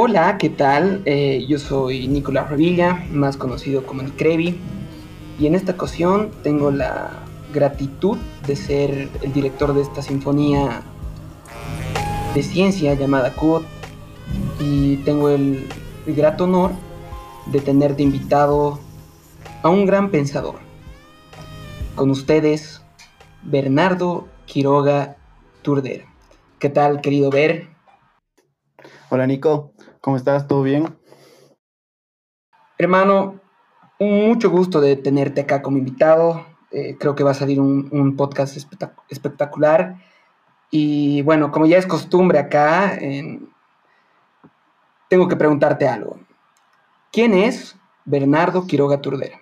Hola, 0.00 0.38
¿qué 0.38 0.48
tal? 0.48 1.02
Eh, 1.06 1.44
yo 1.48 1.58
soy 1.58 2.06
Nicolás 2.06 2.48
Revilla, 2.48 3.04
más 3.10 3.36
conocido 3.36 3.84
como 3.84 4.00
Nicrevi, 4.00 4.56
y 5.40 5.46
en 5.48 5.56
esta 5.56 5.72
ocasión 5.72 6.30
tengo 6.44 6.70
la 6.70 7.24
gratitud 7.52 8.16
de 8.46 8.54
ser 8.54 9.08
el 9.22 9.32
director 9.32 9.74
de 9.74 9.82
esta 9.82 10.00
sinfonía 10.00 10.82
de 12.32 12.42
ciencia 12.44 12.94
llamada 12.94 13.34
CUT, 13.34 13.64
y 14.60 14.98
tengo 14.98 15.30
el, 15.30 15.66
el 16.06 16.14
grato 16.14 16.44
honor 16.44 16.70
de 17.46 17.60
tener 17.60 17.96
de 17.96 18.04
invitado 18.04 18.78
a 19.64 19.68
un 19.68 19.84
gran 19.84 20.12
pensador. 20.12 20.60
Con 21.96 22.10
ustedes, 22.10 22.82
Bernardo 23.42 24.28
Quiroga 24.46 25.16
Turder. 25.62 26.04
¿Qué 26.60 26.68
tal, 26.68 27.00
querido 27.00 27.30
Ver? 27.30 27.66
Hola 29.10 29.26
Nico, 29.26 29.72
¿cómo 30.00 30.16
estás? 30.16 30.46
¿Todo 30.46 30.62
bien? 30.62 30.96
Hermano, 32.78 33.40
mucho 33.98 34.50
gusto 34.50 34.80
de 34.80 34.96
tenerte 34.96 35.40
acá 35.40 35.62
como 35.62 35.78
invitado. 35.78 36.46
Eh, 36.70 36.96
creo 36.98 37.14
que 37.14 37.24
va 37.24 37.32
a 37.32 37.34
salir 37.34 37.60
un, 37.60 37.88
un 37.90 38.16
podcast 38.16 38.56
espectac 38.56 38.92
espectacular. 39.08 39.96
Y 40.70 41.22
bueno, 41.22 41.50
como 41.50 41.66
ya 41.66 41.78
es 41.78 41.86
costumbre 41.86 42.38
acá, 42.38 42.94
en... 42.94 43.48
tengo 45.08 45.28
que 45.28 45.36
preguntarte 45.36 45.88
algo. 45.88 46.20
¿Quién 47.10 47.34
es 47.34 47.76
Bernardo 48.04 48.66
Quiroga 48.66 49.00
Turdera? 49.00 49.40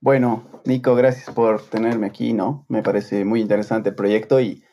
Bueno, 0.00 0.44
Nico, 0.64 0.94
gracias 0.94 1.34
por 1.34 1.62
tenerme 1.62 2.06
aquí, 2.06 2.32
¿no? 2.32 2.66
Me 2.68 2.82
parece 2.82 3.24
muy 3.24 3.40
interesante 3.40 3.90
el 3.90 3.94
proyecto 3.94 4.40
y, 4.40 4.64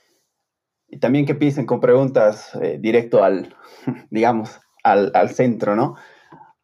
y 0.91 1.00
también 1.00 1.26
que 1.26 1.31
empiecen 1.31 1.66
con 1.66 1.80
preguntas 1.80 2.53
eh, 2.61 2.78
directo 2.80 3.23
al, 3.23 3.56
digamos, 4.11 4.59
al, 4.84 5.11
al 5.16 5.30
centro, 5.30 5.75
¿no? 5.75 5.95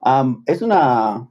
Um, 0.01 0.43
es 0.45 0.61
una, 0.61 1.27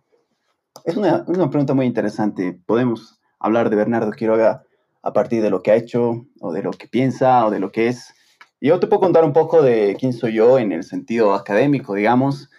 es 0.84 0.96
una, 0.96 1.24
una, 1.28 1.50
pregunta 1.50 1.74
muy 1.74 1.86
interesante. 1.86 2.58
Podemos 2.66 3.20
hablar 3.38 3.70
de 3.70 3.76
Bernardo 3.76 4.10
Quiroga 4.10 4.64
a 5.02 5.12
partir 5.12 5.42
de 5.42 5.50
lo 5.50 5.62
que 5.62 5.70
ha 5.70 5.76
hecho, 5.76 6.26
o 6.40 6.52
de 6.52 6.62
lo 6.62 6.72
que 6.72 6.88
piensa, 6.88 7.46
o 7.46 7.50
de 7.50 7.60
lo 7.60 7.70
que 7.70 7.88
es. 7.88 8.14
Yo 8.60 8.80
te 8.80 8.86
puedo 8.86 9.00
contar 9.00 9.24
un 9.24 9.34
poco 9.34 9.62
de 9.62 9.96
quién 10.00 10.12
soy 10.12 10.34
yo 10.34 10.58
en 10.58 10.72
el 10.72 10.82
sentido 10.82 11.34
académico, 11.34 11.94
digamos, 11.94 12.50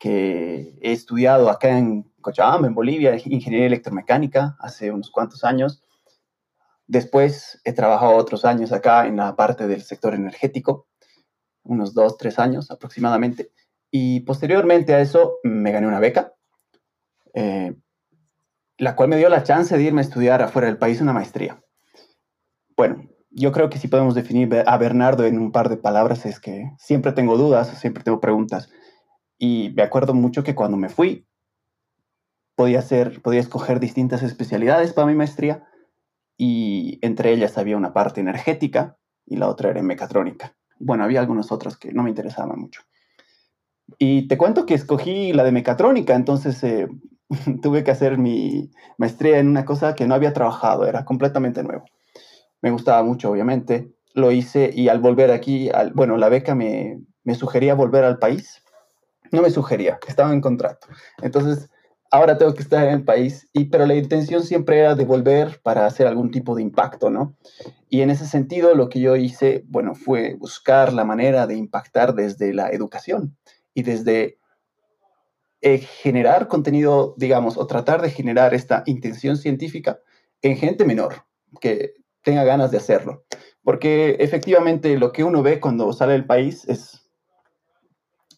que 0.00 0.74
he 0.80 0.92
estudiado 0.92 1.50
acá 1.50 1.78
en 1.78 2.10
Cochabamba, 2.22 2.66
en 2.66 2.74
Bolivia, 2.74 3.14
ingeniería 3.24 3.66
electromecánica, 3.66 4.56
hace 4.58 4.90
unos 4.90 5.10
cuantos 5.10 5.44
años. 5.44 5.81
Después 6.92 7.58
he 7.64 7.72
trabajado 7.72 8.16
otros 8.16 8.44
años 8.44 8.70
acá 8.70 9.06
en 9.06 9.16
la 9.16 9.34
parte 9.34 9.66
del 9.66 9.80
sector 9.80 10.12
energético, 10.14 10.88
unos 11.62 11.94
dos, 11.94 12.18
tres 12.18 12.38
años 12.38 12.70
aproximadamente. 12.70 13.50
Y 13.90 14.20
posteriormente 14.20 14.92
a 14.92 15.00
eso 15.00 15.38
me 15.42 15.72
gané 15.72 15.86
una 15.86 16.00
beca, 16.00 16.34
eh, 17.32 17.74
la 18.76 18.94
cual 18.94 19.08
me 19.08 19.16
dio 19.16 19.30
la 19.30 19.42
chance 19.42 19.74
de 19.74 19.82
irme 19.82 20.02
a 20.02 20.04
estudiar 20.04 20.42
afuera 20.42 20.68
del 20.68 20.76
país 20.76 21.00
una 21.00 21.14
maestría. 21.14 21.64
Bueno, 22.76 23.08
yo 23.30 23.52
creo 23.52 23.70
que 23.70 23.78
si 23.78 23.88
podemos 23.88 24.14
definir 24.14 24.62
a 24.66 24.76
Bernardo 24.76 25.24
en 25.24 25.38
un 25.38 25.50
par 25.50 25.70
de 25.70 25.78
palabras 25.78 26.26
es 26.26 26.40
que 26.40 26.72
siempre 26.76 27.12
tengo 27.12 27.38
dudas, 27.38 27.68
siempre 27.68 28.04
tengo 28.04 28.20
preguntas. 28.20 28.68
Y 29.38 29.72
me 29.74 29.82
acuerdo 29.82 30.12
mucho 30.12 30.44
que 30.44 30.54
cuando 30.54 30.76
me 30.76 30.90
fui, 30.90 31.26
podía, 32.54 32.80
hacer, 32.80 33.22
podía 33.22 33.40
escoger 33.40 33.80
distintas 33.80 34.22
especialidades 34.22 34.92
para 34.92 35.06
mi 35.06 35.14
maestría 35.14 35.66
y 36.36 36.98
entre 37.02 37.32
ellas 37.32 37.58
había 37.58 37.76
una 37.76 37.92
parte 37.92 38.20
energética 38.20 38.96
y 39.26 39.36
la 39.36 39.48
otra 39.48 39.70
era 39.70 39.82
mecatrónica. 39.82 40.56
Bueno, 40.78 41.04
había 41.04 41.20
algunas 41.20 41.52
otras 41.52 41.76
que 41.76 41.92
no 41.92 42.02
me 42.02 42.10
interesaban 42.10 42.58
mucho. 42.58 42.82
Y 43.98 44.26
te 44.28 44.38
cuento 44.38 44.66
que 44.66 44.74
escogí 44.74 45.32
la 45.32 45.44
de 45.44 45.52
mecatrónica, 45.52 46.14
entonces 46.14 46.62
eh, 46.64 46.88
tuve 47.62 47.84
que 47.84 47.90
hacer 47.90 48.18
mi 48.18 48.70
maestría 48.98 49.38
en 49.38 49.48
una 49.48 49.64
cosa 49.64 49.94
que 49.94 50.06
no 50.06 50.14
había 50.14 50.32
trabajado, 50.32 50.86
era 50.86 51.04
completamente 51.04 51.62
nuevo. 51.62 51.84
Me 52.60 52.70
gustaba 52.70 53.02
mucho, 53.02 53.30
obviamente, 53.30 53.92
lo 54.14 54.30
hice 54.30 54.70
y 54.72 54.88
al 54.88 55.00
volver 55.00 55.30
aquí, 55.30 55.70
al, 55.70 55.92
bueno, 55.92 56.16
la 56.16 56.28
beca 56.28 56.54
me, 56.54 57.00
me 57.24 57.34
sugería 57.34 57.74
volver 57.74 58.04
al 58.04 58.18
país. 58.18 58.62
No 59.30 59.42
me 59.42 59.50
sugería, 59.50 59.98
estaba 60.06 60.32
en 60.32 60.40
contrato. 60.40 60.88
Entonces 61.22 61.70
ahora 62.12 62.36
tengo 62.36 62.52
que 62.54 62.62
estar 62.62 62.86
en 62.86 62.92
el 62.92 63.04
país, 63.04 63.48
y, 63.54 63.64
pero 63.64 63.86
la 63.86 63.94
intención 63.94 64.42
siempre 64.42 64.78
era 64.78 64.94
de 64.94 65.06
volver 65.06 65.60
para 65.62 65.86
hacer 65.86 66.06
algún 66.06 66.30
tipo 66.30 66.54
de 66.54 66.60
impacto, 66.60 67.08
¿no? 67.08 67.34
Y 67.88 68.02
en 68.02 68.10
ese 68.10 68.26
sentido 68.26 68.74
lo 68.74 68.90
que 68.90 69.00
yo 69.00 69.16
hice, 69.16 69.64
bueno, 69.66 69.94
fue 69.94 70.34
buscar 70.34 70.92
la 70.92 71.04
manera 71.04 71.46
de 71.46 71.56
impactar 71.56 72.14
desde 72.14 72.52
la 72.52 72.68
educación 72.68 73.36
y 73.72 73.82
desde 73.82 74.36
eh, 75.62 75.78
generar 75.78 76.48
contenido, 76.48 77.14
digamos, 77.16 77.56
o 77.56 77.66
tratar 77.66 78.02
de 78.02 78.10
generar 78.10 78.52
esta 78.52 78.82
intención 78.84 79.38
científica 79.38 79.98
en 80.42 80.58
gente 80.58 80.84
menor, 80.84 81.24
que 81.62 81.94
tenga 82.22 82.44
ganas 82.44 82.70
de 82.70 82.76
hacerlo. 82.76 83.24
Porque 83.62 84.16
efectivamente 84.20 84.98
lo 84.98 85.12
que 85.12 85.24
uno 85.24 85.42
ve 85.42 85.60
cuando 85.60 85.90
sale 85.94 86.12
del 86.12 86.26
país 86.26 86.68
es, 86.68 87.08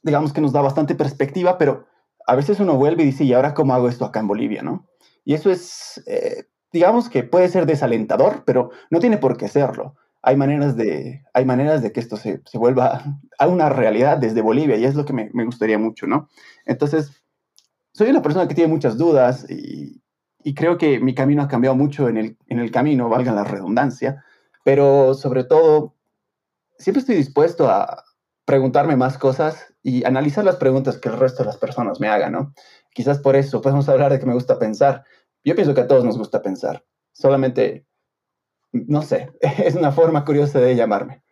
digamos 0.05 0.33
que 0.33 0.41
nos 0.41 0.53
da 0.53 0.61
bastante 0.61 0.95
perspectiva, 0.95 1.59
pero 1.59 1.87
a 2.27 2.37
veces 2.37 2.61
uno 2.61 2.77
vuelve 2.77 3.03
y 3.03 3.07
dice, 3.07 3.25
¿y 3.25 3.33
ahora 3.33 3.55
cómo 3.55 3.75
hago 3.75 3.89
esto 3.89 4.05
acá 4.05 4.21
en 4.21 4.29
Bolivia, 4.29 4.63
no? 4.63 4.89
Y 5.25 5.35
eso 5.35 5.51
es, 5.51 6.03
eh, 6.07 6.45
digamos 6.73 7.09
que 7.09 7.23
puede 7.23 7.49
ser 7.49 7.67
desalentador, 7.67 8.45
pero 8.45 8.71
no 8.91 9.01
tiene 9.01 9.19
por 9.19 9.37
qué 9.37 9.49
serlo. 9.49 9.97
Hay 10.23 10.37
maneras 10.37 10.77
de, 10.77 11.23
hay 11.35 11.45
maneras 11.45 11.83
de 11.83 11.93
que 11.93 12.01
esto 12.01 12.17
se, 12.17 12.43
se 12.45 12.59
vuelva 12.59 13.03
a 13.39 13.47
una 13.47 13.69
realidad 13.69 14.19
desde 14.19 14.43
Bolivia 14.43 14.77
y 14.77 14.85
es 14.85 14.95
lo 14.95 15.05
que 15.05 15.13
me, 15.13 15.31
me, 15.33 15.45
gustaría 15.45 15.79
mucho, 15.79 16.07
¿no? 16.07 16.29
Entonces, 16.65 17.25
soy 17.93 18.11
una 18.11 18.23
persona 18.23 18.49
que 18.49 18.55
tiene 18.55 18.73
muchas 18.73 18.99
dudas 18.99 19.49
y, 19.49 20.03
y 20.43 20.55
creo 20.55 20.79
que 20.79 21.01
mi 21.01 21.15
camino 21.15 21.43
ha 21.43 21.49
cambiado 21.49 21.77
mucho 21.77 22.09
en 22.09 22.17
el, 22.17 22.37
en 22.49 22.59
el 22.59 22.71
camino, 22.71 23.09
valga 23.09 23.33
la 23.33 23.45
redundancia, 23.45 24.25
pero 24.65 25.15
sobre 25.15 25.45
todo, 25.45 25.95
siempre 26.79 27.01
estoy 27.01 27.17
dispuesto 27.17 27.71
a, 27.71 28.05
preguntarme 28.45 28.97
más 28.97 29.19
cosas 29.19 29.74
y 29.85 30.03
analizar 30.05 30.45
las 30.45 30.57
preguntas 30.57 30.97
que 30.97 31.11
el 31.11 31.19
resto 31.19 31.43
de 31.43 31.49
las 31.49 31.59
personas 31.59 32.01
me 32.01 32.09
hagan, 32.09 32.33
¿no? 32.33 32.55
Quizás 32.93 33.19
por 33.19 33.37
eso 33.37 33.61
podemos 33.61 33.89
hablar 33.91 34.11
de 34.11 34.19
que 34.19 34.27
me 34.27 34.33
gusta 34.33 34.59
pensar. 34.59 35.05
Yo 35.45 35.55
pienso 35.55 35.75
que 35.75 35.83
a 35.83 35.87
todos 35.87 36.05
nos 36.05 36.19
gusta 36.19 36.43
pensar. 36.43 36.85
Solamente, 37.13 37.87
no 38.73 39.03
sé, 39.03 39.31
es 39.41 39.77
una 39.77 39.93
forma 39.93 40.25
curiosa 40.25 40.59
de 40.59 40.75
llamarme. 40.75 41.23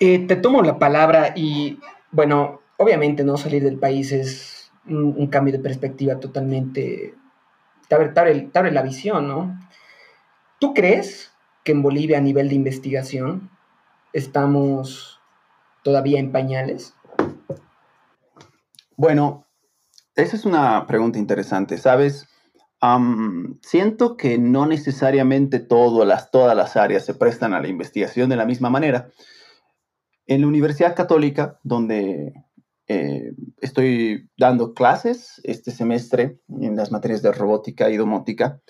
Eh, 0.00 0.26
te 0.26 0.34
tomo 0.34 0.62
la 0.62 0.80
palabra 0.80 1.32
y, 1.36 1.78
bueno, 2.10 2.60
obviamente 2.76 3.22
no 3.22 3.36
salir 3.36 3.62
del 3.62 3.78
país 3.78 4.10
es 4.10 4.72
un, 4.86 5.14
un 5.16 5.28
cambio 5.28 5.52
de 5.52 5.60
perspectiva 5.60 6.18
totalmente... 6.18 7.14
Te 7.88 7.94
abre, 7.94 8.08
te, 8.08 8.20
abre, 8.20 8.40
te 8.40 8.58
abre 8.58 8.72
la 8.72 8.82
visión, 8.82 9.28
¿no? 9.28 9.56
¿Tú 10.58 10.74
crees 10.74 11.30
que 11.62 11.72
en 11.72 11.82
Bolivia 11.82 12.18
a 12.18 12.22
nivel 12.22 12.48
de 12.48 12.54
investigación 12.54 13.50
estamos 14.12 15.11
todavía 15.82 16.18
en 16.18 16.32
pañales? 16.32 16.94
Bueno, 18.96 19.46
esa 20.14 20.36
es 20.36 20.44
una 20.44 20.86
pregunta 20.86 21.18
interesante, 21.18 21.78
¿sabes? 21.78 22.28
Siento 23.62 24.16
que 24.16 24.38
no 24.38 24.66
necesariamente 24.66 25.60
todo, 25.60 26.04
las, 26.04 26.30
todas 26.30 26.56
las 26.56 26.76
áreas 26.76 27.04
se 27.04 27.14
prestan 27.14 27.54
a 27.54 27.60
la 27.60 27.68
investigación 27.68 28.28
de 28.28 28.36
la 28.36 28.44
misma 28.44 28.70
manera. 28.70 29.08
En 30.26 30.40
la 30.40 30.48
Universidad 30.48 30.96
Católica, 30.96 31.60
donde 31.62 32.32
eh, 32.88 33.32
estoy 33.60 34.28
dando 34.36 34.74
clases 34.74 35.40
este 35.44 35.70
semestre 35.70 36.40
en 36.48 36.74
las 36.74 36.90
materias 36.90 37.22
de 37.22 37.32
robótica 37.32 37.88
y 37.88 37.96
domótica, 37.96 38.60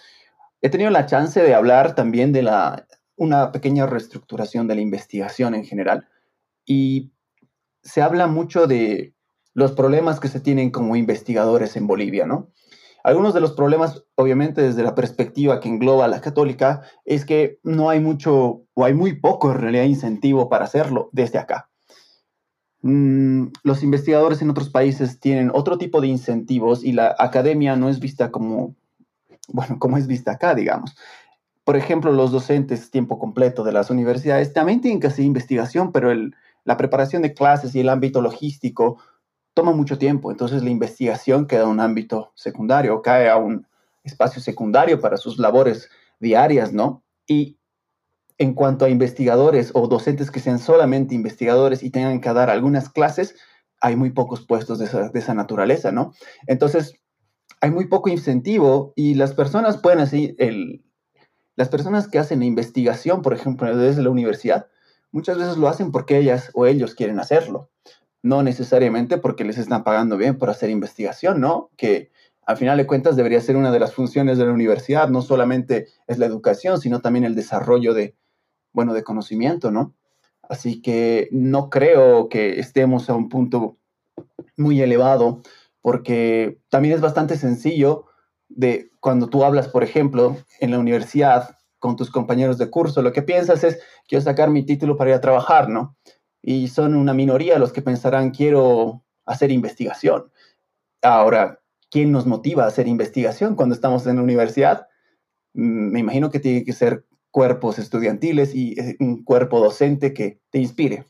he 0.60 0.68
tenido 0.68 0.90
la 0.90 1.06
chance 1.06 1.42
de 1.42 1.54
hablar 1.54 1.94
también 1.94 2.32
de 2.32 2.42
la 2.42 2.86
una 3.16 3.52
pequeña 3.52 3.86
reestructuración 3.86 4.66
de 4.66 4.74
la 4.74 4.80
investigación 4.80 5.54
en 5.54 5.64
general 5.64 6.08
y 6.64 7.12
se 7.82 8.02
habla 8.02 8.26
mucho 8.26 8.66
de 8.66 9.14
los 9.54 9.72
problemas 9.72 10.20
que 10.20 10.28
se 10.28 10.40
tienen 10.40 10.70
como 10.70 10.96
investigadores 10.96 11.76
en 11.76 11.86
Bolivia, 11.86 12.26
¿no? 12.26 12.50
Algunos 13.04 13.34
de 13.34 13.40
los 13.40 13.52
problemas, 13.52 14.04
obviamente, 14.14 14.62
desde 14.62 14.84
la 14.84 14.94
perspectiva 14.94 15.58
que 15.58 15.68
engloba 15.68 16.06
la 16.06 16.20
católica, 16.20 16.82
es 17.04 17.24
que 17.24 17.58
no 17.64 17.90
hay 17.90 17.98
mucho 17.98 18.62
o 18.74 18.84
hay 18.84 18.94
muy 18.94 19.18
poco 19.18 19.50
en 19.50 19.58
realidad 19.58 19.84
incentivo 19.84 20.48
para 20.48 20.66
hacerlo 20.66 21.10
desde 21.12 21.38
acá. 21.38 21.68
Mm, 22.82 23.48
los 23.64 23.82
investigadores 23.82 24.40
en 24.40 24.50
otros 24.50 24.70
países 24.70 25.18
tienen 25.18 25.50
otro 25.52 25.78
tipo 25.78 26.00
de 26.00 26.08
incentivos 26.08 26.84
y 26.84 26.92
la 26.92 27.14
academia 27.18 27.74
no 27.74 27.88
es 27.88 27.98
vista 27.98 28.30
como, 28.30 28.76
bueno, 29.48 29.78
como 29.80 29.98
es 29.98 30.06
vista 30.06 30.32
acá, 30.32 30.54
digamos 30.54 30.94
por 31.64 31.76
ejemplo, 31.76 32.12
los 32.12 32.32
docentes 32.32 32.90
tiempo 32.90 33.18
completo 33.18 33.62
de 33.62 33.72
las 33.72 33.90
universidades 33.90 34.52
también 34.52 34.80
tienen 34.80 35.00
que 35.00 35.06
hacer 35.06 35.24
investigación, 35.24 35.92
pero 35.92 36.10
el, 36.10 36.34
la 36.64 36.76
preparación 36.76 37.22
de 37.22 37.34
clases 37.34 37.74
y 37.74 37.80
el 37.80 37.88
ámbito 37.88 38.20
logístico 38.20 38.98
toma 39.54 39.72
mucho 39.72 39.98
tiempo. 39.98 40.30
Entonces 40.30 40.62
la 40.62 40.70
investigación 40.70 41.46
queda 41.46 41.62
en 41.62 41.68
un 41.68 41.80
ámbito 41.80 42.32
secundario, 42.34 43.02
cae 43.02 43.28
a 43.28 43.36
un 43.36 43.66
espacio 44.04 44.40
secundario 44.40 45.00
para 45.00 45.16
sus 45.16 45.38
labores 45.38 45.88
diarias, 46.18 46.72
¿no? 46.72 47.02
Y 47.26 47.58
en 48.38 48.54
cuanto 48.54 48.84
a 48.84 48.88
investigadores 48.88 49.70
o 49.74 49.86
docentes 49.86 50.30
que 50.30 50.40
sean 50.40 50.58
solamente 50.58 51.14
investigadores 51.14 51.82
y 51.82 51.90
tengan 51.90 52.20
que 52.20 52.32
dar 52.32 52.50
algunas 52.50 52.88
clases, 52.88 53.36
hay 53.80 53.96
muy 53.96 54.10
pocos 54.10 54.46
puestos 54.46 54.78
de 54.78 55.18
esa, 55.18 55.34
naturaleza, 55.34 55.92
¿no? 55.92 56.12
Entonces, 56.46 56.94
hay 57.60 57.70
muy 57.70 57.86
poco 57.86 58.08
incentivo 58.08 58.92
y 58.96 59.14
las 59.14 59.34
personas 59.34 59.76
pueden 59.76 60.00
así, 60.00 60.34
el, 60.38 60.84
las 61.56 61.68
personas 61.68 62.08
que 62.08 62.18
hacen 62.18 62.42
investigación, 62.42 63.22
por 63.22 63.34
ejemplo, 63.34 63.76
desde 63.76 64.02
la 64.02 64.10
universidad, 64.10 64.66
muchas 65.12 65.38
veces 65.38 65.56
lo 65.56 65.68
hacen 65.68 65.92
porque 65.92 66.18
ellas 66.18 66.50
o 66.54 66.66
ellos 66.66 66.94
quieren 66.94 67.20
hacerlo, 67.20 67.70
no 68.22 68.42
necesariamente 68.42 69.18
porque 69.18 69.44
les 69.44 69.58
están 69.58 69.84
pagando 69.84 70.16
bien 70.16 70.38
por 70.38 70.50
hacer 70.50 70.70
investigación, 70.70 71.40
¿no? 71.40 71.70
Que 71.76 72.10
al 72.44 72.56
final 72.56 72.76
de 72.76 72.86
cuentas 72.86 73.14
debería 73.14 73.40
ser 73.40 73.56
una 73.56 73.70
de 73.70 73.78
las 73.78 73.94
funciones 73.94 74.38
de 74.38 74.46
la 74.46 74.52
universidad, 74.52 75.08
no 75.08 75.22
solamente 75.22 75.86
es 76.06 76.18
la 76.18 76.26
educación, 76.26 76.80
sino 76.80 77.00
también 77.00 77.24
el 77.24 77.34
desarrollo 77.34 77.94
de, 77.94 78.16
bueno, 78.72 78.94
de 78.94 79.04
conocimiento, 79.04 79.70
¿no? 79.70 79.94
Así 80.48 80.82
que 80.82 81.28
no 81.30 81.70
creo 81.70 82.28
que 82.28 82.58
estemos 82.58 83.08
a 83.08 83.14
un 83.14 83.28
punto 83.28 83.78
muy 84.56 84.80
elevado, 84.82 85.40
porque 85.80 86.58
también 86.68 86.94
es 86.94 87.00
bastante 87.00 87.36
sencillo 87.36 88.06
de 88.48 88.90
cuando 89.00 89.28
tú 89.28 89.44
hablas, 89.44 89.68
por 89.68 89.82
ejemplo, 89.82 90.36
en 90.60 90.70
la 90.70 90.78
universidad 90.78 91.56
con 91.82 91.96
tus 91.96 92.12
compañeros 92.12 92.58
de 92.58 92.70
curso, 92.70 93.02
lo 93.02 93.12
que 93.12 93.22
piensas 93.22 93.64
es, 93.64 93.80
quiero 94.06 94.22
sacar 94.22 94.50
mi 94.50 94.62
título 94.62 94.96
para 94.96 95.10
ir 95.10 95.16
a 95.16 95.20
trabajar, 95.20 95.68
¿no? 95.68 95.96
Y 96.40 96.68
son 96.68 96.94
una 96.94 97.12
minoría 97.12 97.58
los 97.58 97.72
que 97.72 97.82
pensarán, 97.82 98.30
quiero 98.30 99.02
hacer 99.26 99.50
investigación. 99.50 100.30
Ahora, 101.02 101.60
¿quién 101.90 102.12
nos 102.12 102.24
motiva 102.24 102.62
a 102.62 102.68
hacer 102.68 102.86
investigación 102.86 103.56
cuando 103.56 103.74
estamos 103.74 104.06
en 104.06 104.14
la 104.14 104.22
universidad? 104.22 104.86
Mm, 105.54 105.90
me 105.90 105.98
imagino 105.98 106.30
que 106.30 106.38
tiene 106.38 106.64
que 106.64 106.72
ser 106.72 107.04
cuerpos 107.32 107.80
estudiantiles 107.80 108.54
y 108.54 108.78
eh, 108.78 108.96
un 109.00 109.24
cuerpo 109.24 109.58
docente 109.58 110.14
que 110.14 110.40
te 110.50 110.60
inspire, 110.60 111.06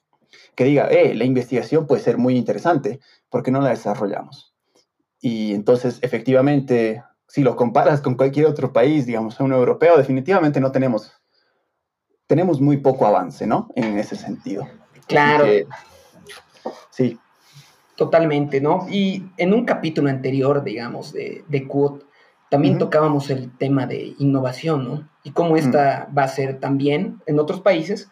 que 0.55 0.65
diga, 0.65 0.87
eh, 0.87 1.15
la 1.15 1.25
investigación 1.25 1.87
puede 1.87 2.03
ser 2.03 2.17
muy 2.17 2.35
interesante, 2.35 2.99
¿por 3.29 3.43
qué 3.43 3.51
no 3.51 3.61
la 3.61 3.69
desarrollamos? 3.69 4.55
Y 5.21 5.53
entonces, 5.53 5.99
efectivamente, 6.01 7.03
si 7.33 7.43
lo 7.43 7.57
comparas 7.57 8.03
con 8.03 8.15
cualquier 8.15 8.45
otro 8.45 8.75
país, 8.75 9.07
digamos, 9.07 9.41
un 9.41 9.55
europeo, 9.55 9.97
definitivamente 9.97 10.61
no 10.61 10.71
tenemos, 10.71 11.15
tenemos 12.27 12.61
muy 12.61 12.77
poco 12.77 13.07
avance, 13.07 13.47
¿no? 13.47 13.71
En 13.75 13.99
ese 13.99 14.17
sentido. 14.17 14.69
Claro. 15.07 15.47
sí. 16.91 17.19
Totalmente, 17.97 18.61
¿no? 18.61 18.87
Y 18.91 19.25
en 19.39 19.55
un 19.55 19.65
capítulo 19.65 20.11
anterior, 20.11 20.63
digamos, 20.63 21.15
de, 21.15 21.43
de 21.49 21.67
también 22.51 22.77
tocábamos 22.77 23.31
el 23.31 23.51
tema 23.57 23.87
de 23.87 24.15
innovación, 24.19 24.85
¿no? 24.85 25.09
Y 25.25 25.31
cómo 25.31 25.57
esta 25.57 26.11
va 26.17 26.25
a 26.25 26.29
ser 26.29 26.61
también 26.61 27.23
en 27.25 27.41
otros 27.41 27.63
países, 27.63 28.11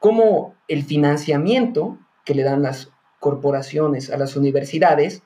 cómo 0.00 0.54
el 0.68 0.84
financiamiento 0.84 1.98
que 2.24 2.34
le 2.34 2.44
dan 2.44 2.62
las 2.62 2.90
corporaciones 3.20 4.08
a 4.08 4.16
las 4.16 4.36
universidades 4.36 5.22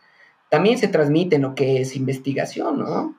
también 0.49 0.76
se 0.79 0.88
transmite 0.88 1.37
en 1.37 1.43
lo 1.43 1.55
que 1.55 1.81
es 1.81 1.94
investigación, 1.94 2.81
¿no? 2.81 3.14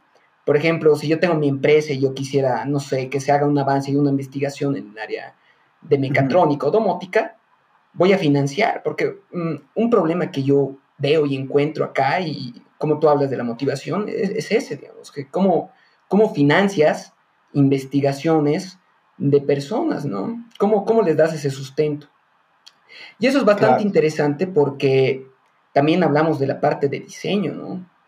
Por 0.49 0.57
ejemplo, 0.57 0.95
si 0.95 1.07
yo 1.07 1.19
tengo 1.19 1.35
mi 1.35 1.47
empresa 1.47 1.93
y 1.93 1.99
yo 1.99 2.15
quisiera, 2.15 2.65
no 2.65 2.79
sé, 2.79 3.07
que 3.07 3.19
se 3.19 3.31
haga 3.31 3.45
un 3.45 3.59
avance 3.59 3.91
y 3.91 3.95
una 3.95 4.09
investigación 4.09 4.75
en 4.75 4.89
el 4.89 4.97
área 4.97 5.35
de 5.79 5.99
mecatrónica 5.99 6.65
o 6.65 6.71
domótica, 6.71 7.37
voy 7.93 8.13
a 8.13 8.17
financiar, 8.17 8.81
porque 8.81 9.19
mm, 9.31 9.53
un 9.75 9.89
problema 9.91 10.31
que 10.31 10.41
yo 10.41 10.75
veo 10.97 11.27
y 11.27 11.35
encuentro 11.35 11.85
acá 11.85 12.19
y 12.21 12.63
como 12.79 12.97
tú 12.97 13.07
hablas 13.07 13.29
de 13.29 13.37
la 13.37 13.43
motivación, 13.43 14.07
es, 14.09 14.51
ese, 14.51 14.77
digamos, 14.77 15.11
que 15.11 15.29
cómo, 15.29 15.71
cómo 16.07 16.33
financias 16.33 17.13
investigaciones 17.53 18.79
de 19.19 19.41
personas, 19.41 20.03
¿no? 20.03 20.47
¿Cómo, 20.57 20.83
¿Cómo 20.83 21.03
les 21.03 21.15
das 21.15 21.31
ese 21.35 21.51
sustento? 21.51 22.07
Y 23.19 23.27
eso 23.27 23.37
es 23.37 23.45
bastante 23.45 23.83
interesante 23.83 24.47
porque 24.47 25.27
también 25.73 26.01
hablamos 26.01 26.39
de 26.39 26.47
la 26.47 26.59
parte 26.59 26.89
de 26.89 27.01
diseño, 27.01 27.53
¿no? 27.53 27.98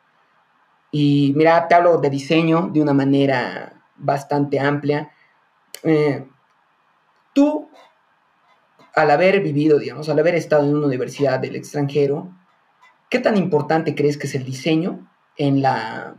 Y 0.92 1.34
mira, 1.36 1.68
te 1.68 1.76
hablo 1.76 1.98
de 1.98 2.10
diseño 2.10 2.70
de 2.74 2.82
una 2.82 2.94
manera 2.94 3.74
bastante 3.96 4.60
amplia. 4.60 5.12
Eh, 5.84 6.28
tú, 7.34 7.70
al 8.96 9.12
haber 9.12 9.42
vivido, 9.42 9.80
digamos, 9.80 10.10
al 10.10 10.20
haber 10.20 10.36
estado 10.36 10.64
en 10.68 10.76
una 10.76 10.88
universidad 10.88 11.40
del 11.40 11.56
extranjero, 11.56 12.32
¿Qué 13.12 13.20
tan 13.20 13.36
importante 13.36 13.94
crees 13.94 14.18
que 14.18 14.26
es 14.26 14.36
el 14.36 14.46
diseño 14.46 15.06
en 15.36 15.62
la, 15.62 16.16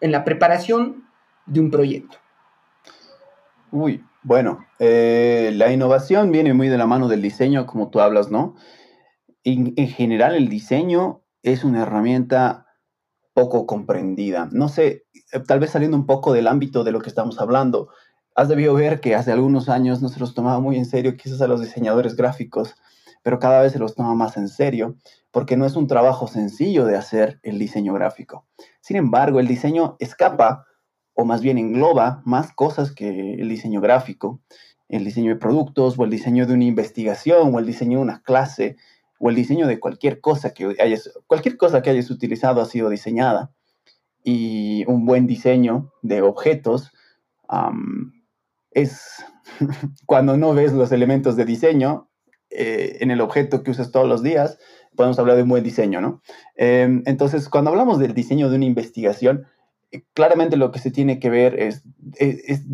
en 0.00 0.10
la 0.10 0.24
preparación 0.24 1.04
de 1.46 1.60
un 1.60 1.70
proyecto? 1.70 2.18
Uy, 3.70 4.04
bueno, 4.24 4.66
eh, 4.80 5.52
la 5.54 5.72
innovación 5.72 6.32
viene 6.32 6.54
muy 6.54 6.66
de 6.66 6.76
la 6.76 6.88
mano 6.88 7.06
del 7.06 7.22
diseño, 7.22 7.66
como 7.66 7.88
tú 7.88 8.00
hablas, 8.00 8.32
¿no? 8.32 8.56
En, 9.44 9.74
en 9.76 9.86
general, 9.86 10.34
el 10.34 10.48
diseño 10.48 11.22
es 11.44 11.62
una 11.62 11.82
herramienta 11.82 12.66
poco 13.34 13.66
comprendida. 13.66 14.48
No 14.52 14.68
sé, 14.68 15.04
eh, 15.32 15.40
tal 15.46 15.60
vez 15.60 15.70
saliendo 15.70 15.96
un 15.96 16.06
poco 16.06 16.32
del 16.32 16.48
ámbito 16.48 16.84
de 16.84 16.92
lo 16.92 17.00
que 17.00 17.08
estamos 17.08 17.40
hablando, 17.40 17.88
has 18.34 18.48
debido 18.48 18.74
ver 18.74 19.00
que 19.00 19.14
hace 19.14 19.32
algunos 19.32 19.68
años 19.68 20.02
no 20.02 20.08
se 20.08 20.20
los 20.20 20.34
tomaba 20.34 20.60
muy 20.60 20.76
en 20.76 20.86
serio, 20.86 21.16
quizás 21.16 21.40
a 21.42 21.48
los 21.48 21.60
diseñadores 21.60 22.16
gráficos, 22.16 22.74
pero 23.22 23.38
cada 23.38 23.60
vez 23.62 23.72
se 23.72 23.78
los 23.78 23.94
toma 23.94 24.14
más 24.14 24.36
en 24.36 24.48
serio 24.48 24.96
porque 25.32 25.56
no 25.56 25.64
es 25.64 25.76
un 25.76 25.86
trabajo 25.86 26.28
sencillo 26.28 26.84
de 26.84 26.96
hacer 26.96 27.40
el 27.42 27.58
diseño 27.58 27.94
gráfico. 27.94 28.46
Sin 28.80 28.96
embargo, 28.96 29.40
el 29.40 29.48
diseño 29.48 29.96
escapa, 29.98 30.66
o 31.14 31.24
más 31.24 31.40
bien 31.40 31.58
engloba, 31.58 32.22
más 32.24 32.52
cosas 32.52 32.92
que 32.92 33.34
el 33.34 33.48
diseño 33.48 33.80
gráfico, 33.80 34.40
el 34.88 35.04
diseño 35.04 35.32
de 35.32 35.40
productos, 35.40 35.98
o 35.98 36.04
el 36.04 36.10
diseño 36.10 36.46
de 36.46 36.54
una 36.54 36.64
investigación, 36.64 37.54
o 37.54 37.58
el 37.58 37.66
diseño 37.66 37.98
de 37.98 38.04
una 38.04 38.22
clase, 38.22 38.76
o 39.22 39.30
el 39.30 39.36
diseño 39.36 39.68
de 39.68 39.78
cualquier 39.78 40.20
cosa 40.20 40.52
que 40.52 40.74
hayas, 40.80 41.12
cualquier 41.28 41.56
cosa 41.56 41.80
que 41.80 41.90
hayas 41.90 42.10
utilizado 42.10 42.60
ha 42.60 42.64
sido 42.64 42.90
diseñada. 42.90 43.52
Y 44.24 44.84
un 44.88 45.06
buen 45.06 45.28
diseño 45.28 45.92
de 46.02 46.22
objetos 46.22 46.90
es 48.72 49.24
cuando 50.06 50.36
no 50.36 50.54
ves 50.54 50.72
los 50.72 50.90
elementos 50.90 51.36
de 51.36 51.44
diseño 51.44 52.10
eh, 52.50 52.98
en 53.00 53.12
el 53.12 53.20
objeto 53.20 53.62
que 53.62 53.70
usas 53.70 53.92
todos 53.92 54.08
los 54.08 54.24
días, 54.24 54.58
podemos 54.96 55.20
hablar 55.20 55.36
de 55.36 55.44
un 55.44 55.50
buen 55.50 55.62
diseño, 55.62 56.00
¿no? 56.00 56.20
Em, 56.56 57.04
entonces, 57.06 57.48
cuando 57.48 57.70
hablamos 57.70 58.00
del 58.00 58.14
diseño 58.14 58.50
de 58.50 58.56
una 58.56 58.64
investigación, 58.64 59.46
claramente 60.14 60.56
lo 60.56 60.72
que 60.72 60.80
se 60.80 60.90
tiene 60.90 61.20
que 61.20 61.30
ver 61.30 61.60
es, 61.60 61.84
es, 62.16 62.64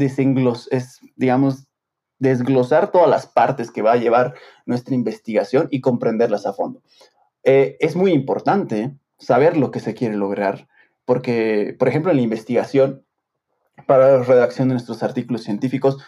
es, 0.70 1.00
digamos, 1.16 1.67
desglosar 2.18 2.90
todas 2.90 3.08
las 3.08 3.26
partes 3.26 3.70
que 3.70 3.82
va 3.82 3.92
a 3.92 3.96
llevar 3.96 4.34
nuestra 4.66 4.94
investigación 4.94 5.68
y 5.70 5.80
comprenderlas 5.80 6.46
a 6.46 6.52
fondo. 6.52 6.82
Eh, 7.44 7.76
es 7.80 7.96
muy 7.96 8.12
importante 8.12 8.94
saber 9.18 9.56
lo 9.56 9.70
que 9.70 9.80
se 9.80 9.94
quiere 9.94 10.16
lograr, 10.16 10.68
porque, 11.04 11.74
por 11.78 11.88
ejemplo, 11.88 12.10
en 12.10 12.18
la 12.18 12.22
investigación, 12.22 13.04
para 13.86 14.18
la 14.18 14.22
redacción 14.22 14.68
de 14.68 14.74
nuestros 14.74 15.02
artículos 15.02 15.44
científicos, 15.44 15.98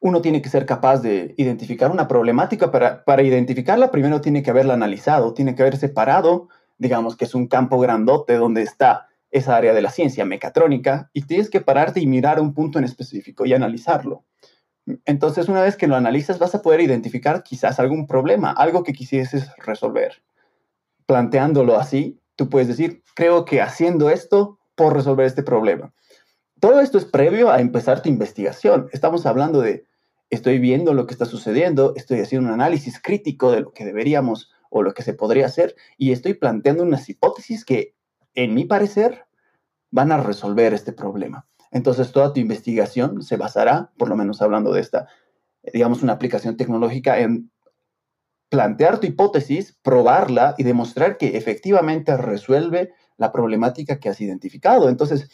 uno 0.00 0.20
tiene 0.20 0.42
que 0.42 0.50
ser 0.50 0.66
capaz 0.66 0.98
de 0.98 1.34
identificar 1.38 1.90
una 1.90 2.08
problemática. 2.08 2.70
Para, 2.70 3.04
para 3.04 3.22
identificarla, 3.22 3.90
primero 3.90 4.20
tiene 4.20 4.42
que 4.42 4.50
haberla 4.50 4.74
analizado, 4.74 5.32
tiene 5.32 5.54
que 5.54 5.62
haber 5.62 5.78
separado, 5.78 6.48
digamos 6.76 7.16
que 7.16 7.24
es 7.24 7.34
un 7.34 7.46
campo 7.46 7.78
grandote 7.78 8.34
donde 8.34 8.62
está 8.62 9.08
esa 9.30 9.56
área 9.56 9.72
de 9.72 9.82
la 9.82 9.90
ciencia 9.90 10.24
mecatrónica 10.24 11.10
y 11.12 11.22
tienes 11.22 11.50
que 11.50 11.60
pararte 11.60 12.00
y 12.00 12.06
mirar 12.06 12.40
un 12.40 12.54
punto 12.54 12.78
en 12.78 12.84
específico 12.84 13.46
y 13.46 13.54
analizarlo. 13.54 14.24
Entonces, 15.04 15.48
una 15.48 15.62
vez 15.62 15.76
que 15.76 15.86
lo 15.86 15.96
analizas, 15.96 16.38
vas 16.38 16.54
a 16.54 16.62
poder 16.62 16.80
identificar 16.80 17.42
quizás 17.42 17.80
algún 17.80 18.06
problema, 18.06 18.50
algo 18.50 18.82
que 18.82 18.92
quisieses 18.92 19.48
resolver. 19.56 20.22
Planteándolo 21.06 21.78
así, 21.78 22.20
tú 22.36 22.48
puedes 22.48 22.68
decir, 22.68 23.02
creo 23.14 23.44
que 23.44 23.62
haciendo 23.62 24.10
esto, 24.10 24.58
puedo 24.74 24.90
resolver 24.90 25.26
este 25.26 25.42
problema. 25.42 25.94
Todo 26.60 26.80
esto 26.80 26.98
es 26.98 27.04
previo 27.04 27.50
a 27.50 27.60
empezar 27.60 28.02
tu 28.02 28.08
investigación. 28.08 28.88
Estamos 28.92 29.26
hablando 29.26 29.60
de 29.60 29.86
estoy 30.30 30.58
viendo 30.58 30.94
lo 30.94 31.06
que 31.06 31.12
está 31.12 31.26
sucediendo, 31.26 31.92
estoy 31.96 32.20
haciendo 32.20 32.48
un 32.48 32.54
análisis 32.54 33.00
crítico 33.00 33.52
de 33.52 33.60
lo 33.60 33.72
que 33.72 33.84
deberíamos 33.84 34.50
o 34.70 34.82
lo 34.82 34.94
que 34.94 35.02
se 35.02 35.14
podría 35.14 35.46
hacer 35.46 35.76
y 35.96 36.12
estoy 36.12 36.34
planteando 36.34 36.82
unas 36.82 37.08
hipótesis 37.08 37.64
que, 37.64 37.94
en 38.34 38.54
mi 38.54 38.64
parecer, 38.64 39.26
van 39.90 40.10
a 40.10 40.16
resolver 40.16 40.74
este 40.74 40.92
problema. 40.92 41.46
Entonces, 41.74 42.12
toda 42.12 42.32
tu 42.32 42.38
investigación 42.38 43.22
se 43.22 43.36
basará, 43.36 43.90
por 43.98 44.08
lo 44.08 44.16
menos 44.16 44.40
hablando 44.40 44.72
de 44.72 44.80
esta, 44.80 45.08
digamos, 45.72 46.04
una 46.04 46.12
aplicación 46.12 46.56
tecnológica, 46.56 47.18
en 47.18 47.50
plantear 48.48 49.00
tu 49.00 49.08
hipótesis, 49.08 49.76
probarla 49.82 50.54
y 50.56 50.62
demostrar 50.62 51.18
que 51.18 51.36
efectivamente 51.36 52.16
resuelve 52.16 52.92
la 53.16 53.32
problemática 53.32 53.98
que 53.98 54.08
has 54.08 54.20
identificado. 54.20 54.88
Entonces, 54.88 55.28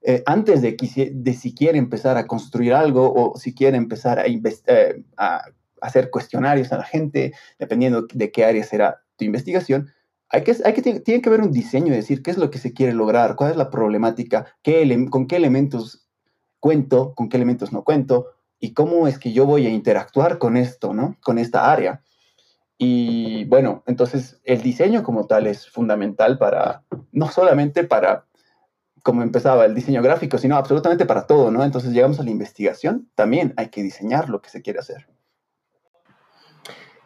eh, 0.00 0.22
antes 0.24 0.62
de, 0.62 0.74
de 1.12 1.34
siquiera 1.34 1.76
empezar 1.76 2.16
a 2.16 2.26
construir 2.26 2.72
algo 2.72 3.12
o 3.14 3.36
siquiera 3.36 3.76
empezar 3.76 4.18
a, 4.18 4.24
eh, 4.26 5.04
a 5.18 5.42
hacer 5.82 6.08
cuestionarios 6.08 6.72
a 6.72 6.78
la 6.78 6.84
gente, 6.84 7.34
dependiendo 7.58 8.06
de 8.10 8.32
qué 8.32 8.46
área 8.46 8.64
será 8.64 9.02
tu 9.16 9.26
investigación, 9.26 9.90
hay 10.28 10.42
que, 10.42 10.56
hay 10.64 10.72
que, 10.72 11.00
tiene 11.00 11.22
que 11.22 11.28
haber 11.28 11.42
un 11.42 11.52
diseño, 11.52 11.90
de 11.90 11.96
decir 11.96 12.22
qué 12.22 12.30
es 12.30 12.38
lo 12.38 12.50
que 12.50 12.58
se 12.58 12.72
quiere 12.72 12.92
lograr, 12.92 13.36
cuál 13.36 13.52
es 13.52 13.56
la 13.56 13.70
problemática, 13.70 14.46
qué 14.62 15.06
con 15.10 15.26
qué 15.26 15.36
elementos 15.36 16.08
cuento, 16.60 17.14
con 17.14 17.28
qué 17.28 17.36
elementos 17.36 17.72
no 17.72 17.84
cuento, 17.84 18.26
y 18.58 18.72
cómo 18.72 19.06
es 19.06 19.18
que 19.18 19.32
yo 19.32 19.46
voy 19.46 19.66
a 19.66 19.70
interactuar 19.70 20.38
con 20.38 20.56
esto, 20.56 20.94
¿no? 20.94 21.16
Con 21.22 21.38
esta 21.38 21.70
área. 21.70 22.02
Y 22.78 23.44
bueno, 23.44 23.82
entonces 23.86 24.40
el 24.44 24.62
diseño 24.62 25.02
como 25.02 25.26
tal 25.26 25.46
es 25.46 25.68
fundamental 25.68 26.38
para, 26.38 26.82
no 27.12 27.28
solamente 27.30 27.84
para, 27.84 28.24
como 29.02 29.22
empezaba, 29.22 29.64
el 29.66 29.74
diseño 29.74 30.02
gráfico, 30.02 30.38
sino 30.38 30.56
absolutamente 30.56 31.06
para 31.06 31.26
todo, 31.26 31.50
¿no? 31.50 31.62
Entonces 31.62 31.92
llegamos 31.92 32.18
a 32.18 32.24
la 32.24 32.30
investigación, 32.30 33.10
también 33.14 33.54
hay 33.56 33.68
que 33.68 33.82
diseñar 33.82 34.28
lo 34.28 34.40
que 34.40 34.50
se 34.50 34.62
quiere 34.62 34.80
hacer. 34.80 35.06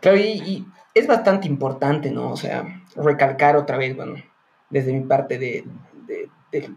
Claro, 0.01 0.19
y, 0.19 0.67
es 0.95 1.07
bastante 1.07 1.47
importante, 1.47 2.11
¿no? 2.11 2.31
O 2.31 2.37
sea, 2.37 2.65
recalcar 3.03 3.57
otra 3.57 3.77
vez, 3.77 3.97
bueno, 3.97 4.17
desde 4.71 4.93
mi 4.93 5.01
parte 5.01 5.39
de, 5.39 5.65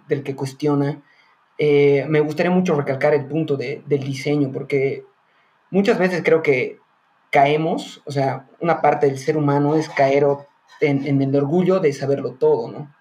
del 0.07 0.23
que 0.23 0.35
cuestiona, 0.35 1.01
eh, 1.57 2.05
me 2.09 2.19
gustaría 2.19 2.51
mucho 2.51 2.75
recalcar 2.75 3.13
el 3.13 3.25
punto 3.25 3.57
del 3.57 3.83
diseño, 3.85 4.51
porque 4.51 5.05
muchas 5.69 5.97
veces 5.99 6.21
creo 6.23 6.41
que 6.41 6.79
caemos, 7.29 8.01
o 8.05 8.11
sea, 8.11 8.47
una 8.59 8.81
parte 8.81 9.07
del 9.07 9.17
ser 9.17 9.37
humano 9.37 9.75
es 9.75 9.87
caer 9.89 10.25
en, 10.79 11.21
el 11.21 11.35
orgullo 11.35 11.79
de 11.79 11.93
saberlo 11.93 12.33
todo, 12.33 12.71
¿no? 12.71 12.93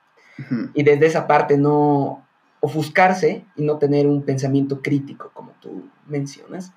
Y 0.75 0.83
desde 0.85 1.07
esa 1.07 1.27
parte 1.27 1.59
no 1.59 2.27
ofuscarse 2.61 3.45
y 3.57 3.63
no 3.63 3.79
tener 3.79 4.07
un 4.07 4.23
pensamiento 4.23 4.81
crítico, 4.81 5.31
como 5.35 5.53
tú 5.61 5.89
mencionas. 6.07 6.73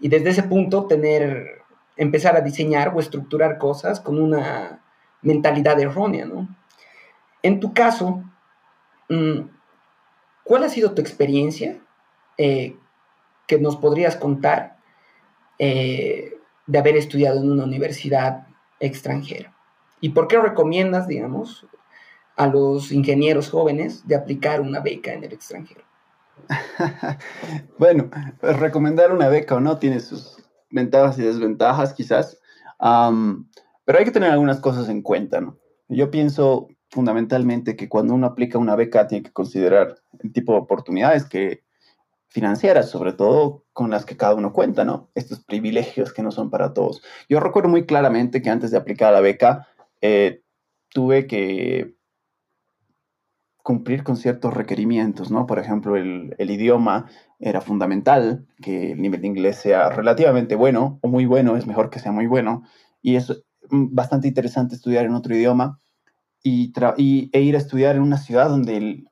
Y 0.00 0.08
desde 0.08 0.30
ese 0.30 0.42
punto 0.42 0.86
tener, 0.86 1.62
empezar 1.96 2.36
a 2.36 2.40
diseñar 2.40 2.92
o 2.94 3.00
estructurar 3.00 3.58
cosas 3.58 4.00
con 4.00 4.20
una 4.20 4.80
mentalidad 5.26 5.78
errónea, 5.80 6.24
¿no? 6.24 6.48
En 7.42 7.60
tu 7.60 7.74
caso, 7.74 8.24
mm, 9.08 9.40
¿cuál 10.44 10.64
ha 10.64 10.68
sido 10.68 10.92
tu 10.92 11.00
experiencia 11.00 11.78
eh, 12.38 12.76
que 13.46 13.58
nos 13.58 13.76
podrías 13.76 14.16
contar 14.16 14.76
eh, 15.58 16.36
de 16.66 16.78
haber 16.78 16.96
estudiado 16.96 17.40
en 17.40 17.50
una 17.50 17.64
universidad 17.64 18.46
extranjera. 18.80 19.56
¿Y 20.00 20.10
por 20.10 20.28
qué 20.28 20.38
recomiendas, 20.38 21.06
digamos, 21.06 21.66
a 22.36 22.46
los 22.48 22.92
ingenieros 22.92 23.50
jóvenes 23.50 24.06
de 24.06 24.16
aplicar 24.16 24.60
una 24.60 24.80
beca 24.80 25.12
en 25.12 25.24
el 25.24 25.32
extranjero? 25.32 25.82
bueno, 27.78 28.10
recomendar 28.42 29.12
una 29.12 29.28
beca 29.28 29.54
o 29.54 29.60
no 29.60 29.78
tiene 29.78 30.00
sus 30.00 30.44
ventajas 30.70 31.18
y 31.18 31.22
desventajas 31.22 31.94
quizás, 31.94 32.38
pero 33.86 33.98
hay 33.98 34.04
que 34.04 34.10
tener 34.10 34.30
algunas 34.30 34.60
cosas 34.60 34.90
en 34.90 35.00
cuenta, 35.00 35.40
¿no? 35.40 35.56
Yo 35.88 36.10
pienso 36.10 36.68
fundamentalmente 36.90 37.76
que 37.76 37.88
cuando 37.88 38.12
uno 38.14 38.26
aplica 38.26 38.58
una 38.58 38.76
beca 38.76 39.06
tiene 39.06 39.24
que 39.24 39.32
considerar 39.32 39.96
el 40.22 40.32
tipo 40.32 40.52
de 40.52 40.58
oportunidades 40.58 41.24
que 41.24 41.64
financieras, 42.28 42.90
sobre 42.90 43.12
todo 43.12 43.64
con 43.72 43.90
las 43.90 44.04
que 44.04 44.16
cada 44.16 44.34
uno 44.34 44.52
cuenta, 44.52 44.84
¿no? 44.84 45.08
Estos 45.14 45.42
privilegios 45.44 46.12
que 46.12 46.22
no 46.22 46.32
son 46.32 46.50
para 46.50 46.74
todos. 46.74 47.02
Yo 47.28 47.40
recuerdo 47.40 47.68
muy 47.68 47.86
claramente 47.86 48.42
que 48.42 48.50
antes 48.50 48.72
de 48.72 48.76
aplicar 48.76 49.12
la 49.12 49.20
beca, 49.20 49.68
eh, 50.00 50.42
tuve 50.90 51.26
que 51.26 51.94
cumplir 53.62 54.04
con 54.04 54.16
ciertos 54.16 54.54
requerimientos, 54.54 55.30
¿no? 55.30 55.46
Por 55.46 55.58
ejemplo, 55.58 55.96
el, 55.96 56.34
el, 56.38 56.50
idioma 56.50 57.06
era 57.40 57.60
fundamental, 57.60 58.46
que 58.62 58.92
el 58.92 59.00
nivel 59.00 59.20
de 59.20 59.26
inglés 59.28 59.56
sea 59.56 59.88
relativamente 59.90 60.54
bueno 60.54 60.98
o 61.02 61.08
muy 61.08 61.26
bueno, 61.26 61.56
es 61.56 61.66
mejor 61.66 61.90
que 61.90 61.98
sea 61.98 62.12
muy 62.12 62.26
bueno, 62.26 62.62
y 63.02 63.16
es 63.16 63.30
mm, 63.55 63.55
bastante 63.70 64.28
interesante 64.28 64.74
estudiar 64.74 65.04
en 65.04 65.14
otro 65.14 65.34
idioma 65.34 65.80
y, 66.42 66.72
e 67.32 67.40
ir 67.40 67.54
a 67.56 67.58
estudiar 67.58 67.96
en 67.96 68.02
una 68.02 68.18
ciudad 68.18 68.48
donde 68.48 68.76
el, 68.76 69.08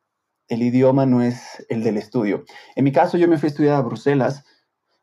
el 0.48 0.62
idioma 0.62 1.06
no 1.06 1.22
es 1.22 1.64
el 1.68 1.82
del 1.82 1.96
estudio. 1.96 2.44
En 2.76 2.84
mi 2.84 2.92
caso, 2.92 3.18
yo 3.18 3.28
me 3.28 3.38
fui 3.38 3.48
a 3.48 3.50
estudiar 3.50 3.74
a 3.74 3.82
Bruselas, 3.82 4.44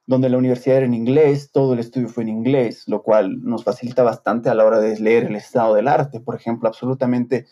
donde 0.05 0.29
la 0.29 0.37
universidad 0.37 0.77
era 0.77 0.85
en 0.85 0.93
inglés, 0.93 1.51
todo 1.51 1.73
el 1.73 1.79
estudio 1.79 2.09
fue 2.09 2.23
en 2.23 2.29
inglés, 2.29 2.83
lo 2.87 3.03
cual 3.03 3.41
nos 3.43 3.63
facilita 3.63 4.03
bastante 4.03 4.49
a 4.49 4.55
la 4.55 4.65
hora 4.65 4.79
de 4.79 4.99
leer 4.99 5.25
el 5.25 5.35
estado 5.35 5.75
del 5.75 5.87
arte. 5.87 6.19
Por 6.19 6.35
ejemplo, 6.35 6.67
absolutamente 6.67 7.47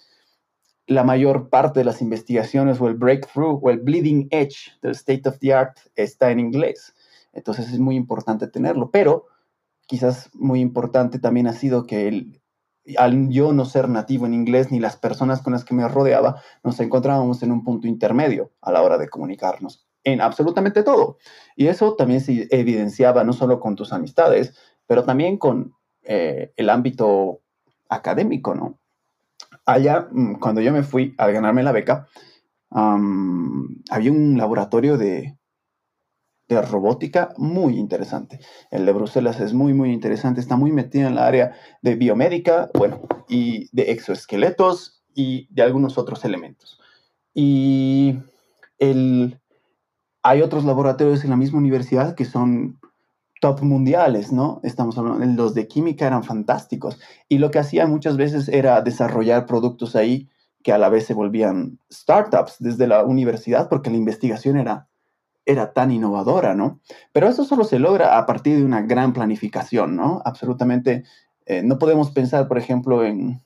la 0.88 1.03
mayor 1.03 1.50
parte 1.50 1.82
de 1.82 1.86
las 1.86 2.01
investigaciones 2.01 2.82
o 2.82 2.88
el 2.88 2.96
breakthrough 2.96 3.60
o 3.62 3.70
el 3.70 3.79
bleeding 3.79 4.27
edge 4.32 4.72
del 4.82 4.91
state 4.91 5.29
of 5.29 5.38
the 5.39 5.53
art 5.53 5.77
está 5.96 6.32
en 6.32 6.39
inglés. 6.39 6.96
Entonces 7.32 7.72
es 7.72 7.79
muy 7.79 7.96
importante 7.96 8.48
tenerlo, 8.48 8.89
pero 8.89 9.27
quizás 9.89 10.29
muy 10.36 10.62
importante 10.62 11.17
también 11.17 11.48
ha 11.48 11.53
sido 11.53 11.88
que 11.88 12.08
el, 12.08 12.43
al 12.98 13.29
yo 13.29 13.53
no 13.53 13.65
ser 13.65 13.89
nativo 13.89 14.27
en 14.27 14.36
inglés 14.36 14.72
ni 14.72 14.79
las 14.79 14.96
personas 14.96 15.41
con 15.41 15.51
las 15.51 15.65
que 15.65 15.74
me 15.74 15.88
rodeaba, 15.88 16.43
nos 16.63 16.79
encontrábamos 16.79 17.41
en 17.41 17.51
un 17.51 17.63
punto 17.63 17.88
intermedio 17.88 18.51
a 18.62 18.72
la 18.72 18.84
hora 18.84 19.00
de 19.00 19.10
comunicarnos 19.10 19.88
en 20.03 20.22
absolutamente 20.22 20.84
todo. 20.84 21.17
Y 21.55 21.67
eso 21.67 21.96
también 21.96 22.22
se 22.22 22.48
evidenciaba 22.51 23.24
no 23.24 23.34
solo 23.34 23.60
con 23.60 23.75
tus 23.75 23.91
amistades, 23.91 24.53
pero 24.86 25.03
también 25.03 25.38
con 25.38 25.74
eh, 26.03 26.53
el 26.55 26.69
ámbito 26.69 27.41
académico, 27.89 28.53
¿no? 28.53 28.77
Allá, 29.65 30.08
mm, 30.12 30.36
cuando 30.36 30.62
yo 30.62 30.72
me 30.72 30.84
fui 30.84 31.15
a 31.17 31.31
ganarme 31.31 31.63
la 31.63 31.72
beca, 31.72 32.08
había 32.69 34.12
un 34.12 34.38
laboratorio 34.38 35.00
de, 35.00 35.38
de 36.50 36.62
robótica 36.62 37.34
muy 37.38 37.77
interesante. 37.77 38.39
El 38.72 38.86
de 38.86 38.91
Bruselas 38.91 39.39
es 39.39 39.53
muy, 39.53 39.74
muy 39.74 39.94
interesante. 39.94 40.41
Está 40.41 40.58
muy 40.58 40.72
metido 40.72 41.08
en 41.08 41.15
la 41.15 41.27
área 41.27 41.53
de 41.82 41.96
biomédica, 41.96 42.70
bueno, 42.74 43.01
y 43.29 43.70
de 43.72 43.91
exoesqueletos 43.91 45.03
y 45.13 45.48
de 45.53 45.62
algunos 45.62 45.98
otros 45.98 46.25
elementos. 46.25 46.79
Y 47.36 48.18
el, 48.79 49.39
hay 50.24 50.41
otros 50.41 50.65
laboratorios 50.65 51.24
en 51.24 51.29
la 51.29 51.38
misma 51.38 51.60
universidad 51.60 52.15
que 52.15 52.25
son 52.25 52.79
top 53.41 53.62
mundiales, 53.62 54.34
¿no? 54.34 54.60
Estamos 54.63 54.98
hablando, 54.98 55.24
los 55.25 55.53
de 55.53 55.68
química 55.68 56.08
eran 56.08 56.24
fantásticos. 56.24 57.00
Y 57.29 57.38
lo 57.38 57.51
que 57.51 57.60
hacían 57.60 57.91
muchas 57.91 58.18
veces 58.18 58.50
era 58.50 58.82
desarrollar 58.82 59.46
productos 59.46 59.96
ahí 59.96 60.29
que 60.63 60.74
a 60.74 60.77
la 60.77 60.89
vez 60.89 61.06
se 61.06 61.13
volvían 61.13 61.79
startups 61.91 62.58
desde 62.60 62.88
la 62.88 63.06
universidad 63.06 63.70
porque 63.70 63.89
la 63.89 63.96
investigación 63.96 64.58
era 64.58 64.88
era 65.50 65.74
tan 65.74 65.89
innovadora, 65.89 66.53
¿no? 66.53 66.79
Pero 67.12 67.27
eso 67.27 67.44
solo 67.44 67.63
se 67.63 67.79
logra 67.79 68.20
a 68.20 68.25
partir 68.27 68.58
de 68.58 68.63
una 68.63 68.82
gran 68.84 69.13
planificación, 69.13 69.96
¿no? 69.96 70.22
Absolutamente, 70.24 71.06
eh, 71.48 71.63
no 71.63 71.79
podemos 71.79 72.12
pensar, 72.12 72.48
por 72.48 72.60
ejemplo, 72.60 73.03
en, 73.03 73.41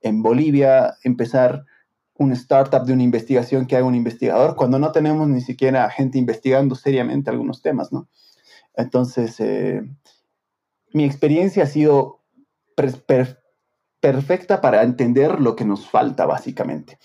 en 0.00 0.22
Bolivia, 0.22 0.94
empezar 1.04 1.66
una 2.14 2.32
startup 2.32 2.84
de 2.84 2.94
una 2.94 3.02
investigación 3.02 3.66
que 3.66 3.76
haga 3.76 3.84
un 3.84 3.94
investigador 3.94 4.56
cuando 4.56 4.78
no 4.78 4.90
tenemos 4.90 5.28
ni 5.28 5.42
siquiera 5.42 5.90
gente 5.90 6.16
investigando 6.16 6.74
seriamente 6.74 7.28
algunos 7.28 7.60
temas, 7.60 7.92
¿no? 7.92 8.08
Entonces, 8.74 9.38
eh, 9.40 9.82
mi 10.94 11.04
experiencia 11.04 11.64
ha 11.64 11.66
sido 11.66 12.22
perfecta 14.00 14.62
para 14.62 14.82
entender 14.82 15.40
lo 15.40 15.56
que 15.56 15.66
nos 15.66 15.90
falta, 15.90 16.24
básicamente. 16.24 16.98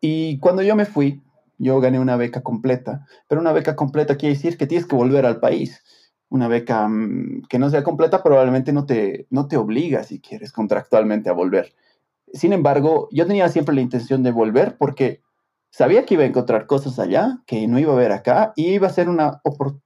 Y 0.00 0.38
cuando 0.38 0.62
yo 0.62 0.74
me 0.74 0.86
fui, 0.86 1.22
yo 1.58 1.80
gané 1.80 1.98
una 1.98 2.16
beca 2.16 2.42
completa, 2.42 3.06
pero 3.28 3.40
una 3.40 3.52
beca 3.52 3.76
completa 3.76 4.16
quiere 4.16 4.34
decir 4.34 4.56
que 4.56 4.66
tienes 4.66 4.86
que 4.86 4.96
volver 4.96 5.26
al 5.26 5.40
país. 5.40 5.82
Una 6.28 6.48
beca 6.48 6.88
mm, 6.88 7.42
que 7.48 7.58
no 7.58 7.70
sea 7.70 7.82
completa 7.82 8.22
probablemente 8.22 8.72
no 8.72 8.86
te, 8.86 9.26
no 9.30 9.48
te 9.48 9.56
obliga, 9.56 10.04
si 10.04 10.20
quieres, 10.20 10.52
contractualmente 10.52 11.30
a 11.30 11.34
volver. 11.34 11.74
Sin 12.32 12.52
embargo, 12.52 13.08
yo 13.10 13.26
tenía 13.26 13.48
siempre 13.48 13.74
la 13.74 13.80
intención 13.80 14.22
de 14.22 14.30
volver 14.30 14.76
porque 14.78 15.22
sabía 15.70 16.04
que 16.04 16.14
iba 16.14 16.22
a 16.22 16.26
encontrar 16.26 16.66
cosas 16.66 16.98
allá 16.98 17.38
que 17.46 17.66
no 17.66 17.78
iba 17.78 17.92
a 17.92 17.96
ver 17.96 18.12
acá 18.12 18.52
y 18.56 18.68
iba 18.68 18.86
a 18.86 18.90
ser 18.90 19.08
una, 19.08 19.40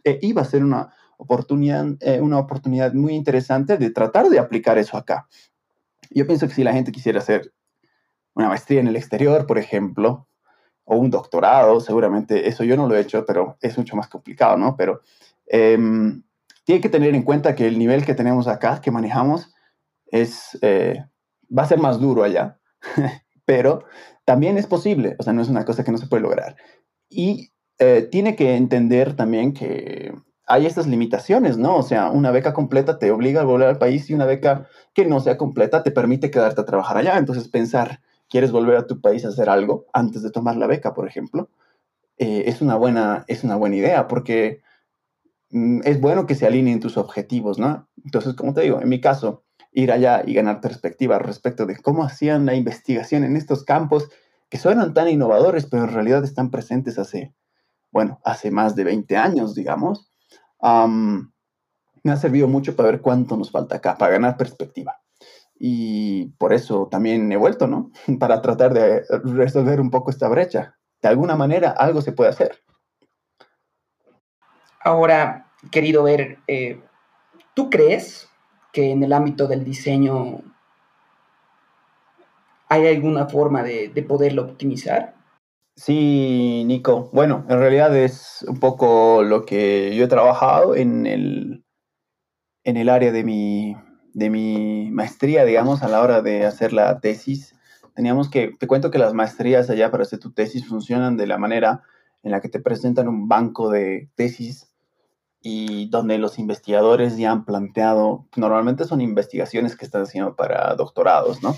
eh, 0.05 0.19
iba 0.23 0.43
a 0.43 0.47
ser 0.47 0.65
una, 0.65 0.93
oportunidad, 1.23 1.87
eh, 2.01 2.21
una 2.21 2.39
oportunidad 2.39 2.93
muy 2.95 3.15
interesante 3.15 3.77
de 3.77 3.91
tratar 3.91 4.29
de 4.29 4.39
aplicar 4.39 4.77
eso 4.79 4.97
acá. 4.97 5.29
Yo 6.11 6.27
pienso 6.27 6.49
que 6.49 6.55
si 6.55 6.65
la 6.65 6.73
gente 6.73 6.93
quisiera 6.93 7.21
hacer 7.21 7.53
una 8.35 8.49
maestría 8.49 8.81
en 8.81 8.89
el 8.89 8.97
exterior, 8.97 9.47
por 9.47 9.59
ejemplo, 9.59 10.27
o 10.85 10.97
un 10.97 11.11
doctorado, 11.11 11.81
seguramente 11.81 12.49
eso 12.49 12.65
yo 12.65 12.77
no 12.77 12.89
lo 12.89 12.97
he 12.97 13.01
hecho, 13.01 13.25
pero 13.27 13.57
es 13.61 13.77
mucho 13.79 13.97
más 13.97 14.09
complicado, 14.09 14.57
¿no? 14.57 14.77
Pero 14.77 15.01
em, 15.47 16.23
tiene 16.65 16.81
que 16.81 16.89
tener 16.89 17.15
en 17.15 17.23
cuenta 17.23 17.55
que 17.55 17.67
el 17.67 17.79
nivel 17.79 18.05
que 18.05 18.15
tenemos 18.15 18.49
acá, 18.49 18.81
que 18.81 18.91
manejamos, 18.91 19.55
es, 20.07 20.59
eh, 20.63 21.05
va 21.57 21.63
a 21.63 21.69
ser 21.69 21.79
más 21.79 22.01
duro 22.01 22.25
allá, 22.25 22.59
pero 23.45 23.85
también 24.25 24.59
es 24.59 24.67
posible, 24.67 25.17
o 25.19 25.23
sea, 25.23 25.33
no 25.33 25.43
es 25.43 25.49
una 25.49 25.65
cosa 25.65 25.85
que 25.85 25.93
no 25.93 25.99
se 25.99 26.07
puede 26.07 26.23
lograr. 26.23 26.57
Y 27.09 27.53
eh, 27.79 28.09
tiene 28.11 28.37
que 28.37 28.57
entender 28.57 29.17
también 29.17 29.53
que 29.53 30.13
hay 30.47 30.67
estas 30.67 30.87
limitaciones, 30.87 31.57
¿no? 31.57 31.77
O 31.77 31.83
sea, 31.83 32.11
una 32.11 32.31
beca 32.31 32.53
completa 32.53 32.99
te 32.99 33.11
obliga 33.11 33.41
a 33.41 33.45
volver 33.45 33.69
al 33.69 33.79
país 33.79 34.09
y 34.11 34.15
una 34.15 34.27
beca 34.27 34.69
que 34.95 35.05
no 35.07 35.21
sea 35.21 35.39
completa 35.39 35.83
te 35.83 35.91
permite 35.91 36.31
quedarte 36.31 36.61
a 36.61 36.65
trabajar 36.65 36.97
allá. 36.97 37.17
Entonces, 37.19 37.49
pensar 37.49 38.01
quieres 38.33 38.51
volver 38.51 38.79
a 38.79 38.87
tu 38.87 38.99
país 39.03 39.27
a 39.27 39.29
hacer 39.29 39.51
algo 39.51 39.85
antes 39.93 40.23
de 40.23 40.31
tomar 40.31 40.57
la 40.57 40.67
beca, 40.67 40.95
por 40.95 41.07
ejemplo, 41.07 41.51
eh, 42.17 42.45
es, 42.47 42.63
una 42.63 42.77
buena, 42.77 43.27
es 43.29 43.45
una 43.45 43.57
buena 43.57 43.77
idea 43.77 44.09
porque 44.09 44.63
mm, 45.51 45.81
es 45.85 46.01
bueno 46.01 46.27
que 46.27 46.35
se 46.35 46.47
alineen 46.47 46.81
tus 46.81 46.97
objetivos, 46.97 47.59
¿no? 47.59 47.91
Entonces, 48.03 48.33
como 48.33 48.55
te 48.55 48.63
digo, 48.63 48.81
en 48.81 48.89
mi 48.89 49.03
caso, 49.03 49.45
ir 49.71 49.93
allá 49.93 50.23
y 50.27 50.33
ganar 50.33 50.63
perspectiva 50.63 51.19
respecto 51.19 51.67
de 51.67 51.77
cómo 51.77 52.05
hacían 52.05 52.47
la 52.47 52.55
investigación 52.55 53.23
en 53.23 53.37
estos 53.37 53.65
campos 53.65 54.09
que 54.49 54.57
suenan 54.57 54.95
tan 54.95 55.11
innovadores, 55.11 55.67
pero 55.67 55.85
en 55.85 55.93
realidad 55.93 56.25
están 56.25 56.51
presentes 56.51 56.99
hace, 56.99 57.35
bueno, 57.91 58.19
hace 58.25 58.51
más 58.51 58.75
de 58.77 58.85
20 58.85 59.15
años, 59.15 59.55
digamos, 59.55 60.11
me 62.03 62.13
ha 62.13 62.17
servido 62.17 62.49
mucho 62.49 62.75
para 62.77 62.93
ver 62.93 63.03
cuánto 63.03 63.37
nos 63.37 63.51
falta 63.51 63.77
acá, 63.77 63.99
para 63.99 64.13
ganar 64.13 64.39
perspectiva. 64.39 65.02
Y 65.65 66.25
por 66.39 66.53
eso 66.53 66.89
también 66.91 67.31
he 67.31 67.37
vuelto, 67.37 67.69
¿no? 67.69 67.93
Para 68.19 68.43
tratar 68.43 68.75
de 68.75 69.05
resolver 69.23 69.81
un 69.81 69.93
poco 69.93 70.11
esta 70.11 70.27
brecha. 70.29 70.77
De 71.01 71.09
alguna 71.09 71.37
manera 71.37 71.71
algo 71.71 72.03
se 72.03 72.11
puede 72.11 72.31
hacer. 72.31 72.59
Ahora, 74.81 75.53
querido 75.71 76.03
ver, 76.03 76.39
eh, 76.49 76.81
¿tú 77.55 77.71
crees 77.71 78.29
que 78.73 78.91
en 78.91 79.05
el 79.05 79.13
ámbito 79.13 79.47
del 79.47 79.65
diseño 79.65 80.41
hay 82.69 82.89
alguna 82.89 83.29
forma 83.29 83.63
de, 83.63 83.87
de 83.87 84.03
poderlo 84.03 84.43
optimizar? 84.43 85.15
Sí, 85.77 86.65
Nico. 86.67 87.09
Bueno, 87.13 87.47
en 87.49 87.61
realidad 87.61 87.97
es 87.97 88.45
un 88.49 88.59
poco 88.59 89.23
lo 89.23 89.47
que 89.47 89.95
yo 89.95 90.07
he 90.07 90.09
trabajado 90.09 90.75
en 90.75 91.07
el, 91.07 91.65
en 92.65 92.77
el 92.77 92.89
área 92.89 93.13
de 93.13 93.23
mi, 93.23 93.77
de 94.15 94.31
mi 94.31 94.91
maestría, 94.91 95.45
digamos, 95.45 95.83
a 95.83 95.89
la 95.89 96.01
hora 96.01 96.23
de 96.23 96.45
hacer 96.45 96.73
la 96.73 97.01
tesis. 97.01 97.55
Teníamos 97.95 98.31
que, 98.31 98.55
te 98.59 98.67
cuento 98.67 98.91
que 98.91 98.99
las 98.99 99.15
maestrías 99.15 99.71
allá 99.71 99.91
para 99.91 100.05
hacer 100.05 100.19
tu 100.19 100.33
tesis 100.33 100.67
funcionan 100.67 101.17
de 101.17 101.27
la 101.27 101.39
manera 101.39 101.83
en 102.23 102.31
la 102.31 102.41
que 102.41 102.49
te 102.49 102.61
presentan 102.61 103.09
un 103.09 103.29
banco 103.29 103.71
de 103.71 104.09
tesis 104.15 104.73
y 105.43 105.89
donde 105.91 106.19
los 106.19 106.39
investigadores 106.39 107.17
ya 107.17 107.33
han 107.33 107.45
planteado, 107.45 108.27
normalmente 108.37 108.85
son 108.85 109.01
investigaciones 109.01 109.77
que 109.77 109.85
están 109.85 110.03
haciendo 110.03 110.37
para 110.37 110.75
doctorados, 110.77 111.43
¿no? 111.43 111.57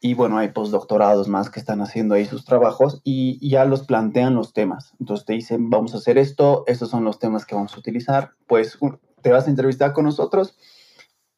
Y 0.00 0.12
bueno, 0.12 0.36
hay 0.36 0.48
postdoctorados 0.48 1.28
más 1.28 1.48
que 1.48 1.60
están 1.60 1.80
haciendo 1.80 2.14
ahí 2.14 2.26
sus 2.26 2.44
trabajos 2.44 3.00
y, 3.04 3.48
ya 3.48 3.64
los 3.64 3.86
plantean 3.86 4.34
los 4.34 4.52
temas. 4.52 4.92
Entonces 5.00 5.24
te 5.24 5.32
dicen, 5.32 5.70
vamos 5.70 5.94
a 5.94 5.98
hacer 5.98 6.18
esto, 6.18 6.64
estos 6.66 6.90
son 6.90 7.04
los 7.04 7.18
temas 7.18 7.46
que 7.46 7.54
vamos 7.54 7.74
a 7.74 7.78
utilizar. 7.78 8.32
Pues 8.46 8.78
te 9.22 9.30
vas 9.30 9.46
a 9.46 9.50
entrevistar 9.50 9.94
con 9.94 10.04
nosotros 10.04 10.58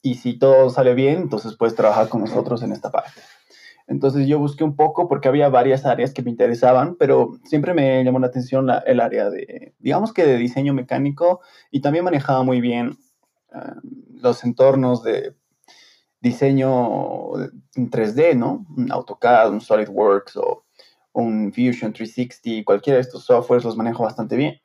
y 0.07 0.15
si 0.15 0.39
todo 0.39 0.71
sale 0.71 0.95
bien, 0.95 1.23
entonces 1.23 1.57
puedes 1.57 1.75
trabajar 1.75 2.09
con 2.09 2.21
nosotros 2.21 2.63
en 2.63 2.71
esta 2.71 2.93
parte. 2.93 3.21
Entonces 3.89 4.29
yo 4.29 4.39
busqué 4.39 4.63
un 4.63 4.77
poco 4.77 5.09
porque 5.09 5.27
había 5.27 5.49
varias 5.49 5.85
áreas 5.85 6.15
que 6.15 6.23
me 6.23 6.31
interesaban, 6.31 6.95
pero 6.95 7.33
siempre 7.43 7.75
me 7.75 8.05
llamó 8.05 8.21
la 8.21 8.29
atención 8.29 8.69
el 8.87 9.01
área 9.01 9.31
de, 9.31 9.75
digamos 9.81 10.13
que 10.13 10.25
de 10.25 10.37
diseño 10.37 10.75
mecánico 10.75 11.41
y 11.73 11.81
también 11.81 12.05
manejaba 12.05 12.45
muy 12.45 12.61
bien 12.61 12.97
eh, 13.53 13.59
los 14.15 14.45
entornos 14.45 15.03
de 15.03 15.35
diseño 16.21 17.37
en 17.75 17.91
3D, 17.91 18.37
¿no? 18.37 18.65
Un 18.77 18.93
AutoCAD, 18.93 19.51
un 19.51 19.61
SolidWorks 19.61 20.37
o 20.37 20.67
un 21.15 21.53
Fusion 21.53 21.93
360, 21.93 22.65
cualquiera 22.65 22.99
de 22.99 23.03
estos 23.03 23.25
softwares 23.25 23.65
los 23.65 23.77
manejo 23.77 24.05
bastante 24.05 24.37
bien. 24.37 24.61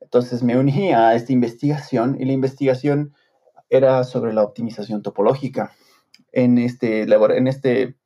Entonces 0.00 0.42
me 0.42 0.58
uní 0.58 0.92
a 0.92 1.14
esta 1.14 1.32
investigación 1.32 2.18
y 2.20 2.26
la 2.26 2.32
investigación 2.32 3.14
era 3.72 4.04
sobre 4.04 4.34
la 4.34 4.42
optimización 4.42 5.02
topológica. 5.02 5.72
En 6.30 6.58
este, 6.58 7.02
en 7.02 7.48
este, 7.48 7.96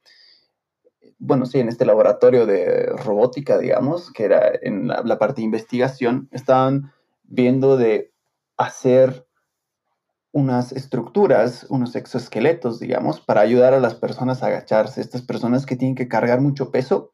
bueno, 1.18 1.44
sí, 1.44 1.58
en 1.58 1.68
este 1.68 1.84
laboratorio 1.84 2.46
de 2.46 2.86
robótica, 3.04 3.58
digamos, 3.58 4.12
que 4.12 4.24
era 4.24 4.52
en 4.62 4.86
la, 4.86 5.02
la 5.02 5.18
parte 5.18 5.40
de 5.40 5.46
investigación, 5.46 6.28
estaban 6.30 6.92
viendo 7.24 7.76
de 7.76 8.12
hacer 8.56 9.26
unas 10.30 10.70
estructuras, 10.70 11.66
unos 11.68 11.96
exoesqueletos, 11.96 12.78
digamos, 12.78 13.20
para 13.20 13.40
ayudar 13.40 13.74
a 13.74 13.80
las 13.80 13.94
personas 13.94 14.42
a 14.42 14.46
agacharse. 14.46 15.00
Estas 15.00 15.22
personas 15.22 15.66
que 15.66 15.76
tienen 15.76 15.96
que 15.96 16.08
cargar 16.08 16.40
mucho 16.40 16.70
peso, 16.70 17.10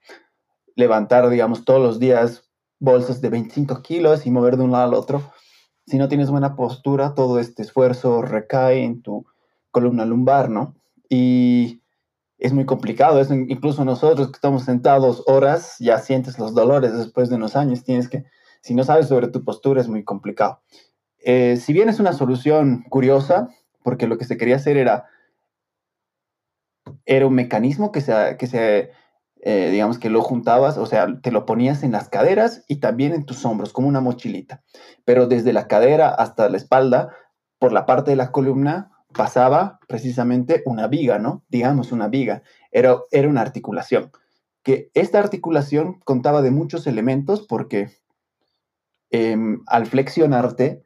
levantar, 0.76 1.30
digamos, 1.30 1.64
todos 1.64 1.80
los 1.80 1.98
días 1.98 2.50
bolsas 2.80 3.22
de 3.22 3.30
25 3.30 3.80
kilos 3.80 4.26
y 4.26 4.30
mover 4.30 4.58
de 4.58 4.64
un 4.64 4.72
lado 4.72 4.84
al 4.84 4.94
otro. 4.94 5.22
Si 5.86 5.98
no 5.98 6.08
tienes 6.08 6.30
buena 6.30 6.54
postura, 6.54 7.14
todo 7.14 7.38
este 7.38 7.62
esfuerzo 7.62 8.22
recae 8.22 8.84
en 8.84 9.02
tu 9.02 9.26
columna 9.70 10.04
lumbar, 10.04 10.48
¿no? 10.48 10.76
Y 11.08 11.82
es 12.38 12.52
muy 12.52 12.64
complicado. 12.64 13.20
Es, 13.20 13.30
incluso 13.30 13.84
nosotros 13.84 14.28
que 14.28 14.36
estamos 14.36 14.64
sentados 14.64 15.22
horas, 15.26 15.76
ya 15.78 15.98
sientes 15.98 16.38
los 16.38 16.54
dolores 16.54 16.96
después 16.96 17.28
de 17.28 17.36
unos 17.36 17.56
años. 17.56 17.84
Tienes 17.84 18.08
que, 18.08 18.24
si 18.60 18.74
no 18.74 18.84
sabes 18.84 19.08
sobre 19.08 19.28
tu 19.28 19.44
postura, 19.44 19.80
es 19.80 19.88
muy 19.88 20.04
complicado. 20.04 20.60
Eh, 21.18 21.56
si 21.56 21.72
bien 21.72 21.88
es 21.88 22.00
una 22.00 22.12
solución 22.12 22.84
curiosa, 22.88 23.48
porque 23.82 24.06
lo 24.06 24.18
que 24.18 24.24
se 24.24 24.36
quería 24.36 24.56
hacer 24.56 24.76
era, 24.76 25.06
era 27.04 27.26
un 27.26 27.34
mecanismo 27.34 27.92
que 27.92 28.00
se, 28.00 28.36
que 28.38 28.46
se 28.46 28.90
eh, 29.44 29.70
digamos 29.72 29.98
que 29.98 30.08
lo 30.08 30.22
juntabas, 30.22 30.78
o 30.78 30.86
sea, 30.86 31.20
te 31.20 31.32
lo 31.32 31.44
ponías 31.46 31.82
en 31.82 31.90
las 31.90 32.08
caderas 32.08 32.64
y 32.68 32.76
también 32.76 33.12
en 33.12 33.26
tus 33.26 33.44
hombros, 33.44 33.72
como 33.72 33.88
una 33.88 34.00
mochilita. 34.00 34.62
Pero 35.04 35.26
desde 35.26 35.52
la 35.52 35.66
cadera 35.66 36.08
hasta 36.10 36.48
la 36.48 36.56
espalda, 36.56 37.12
por 37.58 37.72
la 37.72 37.84
parte 37.84 38.12
de 38.12 38.16
la 38.16 38.30
columna, 38.30 38.92
pasaba 39.12 39.80
precisamente 39.88 40.62
una 40.64 40.86
viga, 40.86 41.18
¿no? 41.18 41.44
Digamos 41.48 41.90
una 41.90 42.06
viga. 42.06 42.42
Era, 42.70 42.98
era 43.10 43.28
una 43.28 43.40
articulación. 43.40 44.12
Que 44.62 44.90
esta 44.94 45.18
articulación 45.18 45.98
contaba 46.04 46.40
de 46.40 46.52
muchos 46.52 46.86
elementos 46.86 47.44
porque 47.46 47.90
em, 49.10 49.62
al 49.66 49.86
flexionarte, 49.86 50.84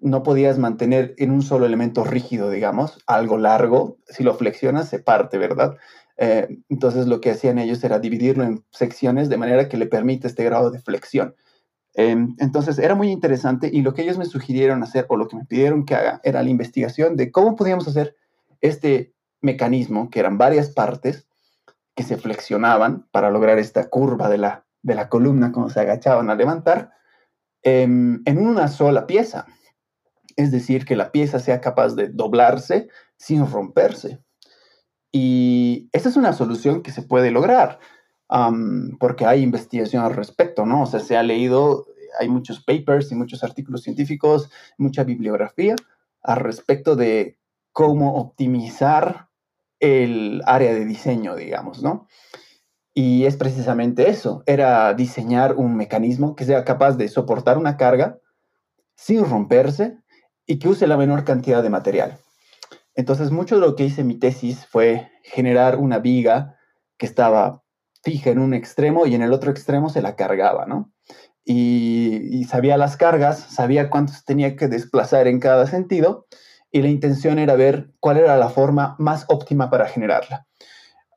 no 0.00 0.22
podías 0.22 0.58
mantener 0.58 1.14
en 1.16 1.30
un 1.30 1.42
solo 1.42 1.66
elemento 1.66 2.04
rígido, 2.04 2.50
digamos, 2.50 2.98
algo 3.06 3.38
largo. 3.38 3.96
Si 4.06 4.22
lo 4.22 4.34
flexionas, 4.34 4.88
se 4.88 5.00
parte, 5.00 5.38
¿verdad? 5.38 5.76
Eh, 6.18 6.58
entonces 6.68 7.06
lo 7.06 7.20
que 7.20 7.30
hacían 7.30 7.58
ellos 7.58 7.82
era 7.84 7.98
dividirlo 7.98 8.44
en 8.44 8.64
secciones 8.70 9.28
de 9.28 9.36
manera 9.36 9.68
que 9.68 9.76
le 9.76 9.86
permite 9.86 10.26
este 10.26 10.44
grado 10.44 10.70
de 10.70 10.80
flexión. 10.80 11.34
Em, 11.94 12.36
entonces 12.38 12.78
era 12.78 12.94
muy 12.94 13.10
interesante 13.10 13.70
y 13.72 13.82
lo 13.82 13.94
que 13.94 14.02
ellos 14.02 14.18
me 14.18 14.24
sugirieron 14.24 14.82
hacer 14.82 15.06
o 15.08 15.16
lo 15.16 15.26
que 15.26 15.36
me 15.36 15.44
pidieron 15.44 15.84
que 15.84 15.94
haga 15.94 16.20
era 16.22 16.42
la 16.42 16.50
investigación 16.50 17.16
de 17.16 17.32
cómo 17.32 17.56
podíamos 17.56 17.88
hacer 17.88 18.16
este 18.60 19.14
mecanismo, 19.40 20.10
que 20.10 20.20
eran 20.20 20.38
varias 20.38 20.70
partes 20.70 21.26
que 21.94 22.02
se 22.02 22.16
flexionaban 22.16 23.06
para 23.10 23.30
lograr 23.30 23.58
esta 23.58 23.88
curva 23.88 24.28
de 24.28 24.38
la, 24.38 24.66
de 24.82 24.94
la 24.94 25.08
columna 25.08 25.52
cuando 25.52 25.72
se 25.72 25.80
agachaban 25.80 26.30
a 26.30 26.34
levantar, 26.34 26.92
em, 27.62 28.22
en 28.24 28.38
una 28.38 28.68
sola 28.68 29.06
pieza 29.06 29.46
es 30.38 30.52
decir, 30.52 30.84
que 30.84 30.94
la 30.94 31.10
pieza 31.10 31.40
sea 31.40 31.60
capaz 31.60 31.96
de 31.96 32.10
doblarse 32.10 32.88
sin 33.16 33.44
romperse. 33.50 34.22
Y 35.10 35.88
esa 35.92 36.08
es 36.08 36.16
una 36.16 36.32
solución 36.32 36.82
que 36.82 36.92
se 36.92 37.02
puede 37.02 37.30
lograr, 37.30 37.78
porque 39.00 39.24
hay 39.26 39.42
investigación 39.42 40.04
al 40.04 40.14
respecto, 40.14 40.66
¿no? 40.66 40.82
O 40.82 40.86
sea, 40.86 41.00
se 41.00 41.16
ha 41.16 41.22
leído, 41.22 41.86
hay 42.20 42.28
muchos 42.28 42.62
papers 42.62 43.10
y 43.10 43.14
muchos 43.14 43.42
artículos 43.42 43.82
científicos, 43.82 44.50
mucha 44.76 45.04
bibliografía 45.04 45.74
al 46.22 46.40
respecto 46.40 46.94
de 46.96 47.38
cómo 47.72 48.16
optimizar 48.16 49.28
el 49.80 50.42
área 50.44 50.74
de 50.74 50.84
diseño, 50.84 51.36
digamos, 51.36 51.82
¿no? 51.82 52.06
Y 52.92 53.26
es 53.26 53.36
precisamente 53.36 54.10
eso, 54.10 54.42
era 54.44 54.92
diseñar 54.92 55.54
un 55.54 55.76
mecanismo 55.76 56.34
que 56.34 56.44
sea 56.44 56.64
capaz 56.64 56.96
de 56.96 57.08
soportar 57.08 57.56
una 57.56 57.76
carga 57.76 58.18
sin 58.96 59.24
romperse 59.24 59.98
y 60.44 60.58
que 60.58 60.68
use 60.68 60.88
la 60.88 60.96
menor 60.96 61.24
cantidad 61.24 61.62
de 61.62 61.70
material. 61.70 62.18
Entonces, 62.98 63.30
mucho 63.30 63.54
de 63.54 63.60
lo 63.60 63.76
que 63.76 63.84
hice 63.84 64.00
en 64.00 64.08
mi 64.08 64.18
tesis 64.18 64.66
fue 64.66 65.08
generar 65.22 65.76
una 65.76 66.00
viga 66.00 66.56
que 66.96 67.06
estaba 67.06 67.62
fija 68.02 68.30
en 68.30 68.40
un 68.40 68.54
extremo 68.54 69.06
y 69.06 69.14
en 69.14 69.22
el 69.22 69.32
otro 69.32 69.52
extremo 69.52 69.88
se 69.88 70.02
la 70.02 70.16
cargaba, 70.16 70.66
¿no? 70.66 70.90
Y, 71.44 72.44
sabía 72.48 72.76
las 72.76 72.96
cargas, 72.96 73.38
sabía 73.38 73.88
cuántos 73.88 74.24
tenía 74.24 74.56
que 74.56 74.66
desplazar 74.66 75.28
en 75.28 75.38
cada 75.38 75.68
sentido 75.68 76.26
y 76.72 76.82
la 76.82 76.88
intención 76.88 77.38
era 77.38 77.54
ver 77.54 77.92
cuál 78.00 78.16
era 78.16 78.36
la 78.36 78.48
forma 78.48 78.96
más 78.98 79.26
óptima 79.28 79.70
para 79.70 79.86
generarla. 79.86 80.48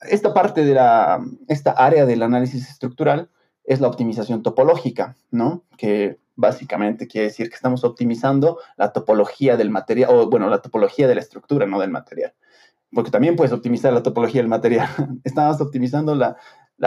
Esta 0.01 0.35
parte 0.35 0.63
de 0.63 0.75
la, 0.75 1.19
esta 1.47 1.71
área 1.71 2.05
del 2.05 2.21
análisis 2.21 2.69
estructural 2.69 3.31
es 3.63 3.81
la 3.81 3.87
optimización 3.87 4.43
topológica, 4.43 5.17
¿no? 5.31 5.65
Que 5.77 6.19
básicamente 6.35 7.07
quiere 7.07 7.27
decir 7.27 7.49
que 7.49 7.55
estamos 7.55 7.83
optimizando 7.83 8.59
la 8.77 8.91
topología 8.91 9.57
del 9.57 9.69
material, 9.69 10.11
o 10.13 10.29
bueno, 10.29 10.49
la 10.49 10.61
topología 10.61 11.07
de 11.07 11.15
la 11.15 11.21
estructura, 11.21 11.65
no 11.65 11.79
del 11.79 11.91
material. 11.91 12.33
Porque 12.91 13.11
también 13.11 13.35
puedes 13.35 13.53
optimizar 13.53 13.93
la 13.93 14.03
topología 14.03 14.41
del 14.41 14.49
material. 14.49 14.87
estamos 15.23 15.61
optimizando 15.61 16.15
la, 16.15 16.37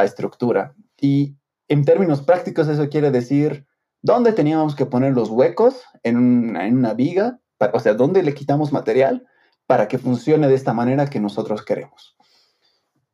estructura. 0.04 0.74
Y 1.00 1.36
en 1.68 1.84
términos 1.84 2.22
prácticos 2.22 2.66
eso 2.66 2.88
quiere 2.88 3.12
decir 3.12 3.66
dónde 4.02 4.32
teníamos 4.32 4.74
que 4.74 4.86
poner 4.86 5.12
los 5.14 5.30
huecos 5.30 5.82
en 6.02 6.16
una, 6.16 6.66
en 6.66 6.78
una 6.78 6.94
viga, 6.94 7.38
o 7.72 7.80
sea, 7.80 7.94
dónde 7.94 8.22
le 8.22 8.34
quitamos 8.34 8.72
material 8.72 9.24
para 9.66 9.86
que 9.88 9.98
funcione 9.98 10.48
de 10.48 10.54
esta 10.54 10.72
manera 10.72 11.06
que 11.06 11.20
nosotros 11.20 11.64
queremos. 11.64 12.16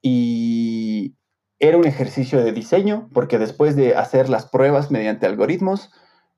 Y 0.03 1.17
era 1.59 1.77
un 1.77 1.87
ejercicio 1.87 2.43
de 2.43 2.53
diseño, 2.53 3.11
porque 3.13 3.39
después 3.39 3.77
de 3.77 3.95
hacer 3.95 4.31
las 4.31 4.47
pruebas 4.47 4.91
mediante 4.91 5.27
algoritmos, 5.27 5.91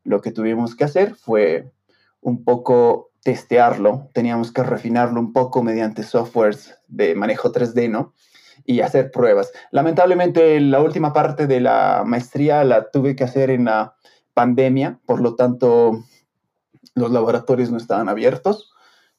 lo 0.05 0.21
que 0.21 0.33
tuvimos 0.33 0.75
que 0.75 0.85
hacer 0.85 1.15
fue 1.15 1.73
un 2.21 2.45
poco 2.45 3.11
testearlo, 3.23 4.11
teníamos 4.13 4.53
que 4.53 4.63
refinarlo 4.63 5.21
un 5.21 5.33
poco 5.33 5.63
mediante 5.63 6.03
softwares 6.03 6.79
de 6.89 7.15
manejo 7.15 7.53
3D, 7.53 7.89
¿no? 7.89 8.15
Y 8.65 8.81
hacer 8.81 9.11
pruebas. 9.11 9.53
Lamentablemente, 9.71 10.61
la 10.61 10.81
última 10.81 11.13
parte 11.13 11.47
de 11.47 11.61
la 11.61 12.03
maestría 12.05 12.65
la 12.65 12.91
tuve 12.91 13.17
que 13.17 13.25
hacer 13.25 13.51
en 13.51 13.67
la 13.67 13.95
pandemia, 14.35 15.01
por 15.07 15.21
lo 15.21 15.35
tanto, 15.37 16.05
los 16.95 17.11
laboratorios 17.11 17.71
no 17.71 17.77
estaban 17.77 18.09
abiertos, 18.09 18.73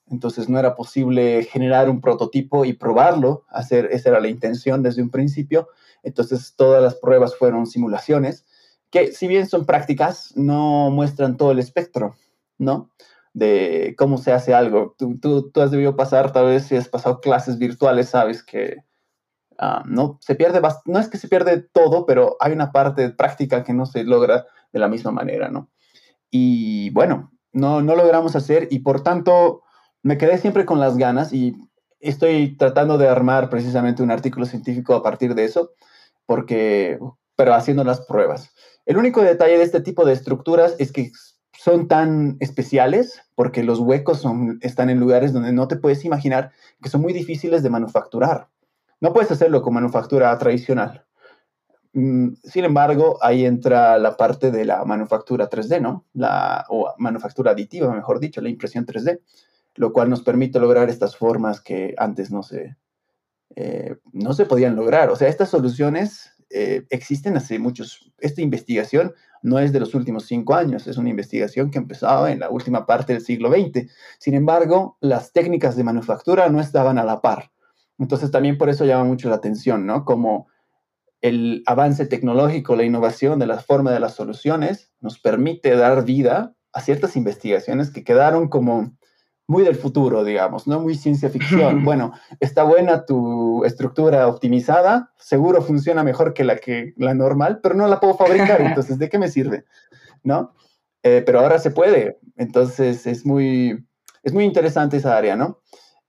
entonces 0.08 0.50
no 0.50 0.60
era 0.60 0.76
posible 0.76 1.44
generar 1.44 1.90
un 1.90 2.02
prototipo 2.02 2.66
y 2.66 2.74
probarlo, 2.74 3.46
hacer, 3.50 3.90
esa 3.92 4.10
era 4.10 4.20
la 4.20 4.28
intención 4.28 4.84
desde 4.84 5.02
un 5.02 5.10
principio, 5.10 5.70
entonces 6.04 6.54
todas 6.56 6.84
las 6.84 6.96
pruebas 6.96 7.36
fueron 7.36 7.66
simulaciones, 7.68 8.46
que 8.94 9.12
si 9.12 9.28
bien 9.28 9.48
son 9.48 9.66
prácticas, 9.66 10.32
no 10.38 10.90
muestran 10.90 11.36
todo 11.36 11.52
el 11.52 11.60
espectro, 11.60 12.16
¿no? 12.58 12.92
De 13.34 13.94
cómo 13.98 14.18
se 14.18 14.32
hace 14.32 14.54
algo. 14.54 14.96
Tú, 14.98 15.20
tú, 15.20 15.52
tú 15.52 15.62
has 15.62 15.72
debido 15.72 15.98
pasar, 15.98 16.32
tal 16.32 16.46
vez 16.46 16.64
si 16.64 16.78
has 16.78 16.88
pasado 16.88 17.20
clases 17.20 17.58
virtuales, 17.58 18.08
sabes 18.08 18.42
que 18.42 18.84
Ah, 19.58 19.84
no 19.86 20.18
se 20.22 20.36
pierde, 20.36 20.62
no 20.86 21.00
es 21.00 21.08
que 21.08 21.18
se 21.18 21.28
pierde 21.28 21.62
todo, 21.62 22.06
pero 22.06 22.38
hay 22.40 22.52
una 22.54 22.72
parte 22.72 23.10
práctica 23.12 23.64
que 23.64 23.74
no 23.74 23.86
se 23.86 24.04
logra 24.04 24.46
de 24.72 24.80
la 24.80 24.88
misma 24.88 25.12
manera, 25.12 25.50
¿no? 25.50 25.70
Y 26.30 26.90
bueno, 26.92 27.32
no, 27.52 27.82
no 27.82 27.96
logramos 27.96 28.36
hacer 28.36 28.68
y 28.72 28.80
por 28.80 29.04
tanto 29.04 29.62
me 30.02 30.18
quedé 30.18 30.38
siempre 30.38 30.66
con 30.66 30.80
las 30.80 30.98
ganas 30.98 31.34
y 31.34 31.56
estoy 32.00 32.58
tratando 32.58 32.98
de 32.98 33.08
armar 33.08 33.50
precisamente 33.50 34.04
un 34.04 34.12
artículo 34.12 34.46
científico 34.46 34.96
a 34.96 35.04
partir 35.04 35.36
de 35.36 35.46
eso, 35.46 35.72
porque, 36.26 37.00
pero 37.36 37.54
haciendo 37.54 37.84
las 37.84 38.02
pruebas. 38.02 38.52
El 38.86 38.98
único 38.98 39.22
detalle 39.22 39.58
de 39.58 39.64
este 39.64 39.82
tipo 39.82 40.06
de 40.06 40.14
estructuras 40.14 40.76
es 40.80 40.92
que 40.92 41.12
son 41.58 41.88
tan 41.88 42.38
especiales 42.40 43.22
porque 43.36 43.64
los 43.64 43.80
huecos 43.80 44.20
son, 44.20 44.60
están 44.62 44.90
en 44.90 45.00
lugares 45.00 45.32
donde 45.32 45.54
no 45.54 45.68
te 45.68 45.78
puedes 45.78 46.04
imaginar 46.04 46.52
que 46.82 46.90
son 46.90 47.02
muy 47.02 47.14
difíciles 47.14 47.64
de 47.64 47.70
manufacturar. 47.70 48.50
No 49.00 49.14
puedes 49.14 49.32
hacerlo 49.32 49.62
con 49.62 49.74
manufactura 49.74 50.38
tradicional. 50.38 51.06
Mm, 51.94 52.34
sin 52.44 52.66
embargo, 52.66 53.18
ahí 53.22 53.46
entra 53.46 53.98
la 54.00 54.18
parte 54.18 54.52
de 54.52 54.66
la 54.66 54.84
manufactura 54.84 55.50
3D, 55.50 55.80
¿no? 55.80 56.06
La, 56.14 56.66
o 56.70 56.94
manufactura 56.98 57.52
aditiva, 57.52 57.94
mejor 57.94 58.20
dicho, 58.20 58.42
la 58.42 58.50
impresión 58.50 58.86
3D, 58.86 59.22
lo 59.76 59.94
cual 59.94 60.10
nos 60.10 60.24
permite 60.24 60.60
lograr 60.60 60.90
estas 60.90 61.16
formas 61.16 61.62
que 61.62 61.94
antes 61.98 62.32
no 62.32 62.44
se, 62.44 62.76
eh, 63.56 63.98
no 64.12 64.34
se 64.34 64.46
podían 64.46 64.76
lograr. 64.76 65.10
O 65.12 65.16
sea, 65.16 65.28
estas 65.28 65.50
soluciones 65.50 66.33
eh, 66.54 66.86
existen 66.90 67.36
hace 67.36 67.58
muchos. 67.58 68.12
Esta 68.20 68.42
investigación 68.42 69.14
no 69.42 69.58
es 69.60 69.74
de 69.74 69.80
los 69.80 69.96
últimos 69.96 70.26
cinco 70.26 70.54
años, 70.56 70.88
es 70.88 70.98
una 70.98 71.10
investigación 71.10 71.72
que 71.72 71.80
empezaba 71.80 72.32
en 72.32 72.40
la 72.40 72.50
última 72.50 72.86
parte 72.86 73.14
del 73.14 73.24
siglo 73.24 73.52
XX. 73.52 73.92
Sin 74.20 74.36
embargo, 74.36 74.98
las 75.02 75.34
técnicas 75.34 75.76
de 75.76 75.84
manufactura 75.84 76.48
no 76.50 76.60
estaban 76.60 76.98
a 76.98 77.04
la 77.04 77.22
par. 77.22 77.52
Entonces 77.98 78.32
también 78.32 78.58
por 78.58 78.70
eso 78.70 78.86
llama 78.86 79.04
mucho 79.04 79.30
la 79.30 79.36
atención, 79.36 79.86
¿no? 79.86 80.06
Como 80.06 80.48
el 81.22 81.64
avance 81.66 82.06
tecnológico, 82.06 82.76
la 82.76 82.84
innovación 82.84 83.40
de 83.40 83.48
la 83.48 83.60
forma 83.60 83.92
de 83.92 84.00
las 84.00 84.14
soluciones 84.14 84.92
nos 85.00 85.20
permite 85.20 85.76
dar 85.76 86.06
vida 86.06 86.56
a 86.72 86.82
ciertas 86.82 87.16
investigaciones 87.16 87.92
que 87.92 88.04
quedaron 88.04 88.50
como 88.50 88.96
muy 89.48 89.64
del 89.64 89.76
futuro, 89.76 90.24
digamos, 90.24 90.68
no 90.68 90.80
muy 90.80 90.96
ciencia 90.96 91.30
ficción. 91.30 91.84
Bueno, 91.84 92.14
está 92.40 92.64
buena 92.64 93.06
tu 93.06 93.64
estructura 93.66 94.28
optimizada, 94.28 95.12
seguro 95.18 95.62
funciona 95.62 96.04
mejor 96.04 96.34
que 96.34 96.44
la 96.44 96.58
que 96.58 96.94
la 96.98 97.14
normal, 97.14 97.60
pero 97.62 97.76
no 97.76 97.88
la 97.88 98.00
puedo 98.00 98.16
fabricar, 98.16 98.62
entonces 98.62 98.98
¿de 99.00 99.10
qué 99.10 99.20
me 99.20 99.28
sirve? 99.28 99.66
¿No? 100.24 100.54
Eh, 101.04 101.22
pero 101.26 101.42
ahora 101.42 101.60
se 101.60 101.72
puede, 101.72 102.20
entonces 102.38 103.06
es 103.06 103.26
muy 103.26 103.86
es 104.24 104.34
muy 104.34 104.46
interesante 104.46 104.98
esa 104.98 105.18
área, 105.18 105.36
¿no? 105.36 105.60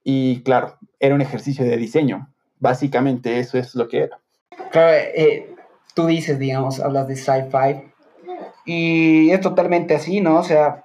Y 0.04 0.42
claro, 0.42 0.78
era 1.00 1.14
un 1.14 1.20
ejercicio 1.20 1.64
de 1.64 1.76
diseño. 1.76 2.32
Básicamente 2.60 3.40
eso 3.40 3.58
es 3.58 3.74
lo 3.74 3.88
que 3.88 4.04
era. 4.04 4.20
Claro, 4.70 4.92
eh, 4.92 5.54
tú 5.94 6.06
dices, 6.06 6.38
digamos, 6.38 6.78
hablas 6.80 7.08
de 7.08 7.16
sci-fi 7.16 7.92
y 8.64 9.30
es 9.30 9.40
totalmente 9.40 9.94
así, 9.94 10.20
¿no? 10.20 10.38
O 10.38 10.44
sea, 10.44 10.84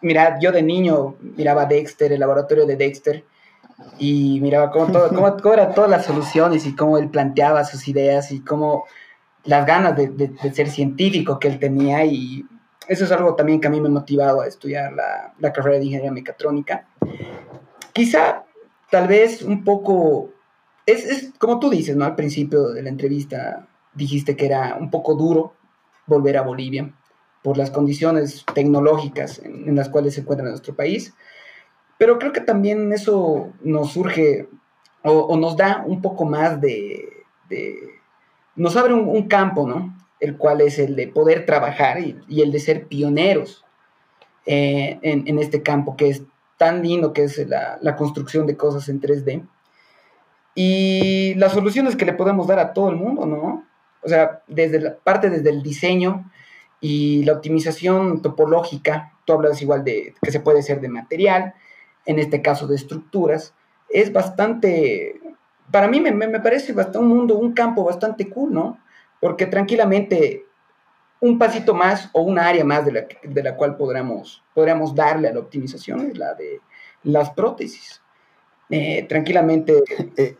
mira, 0.00 0.38
yo 0.40 0.52
de 0.52 0.62
niño 0.62 1.16
miraba 1.20 1.66
Dexter, 1.66 2.12
el 2.12 2.20
laboratorio 2.20 2.66
de 2.66 2.76
Dexter, 2.76 3.24
y 3.98 4.40
miraba 4.40 4.70
cómo, 4.70 4.90
todo, 4.90 5.08
cómo, 5.08 5.52
eran 5.52 5.74
todas 5.74 5.90
las 5.90 6.06
soluciones 6.06 6.66
y 6.66 6.74
cómo 6.74 6.98
él 6.98 7.10
planteaba 7.10 7.64
sus 7.64 7.86
ideas 7.88 8.32
y 8.32 8.40
cómo 8.40 8.84
las 9.44 9.66
ganas 9.66 9.96
de, 9.96 10.32
ser 10.52 10.68
científico 10.70 11.38
que 11.38 11.48
él 11.48 11.58
tenía 11.58 12.04
y 12.04 12.44
eso 12.88 13.04
es 13.04 13.12
algo 13.12 13.34
también 13.34 13.60
que 13.60 13.66
a 13.66 13.70
mí 13.70 13.80
me 13.80 13.88
ha 13.88 13.92
motivado 13.92 14.40
a 14.40 14.46
estudiar 14.46 14.92
la 15.38 15.52
carrera 15.52 15.78
de 15.78 15.84
ingeniería 15.84 16.12
mecatrónica. 16.12 16.86
Quizá 17.92 18.44
tal 18.90 19.08
vez 19.08 19.42
un 19.42 19.64
poco, 19.64 20.30
es, 20.84 21.32
como 21.38 21.58
tú 21.58 21.70
dices, 21.70 21.96
¿no? 21.96 22.04
Al 22.04 22.14
principio 22.14 22.68
de 22.68 22.82
la 22.82 22.88
entrevista 22.88 23.66
dijiste 23.94 24.36
que 24.36 24.46
era 24.46 24.76
un 24.78 24.90
poco 24.90 25.14
duro 25.14 25.54
volver 26.06 26.36
a 26.36 26.42
Bolivia 26.42 26.92
por 27.46 27.56
las 27.56 27.70
condiciones 27.70 28.44
tecnológicas 28.54 29.38
en, 29.38 29.76
las 29.76 29.88
cuales 29.88 30.14
se 30.14 30.22
encuentra 30.22 30.48
nuestro 30.48 30.74
país, 30.74 31.14
pero 31.96 32.18
creo 32.18 32.32
que 32.32 32.40
también 32.40 32.92
eso 32.92 33.52
nos 33.62 33.92
surge 33.92 34.48
o, 35.04 35.36
nos 35.36 35.56
da 35.56 35.84
un 35.86 36.02
poco 36.02 36.24
más 36.24 36.60
de, 36.60 37.08
nos 38.56 38.76
abre 38.76 38.94
un, 38.94 39.28
campo, 39.28 39.64
¿no? 39.64 39.96
El 40.18 40.36
cual 40.36 40.60
es 40.60 40.80
el 40.80 40.96
de 40.96 41.06
poder 41.06 41.46
trabajar 41.46 42.00
y, 42.00 42.42
el 42.42 42.50
de 42.50 42.58
ser 42.58 42.88
pioneros 42.88 43.64
eh, 44.44 44.98
en, 45.02 45.38
este 45.38 45.62
campo 45.62 45.96
que 45.96 46.08
es 46.08 46.24
tan 46.58 46.82
lindo 46.82 47.12
que 47.12 47.22
es 47.22 47.38
la, 47.46 47.94
construcción 47.96 48.48
de 48.48 48.56
cosas 48.56 48.88
en 48.88 49.00
3D. 49.00 49.46
Y 50.56 51.34
las 51.34 51.52
soluciones 51.52 51.94
que 51.94 52.06
le 52.06 52.12
podemos 52.12 52.48
dar 52.48 52.58
a 52.58 52.72
todo 52.72 52.90
el 52.90 52.96
mundo, 52.96 53.24
¿no? 53.24 53.64
O 54.02 54.08
sea, 54.08 54.42
desde 54.48 54.80
la 54.80 54.96
parte 54.96 55.30
desde 55.30 55.50
el 55.50 55.62
diseño 55.62 56.28
y 56.80 57.24
la 57.24 57.32
optimización 57.32 58.22
topológica, 58.22 59.12
tú 59.24 59.32
hablas 59.32 59.62
igual 59.62 59.84
de 59.84 60.14
que 60.22 60.30
se 60.30 60.40
puede 60.40 60.60
hacer 60.60 60.80
de 60.80 60.88
material, 60.88 61.54
en 62.04 62.18
este 62.18 62.42
caso 62.42 62.66
de 62.66 62.76
estructuras, 62.76 63.54
es 63.88 64.12
bastante, 64.12 65.20
para 65.70 65.88
mí 65.88 66.00
me, 66.00 66.12
me 66.12 66.40
parece 66.40 66.72
bastante 66.72 66.98
un 66.98 67.08
mundo, 67.08 67.36
un 67.36 67.52
campo 67.52 67.84
bastante 67.84 68.28
cool, 68.28 68.52
¿no? 68.52 68.78
Porque 69.20 69.46
tranquilamente 69.46 70.46
un 71.20 71.38
pasito 71.38 71.74
más 71.74 72.10
o 72.12 72.22
una 72.22 72.46
área 72.46 72.64
más 72.64 72.84
de 72.84 72.92
la, 72.92 73.06
de 73.22 73.42
la 73.42 73.56
cual 73.56 73.76
podríamos, 73.76 74.42
podríamos 74.54 74.94
darle 74.94 75.28
a 75.28 75.32
la 75.32 75.40
optimización 75.40 76.10
es 76.10 76.18
la 76.18 76.34
de 76.34 76.60
las 77.04 77.30
prótesis. 77.30 78.02
Eh, 78.68 79.06
tranquilamente, 79.08 79.82
eh, 80.16 80.36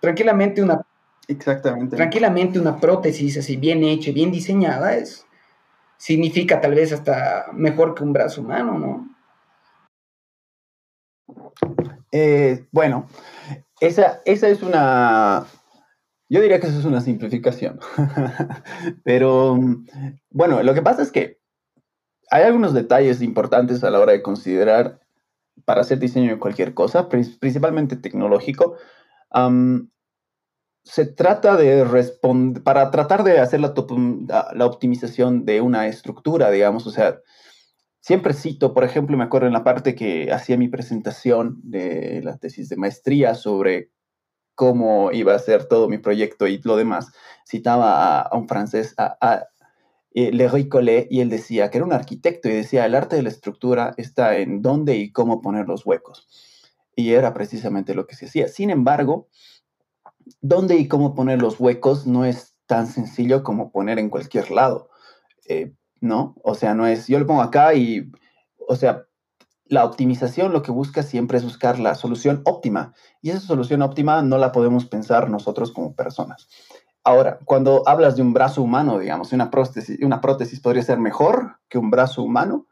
tranquilamente 0.00 0.62
una 0.62 0.84
Exactamente. 1.32 1.96
Tranquilamente 1.96 2.58
una 2.58 2.78
prótesis 2.78 3.38
así 3.38 3.56
bien 3.56 3.82
hecha, 3.84 4.12
bien 4.12 4.30
diseñada, 4.30 4.96
es, 4.96 5.26
significa 5.96 6.60
tal 6.60 6.74
vez 6.74 6.92
hasta 6.92 7.46
mejor 7.52 7.94
que 7.94 8.04
un 8.04 8.12
brazo 8.12 8.40
humano, 8.40 8.78
¿no? 8.78 9.08
Eh, 12.10 12.66
bueno, 12.70 13.06
esa, 13.80 14.20
esa 14.24 14.48
es 14.48 14.62
una, 14.62 15.46
yo 16.28 16.40
diría 16.40 16.60
que 16.60 16.66
eso 16.66 16.78
es 16.78 16.84
una 16.84 17.00
simplificación. 17.00 17.78
Pero 19.04 19.58
bueno, 20.30 20.62
lo 20.62 20.74
que 20.74 20.82
pasa 20.82 21.02
es 21.02 21.12
que 21.12 21.40
hay 22.30 22.44
algunos 22.44 22.72
detalles 22.72 23.20
importantes 23.20 23.84
a 23.84 23.90
la 23.90 24.00
hora 24.00 24.12
de 24.12 24.22
considerar 24.22 25.00
para 25.66 25.82
hacer 25.82 25.98
diseño 25.98 26.30
de 26.30 26.38
cualquier 26.38 26.72
cosa, 26.72 27.08
principalmente 27.08 27.96
tecnológico. 27.96 28.76
Se 30.84 31.06
trata 31.06 31.56
de 31.56 31.84
responder, 31.84 32.62
para 32.62 32.90
tratar 32.90 33.24
de 33.24 33.38
hacer 33.38 33.60
la, 33.60 33.72
la, 34.54 34.66
optimización 34.66 35.44
de 35.44 35.60
una 35.60 35.86
estructura, 35.86 36.50
digamos, 36.50 36.86
o 36.86 36.90
sea, 36.90 37.20
siempre 38.00 38.34
cito, 38.34 38.74
por 38.74 38.84
ejemplo, 38.84 39.16
me 39.16 39.24
acuerdo 39.24 39.46
en 39.46 39.52
la 39.52 39.64
parte 39.64 39.94
que 39.94 40.32
hacía 40.32 40.56
mi 40.56 40.68
presentación 40.68 41.60
de 41.62 42.20
la 42.24 42.36
tesis 42.38 42.68
de 42.68 42.76
maestría 42.76 43.34
sobre 43.34 43.90
cómo 44.54 45.12
iba 45.12 45.34
a 45.34 45.38
ser 45.38 45.66
todo 45.66 45.88
mi 45.88 45.98
proyecto 45.98 46.46
y 46.46 46.60
lo 46.64 46.76
demás, 46.76 47.12
citaba 47.48 48.20
a, 48.20 48.36
un 48.36 48.48
francés, 48.48 48.94
a, 48.98 49.16
a 49.20 49.46
eh, 50.14 50.30
Le 50.32 50.68
Collet, 50.68 51.06
y 51.10 51.20
él 51.20 51.30
decía 51.30 51.70
que 51.70 51.78
era 51.78 51.86
un 51.86 51.92
arquitecto 51.92 52.48
y 52.48 52.52
decía, 52.52 52.84
el 52.84 52.94
arte 52.94 53.16
de 53.16 53.22
la 53.22 53.30
estructura 53.30 53.94
está 53.96 54.36
en 54.38 54.62
dónde 54.62 54.96
y 54.96 55.10
cómo 55.10 55.40
poner 55.40 55.66
los 55.68 55.86
huecos. 55.86 56.28
Y 56.94 57.12
era 57.12 57.32
precisamente 57.32 57.94
lo 57.94 58.06
que 58.06 58.16
se 58.16 58.26
hacía. 58.26 58.48
Sin 58.48 58.68
embargo, 58.68 59.28
dónde 60.40 60.76
y 60.76 60.88
cómo 60.88 61.14
poner 61.14 61.40
los 61.40 61.60
huecos 61.60 62.06
no 62.06 62.24
es 62.24 62.54
tan 62.66 62.86
sencillo 62.86 63.42
como 63.42 63.70
poner 63.70 63.98
en 63.98 64.10
cualquier 64.10 64.50
lado, 64.50 64.88
eh, 65.48 65.74
¿no? 66.00 66.34
O 66.42 66.54
sea, 66.54 66.74
no 66.74 66.86
es, 66.86 67.06
yo 67.06 67.18
lo 67.18 67.26
pongo 67.26 67.42
acá 67.42 67.74
y, 67.74 68.10
o 68.68 68.76
sea, 68.76 69.06
la 69.66 69.84
optimización 69.84 70.52
lo 70.52 70.62
que 70.62 70.70
busca 70.70 71.02
siempre 71.02 71.38
es 71.38 71.44
buscar 71.44 71.78
la 71.78 71.94
solución 71.94 72.42
óptima 72.44 72.94
y 73.22 73.30
esa 73.30 73.40
solución 73.40 73.82
óptima 73.82 74.20
no 74.22 74.38
la 74.38 74.52
podemos 74.52 74.86
pensar 74.86 75.30
nosotros 75.30 75.72
como 75.72 75.94
personas. 75.94 76.48
Ahora, 77.04 77.40
cuando 77.44 77.82
hablas 77.86 78.16
de 78.16 78.22
un 78.22 78.32
brazo 78.32 78.62
humano, 78.62 78.98
digamos, 78.98 79.32
una 79.32 79.50
prótesis, 79.50 79.98
una 80.02 80.20
prótesis 80.20 80.60
podría 80.60 80.82
ser 80.82 80.98
mejor 80.98 81.58
que 81.68 81.78
un 81.78 81.90
brazo 81.90 82.22
humano, 82.22 82.66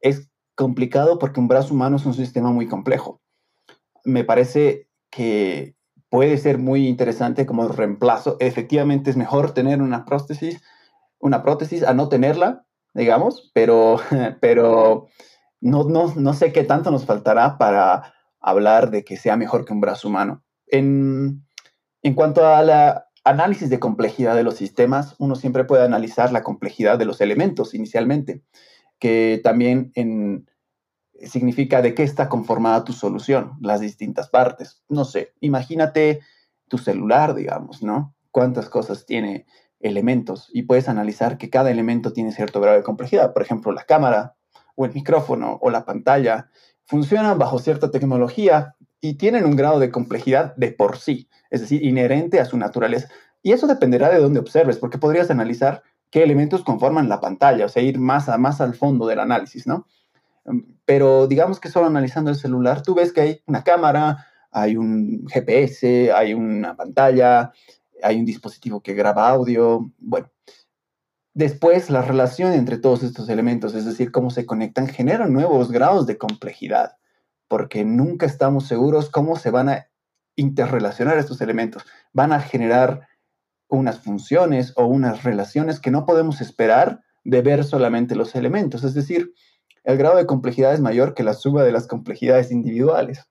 es 0.00 0.30
complicado 0.54 1.18
porque 1.18 1.40
un 1.40 1.48
brazo 1.48 1.72
humano 1.72 1.96
es 1.96 2.04
un 2.04 2.14
sistema 2.14 2.50
muy 2.50 2.68
complejo. 2.68 3.20
Me 4.04 4.24
parece 4.24 4.88
que 5.10 5.74
puede 6.12 6.36
ser 6.36 6.58
muy 6.58 6.88
interesante 6.88 7.46
como 7.46 7.66
reemplazo. 7.68 8.36
Efectivamente 8.38 9.08
es 9.08 9.16
mejor 9.16 9.54
tener 9.54 9.80
una 9.80 10.04
prótesis, 10.04 10.60
una 11.18 11.42
prótesis 11.42 11.82
a 11.82 11.94
no 11.94 12.10
tenerla, 12.10 12.66
digamos, 12.92 13.50
pero, 13.54 13.96
pero 14.42 15.06
no, 15.62 15.84
no, 15.84 16.12
no 16.14 16.34
sé 16.34 16.52
qué 16.52 16.64
tanto 16.64 16.90
nos 16.90 17.06
faltará 17.06 17.56
para 17.56 18.12
hablar 18.40 18.90
de 18.90 19.04
que 19.04 19.16
sea 19.16 19.38
mejor 19.38 19.64
que 19.64 19.72
un 19.72 19.80
brazo 19.80 20.08
humano. 20.08 20.44
En, 20.66 21.46
en 22.02 22.12
cuanto 22.12 22.46
a 22.46 22.60
la 22.62 23.06
análisis 23.24 23.70
de 23.70 23.80
complejidad 23.80 24.36
de 24.36 24.44
los 24.44 24.56
sistemas, 24.56 25.14
uno 25.18 25.34
siempre 25.34 25.64
puede 25.64 25.86
analizar 25.86 26.30
la 26.30 26.42
complejidad 26.42 26.98
de 26.98 27.06
los 27.06 27.22
elementos 27.22 27.72
inicialmente, 27.72 28.42
que 28.98 29.40
también 29.42 29.92
en, 29.94 30.46
significa 31.26 31.82
de 31.82 31.94
qué 31.94 32.02
está 32.02 32.28
conformada 32.28 32.84
tu 32.84 32.92
solución, 32.92 33.52
las 33.60 33.80
distintas 33.80 34.28
partes. 34.28 34.82
No 34.88 35.04
sé, 35.04 35.34
imagínate 35.40 36.20
tu 36.68 36.78
celular, 36.78 37.34
digamos, 37.34 37.82
¿no? 37.82 38.14
Cuántas 38.30 38.68
cosas 38.68 39.06
tiene 39.06 39.46
elementos 39.80 40.48
y 40.52 40.62
puedes 40.62 40.88
analizar 40.88 41.38
que 41.38 41.50
cada 41.50 41.70
elemento 41.70 42.12
tiene 42.12 42.32
cierto 42.32 42.60
grado 42.60 42.76
de 42.76 42.82
complejidad. 42.82 43.32
Por 43.32 43.42
ejemplo, 43.42 43.72
la 43.72 43.84
cámara 43.84 44.36
o 44.74 44.84
el 44.84 44.94
micrófono 44.94 45.58
o 45.60 45.70
la 45.70 45.84
pantalla 45.84 46.48
funcionan 46.84 47.38
bajo 47.38 47.58
cierta 47.58 47.90
tecnología 47.90 48.74
y 49.00 49.14
tienen 49.14 49.44
un 49.44 49.56
grado 49.56 49.80
de 49.80 49.90
complejidad 49.90 50.54
de 50.56 50.72
por 50.72 50.96
sí, 50.96 51.28
es 51.50 51.60
decir, 51.60 51.84
inherente 51.84 52.40
a 52.40 52.44
su 52.44 52.56
naturaleza. 52.56 53.08
Y 53.42 53.52
eso 53.52 53.66
dependerá 53.66 54.08
de 54.08 54.18
dónde 54.18 54.38
observes, 54.38 54.78
porque 54.78 54.98
podrías 54.98 55.30
analizar 55.30 55.82
qué 56.10 56.22
elementos 56.22 56.62
conforman 56.62 57.08
la 57.08 57.20
pantalla, 57.20 57.66
o 57.66 57.68
sea, 57.68 57.82
ir 57.82 57.98
más, 57.98 58.28
a, 58.28 58.38
más 58.38 58.60
al 58.60 58.74
fondo 58.74 59.06
del 59.06 59.18
análisis, 59.18 59.66
¿no? 59.66 59.86
Pero 60.84 61.26
digamos 61.26 61.60
que 61.60 61.68
solo 61.68 61.86
analizando 61.86 62.30
el 62.30 62.36
celular, 62.36 62.82
tú 62.82 62.94
ves 62.94 63.12
que 63.12 63.20
hay 63.20 63.42
una 63.46 63.62
cámara, 63.62 64.26
hay 64.50 64.76
un 64.76 65.26
GPS, 65.28 66.12
hay 66.12 66.34
una 66.34 66.76
pantalla, 66.76 67.52
hay 68.02 68.18
un 68.18 68.24
dispositivo 68.24 68.82
que 68.82 68.94
graba 68.94 69.28
audio. 69.28 69.90
Bueno, 69.98 70.30
después 71.34 71.90
la 71.90 72.02
relación 72.02 72.52
entre 72.52 72.78
todos 72.78 73.02
estos 73.02 73.28
elementos, 73.28 73.74
es 73.74 73.84
decir, 73.84 74.10
cómo 74.12 74.30
se 74.30 74.46
conectan, 74.46 74.88
genera 74.88 75.26
nuevos 75.26 75.70
grados 75.70 76.06
de 76.06 76.18
complejidad, 76.18 76.96
porque 77.48 77.84
nunca 77.84 78.26
estamos 78.26 78.66
seguros 78.66 79.10
cómo 79.10 79.36
se 79.36 79.50
van 79.50 79.68
a 79.68 79.86
interrelacionar 80.36 81.18
estos 81.18 81.40
elementos. 81.40 81.84
Van 82.12 82.32
a 82.32 82.40
generar 82.40 83.08
unas 83.68 84.00
funciones 84.00 84.72
o 84.76 84.84
unas 84.84 85.22
relaciones 85.22 85.80
que 85.80 85.90
no 85.90 86.04
podemos 86.04 86.40
esperar 86.40 87.00
de 87.24 87.40
ver 87.40 87.64
solamente 87.64 88.16
los 88.16 88.34
elementos. 88.34 88.84
Es 88.84 88.94
decir, 88.94 89.32
el 89.84 89.96
grado 89.96 90.16
de 90.16 90.26
complejidad 90.26 90.74
es 90.74 90.80
mayor 90.80 91.14
que 91.14 91.22
la 91.22 91.34
suma 91.34 91.62
de 91.64 91.72
las 91.72 91.86
complejidades 91.86 92.50
individuales. 92.50 93.24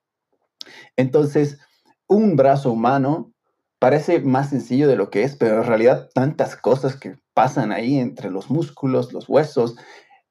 Entonces, 0.96 1.58
un 2.06 2.36
brazo 2.36 2.72
humano 2.72 3.32
parece 3.78 4.20
más 4.20 4.50
sencillo 4.50 4.86
de 4.86 4.96
lo 4.96 5.10
que 5.10 5.24
es, 5.24 5.36
pero 5.36 5.56
en 5.56 5.64
realidad 5.64 6.08
tantas 6.14 6.56
cosas 6.56 6.96
que 6.96 7.16
pasan 7.34 7.72
ahí 7.72 7.98
entre 7.98 8.30
los 8.30 8.50
músculos, 8.50 9.12
los 9.12 9.28
huesos, 9.28 9.76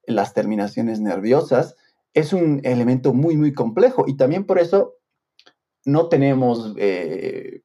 las 0.05 0.33
terminaciones 0.33 0.99
nerviosas, 0.99 1.75
es 2.13 2.33
un 2.33 2.61
elemento 2.63 3.13
muy, 3.13 3.37
muy 3.37 3.53
complejo 3.53 4.05
y 4.07 4.15
también 4.15 4.45
por 4.45 4.59
eso 4.59 4.93
no 5.85 6.09
tenemos 6.09 6.73
eh, 6.77 7.61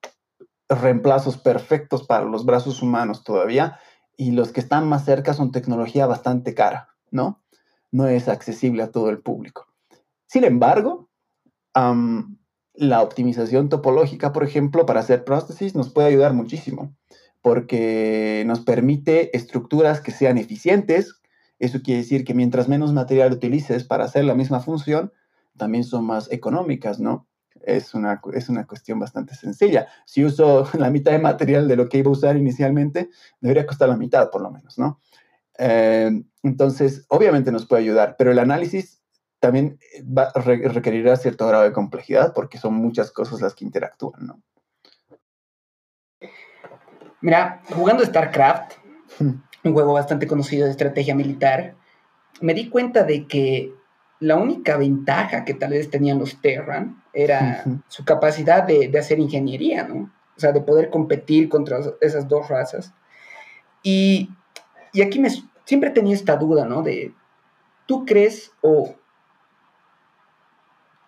reemplazos 0.69 1.37
perfectos 1.37 2.07
para 2.07 2.25
los 2.25 2.45
brazos 2.45 2.83
humanos 2.83 3.23
todavía 3.23 3.79
y 4.16 4.33
los 4.33 4.53
que 4.53 4.61
están 4.61 4.88
más 4.88 5.05
cerca 5.05 5.35
son 5.35 5.53
tecnología 5.53 6.07
bastante 6.07 6.55
cara, 6.55 6.88
¿no? 7.11 7.42
No 7.92 8.07
es 8.09 8.29
accesible 8.29 8.83
a 8.83 8.90
todo 8.90 9.11
el 9.11 9.20
público. 9.20 9.66
Sin 10.27 10.44
embargo, 10.44 11.09
la 12.75 13.03
optimización 13.03 13.68
topológica, 13.68 14.33
por 14.33 14.44
ejemplo, 14.44 14.87
para 14.87 15.01
hacer 15.01 15.25
prótesis 15.25 15.75
nos 15.75 15.90
puede 15.90 16.09
ayudar 16.09 16.33
muchísimo 16.33 16.94
porque 17.46 18.42
nos 18.44 18.59
permite 18.59 19.37
estructuras 19.37 20.01
que 20.01 20.11
sean 20.11 20.37
eficientes. 20.37 21.20
Eso 21.61 21.81
quiere 21.81 22.01
decir 22.01 22.25
que 22.25 22.35
mientras 22.35 22.68
menos 22.68 22.92
material 22.92 23.33
utilices 23.33 23.85
para 23.85 24.05
hacer 24.05 24.25
la 24.25 24.35
misma 24.35 24.59
función, 24.59 25.12
también 25.57 25.85
son 25.85 26.05
más 26.05 26.31
económicas, 26.33 26.99
¿no? 26.99 27.29
Es 27.62 27.94
una, 27.94 28.20
es 28.35 28.49
una 28.49 28.66
cuestión 28.66 28.99
bastante 28.99 29.37
sencilla. 29.37 29.87
Si 30.07 30.25
uso 30.25 30.68
la 30.77 30.90
mitad 30.90 31.12
de 31.12 31.20
material 31.20 31.68
de 31.68 31.77
lo 31.77 31.88
que 31.88 31.99
iba 31.99 32.09
a 32.09 32.14
usar 32.14 32.37
inicialmente, 32.37 33.11
debería 33.40 33.64
costar 33.64 33.88
la 33.88 33.96
mitad 33.96 34.29
por 34.31 34.42
lo 34.42 34.51
menos, 34.51 34.77
¿no? 34.77 35.01
Eh, 35.59 36.23
entonces, 36.42 37.05
obviamente 37.09 37.53
nos 37.53 37.66
puede 37.66 37.83
ayudar, 37.83 38.16
pero 38.19 38.31
el 38.31 38.38
análisis 38.38 39.03
también 39.40 39.79
va, 40.03 40.33
requerirá 40.35 41.16
cierto 41.16 41.47
grado 41.47 41.64
de 41.64 41.73
complejidad 41.73 42.33
porque 42.35 42.59
son 42.59 42.75
muchas 42.75 43.11
cosas 43.11 43.40
las 43.40 43.55
que 43.55 43.64
interactúan, 43.64 44.27
¿no? 44.27 44.42
Mira, 47.21 47.62
jugando 47.75 48.05
StarCraft, 48.05 48.75
un 49.21 49.73
juego 49.73 49.95
bastante 49.95 50.27
conocido 50.27 50.66
de 50.66 50.71
estrategia 50.71 51.14
militar, 51.14 51.75
me 52.40 52.55
di 52.55 52.69
cuenta 52.69 53.03
de 53.03 53.27
que 53.27 53.73
la 54.21 54.37
única 54.37 54.77
ventaja 54.77 55.45
que 55.45 55.55
tal 55.55 55.71
vez 55.71 55.90
tenían 55.90 56.19
los 56.19 56.40
Terran 56.40 57.03
era 57.12 57.64
su 57.88 58.05
capacidad 58.05 58.62
de, 58.62 58.88
de, 58.88 58.99
hacer 58.99 59.19
ingeniería, 59.19 59.85
¿no? 59.85 60.12
O 60.37 60.40
sea, 60.40 60.53
de 60.53 60.61
poder 60.61 60.90
competir 60.90 61.49
contra 61.49 61.81
esas 62.01 62.29
dos 62.29 62.49
razas. 62.49 62.92
Y 63.83 64.31
y 64.97 65.03
aquí 65.03 65.19
me, 65.19 65.29
siempre 65.67 65.91
tenía 65.91 66.15
esta 66.15 66.37
duda, 66.37 66.65
¿no? 66.65 66.83
De, 66.83 67.15
¿tú 67.85 68.07
crees 68.07 68.53
o... 68.63 68.95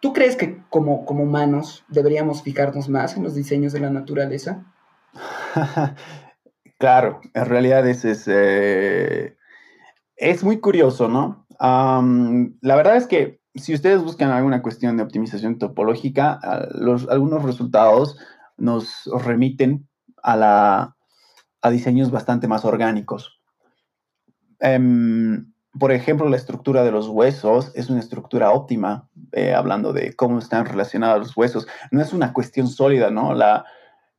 ¿Tú 0.01 0.12
crees 0.12 0.37
que 0.37 0.62
como, 0.68 1.07
como 1.07 1.24
humanos 1.24 1.85
deberíamos 1.88 2.42
fijarnos 2.42 2.88
más 2.88 3.16
en 3.16 3.24
los 3.24 3.35
diseños 3.35 3.72
de 3.72 3.81
la 3.81 3.90
naturaleza? 3.90 4.64
claro, 6.79 7.20
en 7.33 7.46
realidad 7.46 7.88
es, 7.88 8.05
es, 8.05 8.29
eh, 8.29 9.37
es 10.16 10.44
muy 10.44 10.61
curioso, 10.61 11.09
¿no? 11.09 11.46
la 11.59 12.77
verdad 12.77 12.94
es 12.94 13.09
que 13.09 13.40
si 13.57 13.74
ustedes 13.74 14.05
buscan 14.05 14.31
alguna 14.31 14.62
cuestión 14.62 14.96
de 14.96 15.03
optimización 15.03 15.59
topológica, 15.59 16.38
algunos 17.09 17.42
resultados 17.42 18.16
nos 18.57 19.11
remiten 19.24 19.88
a, 20.22 20.37
la, 20.37 20.96
a 21.62 21.70
diseños 21.70 22.12
bastante 22.12 22.46
más 22.46 22.64
orgánicos. 22.64 23.38
Em, 24.61 25.53
por 25.79 25.92
ejemplo, 25.92 26.29
la 26.29 26.37
estructura 26.37 26.83
de 26.83 26.90
los 26.90 27.09
huesos 27.09 27.71
es 27.75 27.90
una 27.90 28.01
estructura 28.01 28.51
óptima, 28.51 29.09
eh, 29.33 29.55
hablando 29.55 29.92
de 29.92 30.14
cómo 30.14 30.38
están 30.38 30.66
relacionados 30.66 31.21
los 31.21 31.37
huesos. 31.37 31.66
No 31.90 32.01
es 32.01 32.12
una 32.12 32.33
cuestión 32.33 32.68
sólida, 32.68 33.11
¿no? 33.11 33.35
La, 33.35 33.64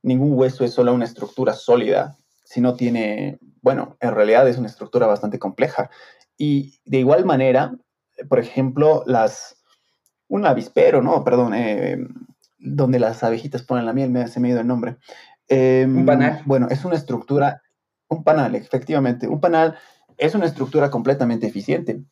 ningún 0.02 0.32
hueso 0.32 0.64
es 0.64 0.72
solo 0.72 0.94
una 0.94 1.04
estructura 1.04 1.52
sólida, 1.52 2.16
sino 2.44 2.74
tiene, 2.74 3.38
bueno, 3.62 3.96
en 4.00 4.14
realidad 4.14 4.48
es 4.48 4.58
una 4.58 4.68
estructura 4.68 5.06
bastante 5.06 5.38
compleja. 5.38 5.90
Y 6.38 6.80
de 6.84 6.98
igual 6.98 7.24
manera, 7.24 7.74
por 8.28 8.38
ejemplo, 8.38 9.02
las, 9.06 9.62
un 10.28 10.46
avispero, 10.46 11.02
¿no? 11.02 11.22
Perdón, 11.24 11.52
eh, 11.54 11.98
donde 12.58 12.98
las 12.98 13.22
abejitas 13.22 13.62
ponen 13.62 13.86
la 13.86 13.92
miel, 13.92 14.10
me, 14.10 14.28
se 14.28 14.40
me 14.40 14.48
ha 14.48 14.52
ido 14.52 14.60
el 14.60 14.66
nombre. 14.66 14.96
un 15.50 15.56
em, 15.58 16.06
panal. 16.06 16.42
Bueno, 16.46 16.68
es 16.70 16.84
una 16.84 16.96
estructura, 16.96 17.62
un 18.08 18.24
panal, 18.24 18.54
efectivamente, 18.54 19.28
un 19.28 19.40
panal 19.40 19.76
es 20.20 20.34
una 20.34 20.46
estructura 20.46 20.90
completamente 20.90 21.46
eficiente. 21.46 22.02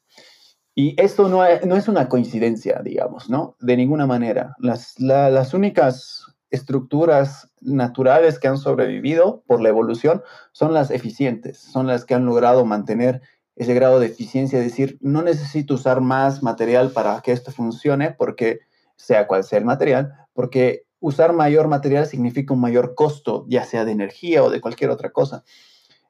Y 0.74 1.00
esto 1.00 1.28
no 1.28 1.44
es, 1.44 1.88
una 1.88 2.08
coincidencia, 2.08 2.80
digamos, 2.82 3.28
¿no? 3.28 3.56
De 3.60 3.76
ninguna 3.76 4.06
manera. 4.06 4.54
Las, 4.58 4.98
las 4.98 5.52
únicas 5.52 6.24
estructuras 6.50 7.50
naturales 7.60 8.38
que 8.38 8.48
han 8.48 8.58
sobrevivido 8.58 9.42
por 9.46 9.60
la 9.60 9.68
evolución 9.68 10.22
son 10.52 10.72
las 10.72 10.90
eficientes, 10.90 11.58
son 11.58 11.86
las 11.86 12.04
que 12.04 12.14
han 12.14 12.24
logrado 12.24 12.64
mantener 12.64 13.20
ese 13.56 13.74
grado 13.74 13.98
de 13.98 14.06
eficiencia, 14.06 14.60
decir, 14.60 14.98
no 15.00 15.22
necesito 15.22 15.74
usar 15.74 16.00
más 16.00 16.42
material 16.44 16.92
para 16.92 17.20
que 17.22 17.32
esto 17.32 17.50
funcione, 17.50 18.12
porque 18.12 18.60
sea 18.94 19.26
cual 19.26 19.42
sea 19.42 19.58
el 19.58 19.64
material, 19.64 20.14
porque 20.32 20.84
usar 21.00 21.32
mayor 21.32 21.66
material 21.66 22.06
significa 22.06 22.54
un 22.54 22.60
mayor 22.60 22.94
costo, 22.94 23.44
ya 23.48 23.64
sea 23.64 23.84
de 23.84 23.92
energía 23.92 24.44
o 24.44 24.50
de 24.50 24.60
cualquier 24.60 24.90
otra 24.90 25.10
cosa. 25.10 25.42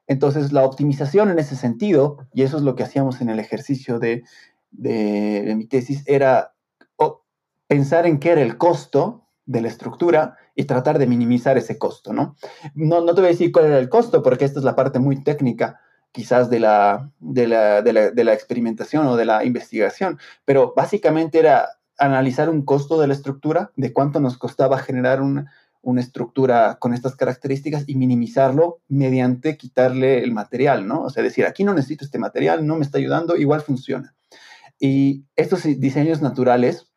Entonces, 0.09 0.51
la 0.51 0.65
optimización 0.65 1.29
en 1.29 1.37
ese 1.37 1.55
sentido, 1.55 2.27
y 2.33 2.41
eso 2.41 2.57
es 2.57 2.63
lo 2.63 2.75
que 2.75 2.81
hacíamos 2.81 3.21
en 3.21 3.29
el 3.29 3.39
ejercicio 3.39 3.99
de, 3.99 4.23
mi 4.71 5.67
tesis, 5.67 6.03
era 6.07 6.55
pensar 7.67 8.07
en 8.07 8.17
qué 8.17 8.31
era 8.31 8.41
el 8.41 8.57
costo 8.57 9.27
de 9.45 9.61
la 9.61 9.67
estructura 9.67 10.35
y 10.55 10.63
tratar 10.63 10.97
de 10.97 11.05
minimizar 11.05 11.59
ese 11.59 11.77
costo, 11.77 12.11
¿no? 12.11 12.35
¿no? 12.73 13.05
te 13.05 13.21
voy 13.21 13.25
a 13.25 13.33
decir 13.33 13.51
cuál 13.51 13.65
era 13.65 13.77
el 13.77 13.87
costo, 13.87 14.23
porque 14.23 14.45
esta 14.45 14.57
es 14.57 14.65
la 14.65 14.75
parte 14.75 14.97
muy 14.97 15.23
técnica 15.23 15.79
quizás 16.11 16.49
de 16.49 16.59
la, 16.59 17.11
de 17.19 17.47
la 17.47 18.33
experimentación 18.33 19.05
o 19.05 19.15
de 19.15 19.25
la 19.25 19.45
investigación, 19.45 20.17
pero 20.43 20.73
básicamente 20.75 21.37
era 21.37 21.69
analizar 21.99 22.49
un 22.49 22.63
costo 22.65 22.99
de 22.99 23.05
la 23.05 23.13
estructura, 23.13 23.71
de 23.75 23.93
cuánto 23.93 24.19
nos 24.19 24.39
costaba 24.39 24.79
generar 24.79 25.21
un, 25.21 25.47
una 25.81 26.01
estructura 26.01 26.77
con 26.79 26.93
estas 26.93 27.15
características 27.15 27.85
y 27.87 27.95
minimizarlo 27.95 28.81
mediante 28.87 29.57
quitarle 29.57 30.23
el 30.23 30.33
material, 30.33 30.87
¿no? 30.87 31.03
O 31.03 31.09
sea, 31.09 31.23
decir, 31.23 31.45
aquí 31.45 31.63
no 31.63 31.73
necesito 31.73 32.05
este 32.05 32.19
material, 32.19 32.65
no 32.67 32.75
me 32.75 32.83
está 32.83 32.97
ayudando, 32.97 33.37
igual 33.37 33.61
funciona. 33.61 34.15
Y 34.79 35.25
estos 35.35 35.63
diseños 35.63 36.21
naturales, 36.21 36.91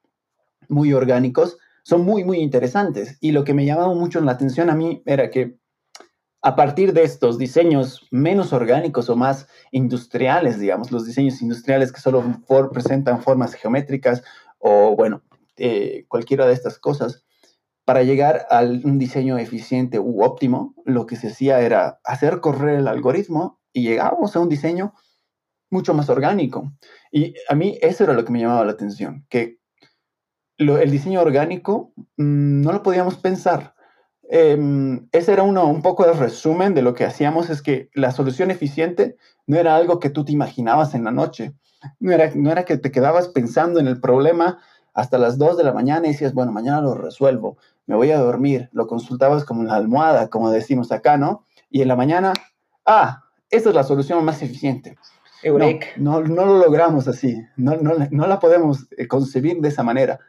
muy 0.69 0.93
orgánicos, 0.93 1.59
son 1.85 2.05
muy, 2.05 2.25
muy 2.25 2.39
interesantes. 2.39 3.19
Y 3.21 3.33
lo 3.33 3.45
que 3.45 3.55
me 3.55 3.65
llamaba 3.65 3.95
mucho 3.95 4.21
la 4.21 4.33
atención 4.33 4.71
a 4.71 4.75
mí 4.75 5.03
era 5.05 5.31
que 5.31 5.57
a 6.43 6.57
partir 6.57 6.93
de 6.93 7.05
estos 7.05 7.39
diseños 7.39 8.09
menos 8.11 8.53
orgánicos 8.53 9.09
o 9.09 9.17
más 9.17 9.47
industriales, 9.71 10.59
digamos, 10.59 10.91
los 10.91 11.07
diseños 11.07 11.41
industriales 11.41 11.93
que 11.93 12.01
solo 12.01 12.25
presentan 12.73 13.23
formas 13.23 13.55
geométricas 13.55 14.25
o, 14.59 14.97
bueno, 14.97 15.23
eh, 15.57 16.05
cualquiera 16.09 16.47
de 16.47 16.55
estas 16.55 16.79
cosas, 16.79 17.25
para 17.85 18.03
llegar 18.03 18.47
a 18.51 18.61
un 18.61 18.99
diseño 18.99 19.39
eficiente 19.39 19.99
u 19.99 20.23
óptimo, 20.23 20.75
lo 20.85 21.07
que 21.07 21.17
se 21.17 21.29
hacía 21.29 21.61
era 21.61 22.01
hacer 22.05 22.41
correr 22.41 22.79
el 22.79 22.89
algoritmo 22.89 23.61
y 23.73 23.83
llegábamos 23.83 24.37
a 24.37 24.41
un 24.41 24.49
diseño 24.49 24.95
mucho 25.71 25.95
más 25.95 26.09
orgánico. 26.09 26.73
Y 27.11 27.35
a 27.49 27.55
mí 27.55 27.79
eso 27.81 28.05
era 28.05 28.13
lo 28.13 28.25
que 28.25 28.33
me 28.33 28.41
llamaba 28.41 28.65
la 28.65 28.73
atención, 28.73 29.27
que 29.29 29.59
el 30.59 30.91
diseño 30.91 31.21
orgánico 31.21 31.93
mm, 32.17 32.63
no 32.63 32.73
lo 32.73 32.83
podíamos 32.83 33.17
pensar. 33.17 33.75
Em, 34.31 35.09
ese 35.13 35.33
era 35.33 35.43
uno, 35.43 35.67
un 35.67 35.83
poco 35.83 36.07
de 36.07 36.13
resumen 36.13 36.75
de 36.75 36.83
lo 36.83 36.95
que 36.95 37.05
hacíamos, 37.05 37.51
es 37.51 37.63
que 37.63 37.91
la 37.95 38.13
solución 38.13 38.51
eficiente 38.51 39.17
no 39.47 39.59
era 39.59 39.77
algo 39.77 39.99
que 39.99 40.11
tú 40.11 40.25
te 40.25 40.33
imaginabas 40.33 40.95
en 40.95 41.05
la 41.05 41.11
noche, 41.11 41.55
no 41.99 42.13
era, 42.13 42.31
no 42.35 42.51
era 42.53 42.65
que 42.65 42.79
te 42.79 42.93
quedabas 42.93 43.29
pensando 43.29 43.81
en 43.81 43.89
el 43.89 44.01
problema 44.01 44.59
hasta 44.95 45.19
las 45.19 45.39
2 45.39 45.57
de 45.57 45.65
la 45.65 45.73
mañana 45.73 46.07
y 46.07 46.13
decías, 46.13 46.35
bueno, 46.35 46.53
mañana 46.53 46.81
lo 46.81 46.95
resuelvo, 46.95 47.57
me 47.87 47.97
voy 47.97 48.11
a 48.11 48.19
dormir, 48.19 48.69
lo 48.73 48.87
consultabas 48.87 49.45
como 49.45 49.63
en 49.63 49.69
la 49.69 49.77
almohada, 49.77 50.29
como 50.29 50.51
decimos 50.51 50.93
acá, 50.93 51.17
¿no? 51.17 51.45
Y 51.71 51.83
en 51.83 51.89
la 51.89 51.97
mañana, 51.97 52.33
ah, 52.87 53.25
esta 53.51 53.71
es 53.71 53.75
la 53.75 53.85
solución 53.85 54.25
más 54.25 54.43
eficiente. 54.43 54.97
No, 55.97 56.21
no, 56.21 56.47
lo 56.47 56.59
logramos 56.59 57.09
así, 57.09 57.37
no, 57.57 57.77
no, 57.77 57.95
no 58.11 58.27
la 58.27 58.39
podemos 58.39 58.87
eh, 58.97 59.09
concebir 59.09 59.61
de 59.61 59.69
esa 59.69 59.83
manera. 59.83 60.21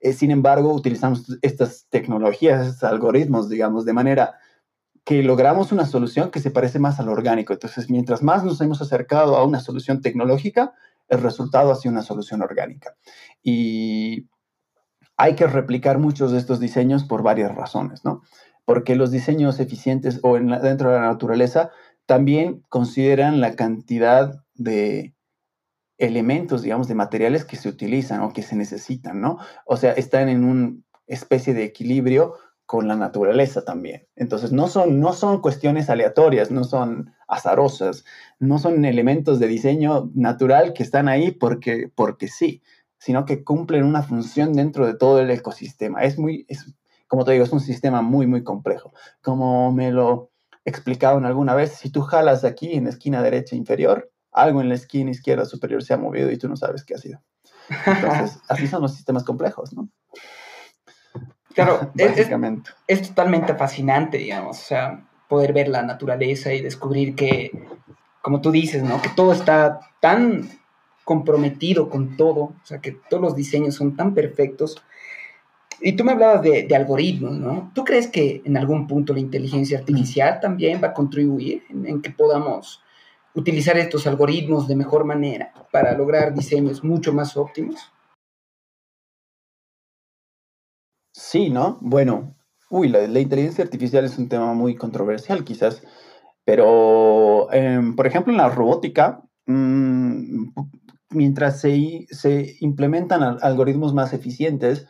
Eh, 0.00 0.12
sin 0.12 0.30
embargo, 0.30 0.72
utilizamos 0.72 1.38
estas 1.42 1.86
tecnologías, 1.88 2.66
estos 2.66 2.84
algoritmos, 2.84 3.48
digamos, 3.48 3.84
de 3.84 3.92
manera 3.92 4.34
que 5.04 5.22
logramos 5.22 5.72
una 5.72 5.86
solución 5.86 6.30
que 6.30 6.40
se 6.40 6.50
parece 6.50 6.78
más 6.78 7.00
al 7.00 7.08
orgánico. 7.08 7.54
Entonces, 7.54 7.88
mientras 7.88 8.22
más 8.22 8.44
nos 8.44 8.60
hemos 8.60 8.82
acercado 8.82 9.36
a 9.36 9.44
una 9.44 9.60
solución 9.60 10.02
tecnológica, 10.02 10.74
el 11.08 11.22
resultado 11.22 11.72
ha 11.72 11.76
sido 11.76 11.92
una 11.92 12.02
solución 12.02 12.42
orgánica. 12.42 12.94
Y 13.42 14.26
hay 15.18 15.34
que 15.34 15.46
replicar 15.46 15.98
muchos 15.98 16.32
de 16.32 16.38
estos 16.38 16.60
diseños 16.60 17.04
por 17.04 17.22
varias 17.22 17.54
razones, 17.54 18.04
¿no? 18.04 18.22
Porque 18.64 18.94
los 18.94 19.10
diseños 19.10 19.60
eficientes 19.60 20.20
o 20.22 20.38
dentro 20.38 20.90
de 20.90 21.00
la 21.00 21.06
naturaleza 21.06 21.70
también 22.06 22.64
consideran 22.68 23.40
la 23.40 23.54
cantidad 23.54 24.44
de 24.54 25.14
elementos, 25.98 26.62
digamos, 26.62 26.86
de 26.86 26.94
materiales 26.94 27.44
que 27.44 27.56
se 27.56 27.68
utilizan 27.68 28.20
o 28.20 28.32
que 28.32 28.42
se 28.42 28.54
necesitan, 28.54 29.20
¿no? 29.20 29.38
O 29.66 29.76
sea, 29.76 29.92
están 29.92 30.28
en 30.28 30.44
una 30.44 30.76
especie 31.08 31.52
de 31.52 31.64
equilibrio 31.64 32.34
con 32.64 32.86
la 32.86 32.96
naturaleza 32.96 33.64
también. 33.64 34.06
Entonces, 34.14 34.52
no 34.52 34.68
son, 34.68 35.00
no 35.00 35.14
son 35.14 35.40
cuestiones 35.40 35.90
aleatorias, 35.90 36.50
no 36.50 36.64
son 36.64 37.12
azarosas, 37.26 38.04
no 38.38 38.58
son 38.58 38.84
elementos 38.84 39.40
de 39.40 39.48
diseño 39.48 40.10
natural 40.14 40.74
que 40.74 40.82
están 40.82 41.08
ahí 41.08 41.32
porque, 41.32 41.90
porque 41.94 42.28
sí, 42.28 42.62
sino 42.98 43.24
que 43.24 43.44
cumplen 43.44 43.84
una 43.84 44.02
función 44.02 44.52
dentro 44.52 44.86
de 44.86 44.94
todo 44.94 45.20
el 45.20 45.30
ecosistema. 45.30 46.02
Es 46.02 46.18
muy, 46.18 46.44
es, 46.48 46.74
como 47.06 47.24
te 47.24 47.32
digo, 47.32 47.44
es 47.44 47.52
un 47.52 47.60
sistema 47.60 48.02
muy, 48.02 48.26
muy 48.26 48.44
complejo. 48.44 48.92
Como 49.22 49.72
me 49.72 49.90
lo 49.90 50.30
explicaron 50.64 51.24
alguna 51.24 51.54
vez, 51.54 51.72
si 51.72 51.90
tú 51.90 52.02
jalas 52.02 52.44
aquí 52.44 52.74
en 52.74 52.84
la 52.84 52.90
esquina 52.90 53.22
derecha 53.22 53.56
inferior, 53.56 54.10
algo 54.32 54.60
en 54.60 54.68
la 54.68 54.74
esquina 54.74 55.10
izquierda 55.10 55.44
superior 55.44 55.82
se 55.82 55.94
ha 55.94 55.96
movido 55.96 56.30
y 56.30 56.38
tú 56.38 56.48
no 56.48 56.56
sabes 56.56 56.84
qué 56.84 56.94
ha 56.94 56.98
sido. 56.98 57.22
Entonces, 57.86 58.38
así 58.48 58.66
son 58.66 58.82
los 58.82 58.94
sistemas 58.94 59.24
complejos, 59.24 59.72
¿no? 59.72 59.88
Claro, 61.54 61.90
Básicamente. 61.94 62.70
Es, 62.86 63.00
es, 63.00 63.08
totalmente 63.08 63.54
fascinante, 63.54 64.18
digamos, 64.18 64.58
o 64.58 64.62
sea, 64.62 65.08
poder 65.28 65.52
ver 65.52 65.68
la 65.68 65.82
naturaleza 65.82 66.52
y 66.52 66.60
descubrir 66.60 67.14
que, 67.14 67.50
como 68.22 68.40
tú 68.40 68.50
dices, 68.50 68.82
¿no? 68.82 69.00
Que 69.00 69.10
todo 69.10 69.32
está 69.32 69.80
tan 70.00 70.48
comprometido 71.08 71.88
con 71.88 72.18
todo, 72.18 72.40
o 72.40 72.60
sea, 72.64 72.82
que 72.82 72.92
todos 73.08 73.22
los 73.22 73.34
diseños 73.34 73.74
son 73.74 73.96
tan 73.96 74.12
perfectos. 74.12 74.76
Y 75.80 75.92
tú 75.92 76.04
me 76.04 76.12
hablabas 76.12 76.42
de, 76.42 76.68
algoritmos, 76.76 77.38
¿no? 77.38 77.72
¿Tú 77.74 77.82
crees 77.82 78.08
que 78.08 78.42
en 78.44 78.58
algún 78.58 78.86
punto 78.86 79.14
la 79.14 79.20
inteligencia 79.20 79.78
artificial 79.78 80.38
también 80.38 80.82
va 80.84 80.88
a 80.88 80.92
contribuir 80.92 81.62
en 81.70 82.02
que 82.02 82.10
podamos 82.10 82.82
utilizar 83.34 83.78
estos 83.78 84.06
algoritmos 84.06 84.68
de 84.68 84.76
mejor 84.76 85.06
manera 85.06 85.54
para 85.72 85.96
lograr 85.96 86.34
diseños 86.34 86.84
mucho 86.84 87.14
más 87.14 87.38
óptimos? 87.38 87.90
Sí, 91.14 91.48
¿no? 91.48 91.78
Bueno, 91.80 92.34
uy, 92.68 92.88
la, 92.88 93.18
inteligencia 93.18 93.64
artificial 93.64 94.04
es 94.04 94.18
un 94.18 94.28
tema 94.28 94.52
muy 94.52 94.76
controversial 94.76 95.42
quizás, 95.42 95.82
pero 96.44 97.50
em, 97.50 97.96
por 97.96 98.06
ejemplo 98.06 98.30
en 98.30 98.36
la 98.36 98.50
robótica, 98.50 99.22
mm, 99.46 100.48
mientras 101.10 101.60
se, 101.60 102.06
se 102.10 102.56
implementan 102.60 103.22
algoritmos 103.22 103.94
más 103.94 104.12
eficientes, 104.12 104.86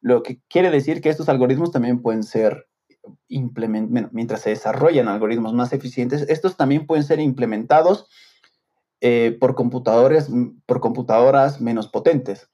lo 0.00 0.22
que 0.22 0.40
quiere 0.48 0.70
decir 0.70 1.00
que 1.00 1.08
estos 1.08 1.28
algoritmos 1.28 1.70
también 1.70 2.02
pueden 2.02 2.24
ser 2.24 2.66
mientras 3.28 4.40
se 4.40 4.50
desarrollan 4.50 5.08
algoritmos 5.08 5.54
más 5.54 5.72
eficientes, 5.72 6.22
estos 6.28 6.56
también 6.56 6.86
pueden 6.86 7.04
ser 7.04 7.20
implementados 7.20 8.08
eh, 9.00 9.36
por, 9.40 9.54
computadores, 9.54 10.28
por 10.66 10.80
computadoras 10.80 11.60
menos 11.60 11.88
potentes. 11.88 12.48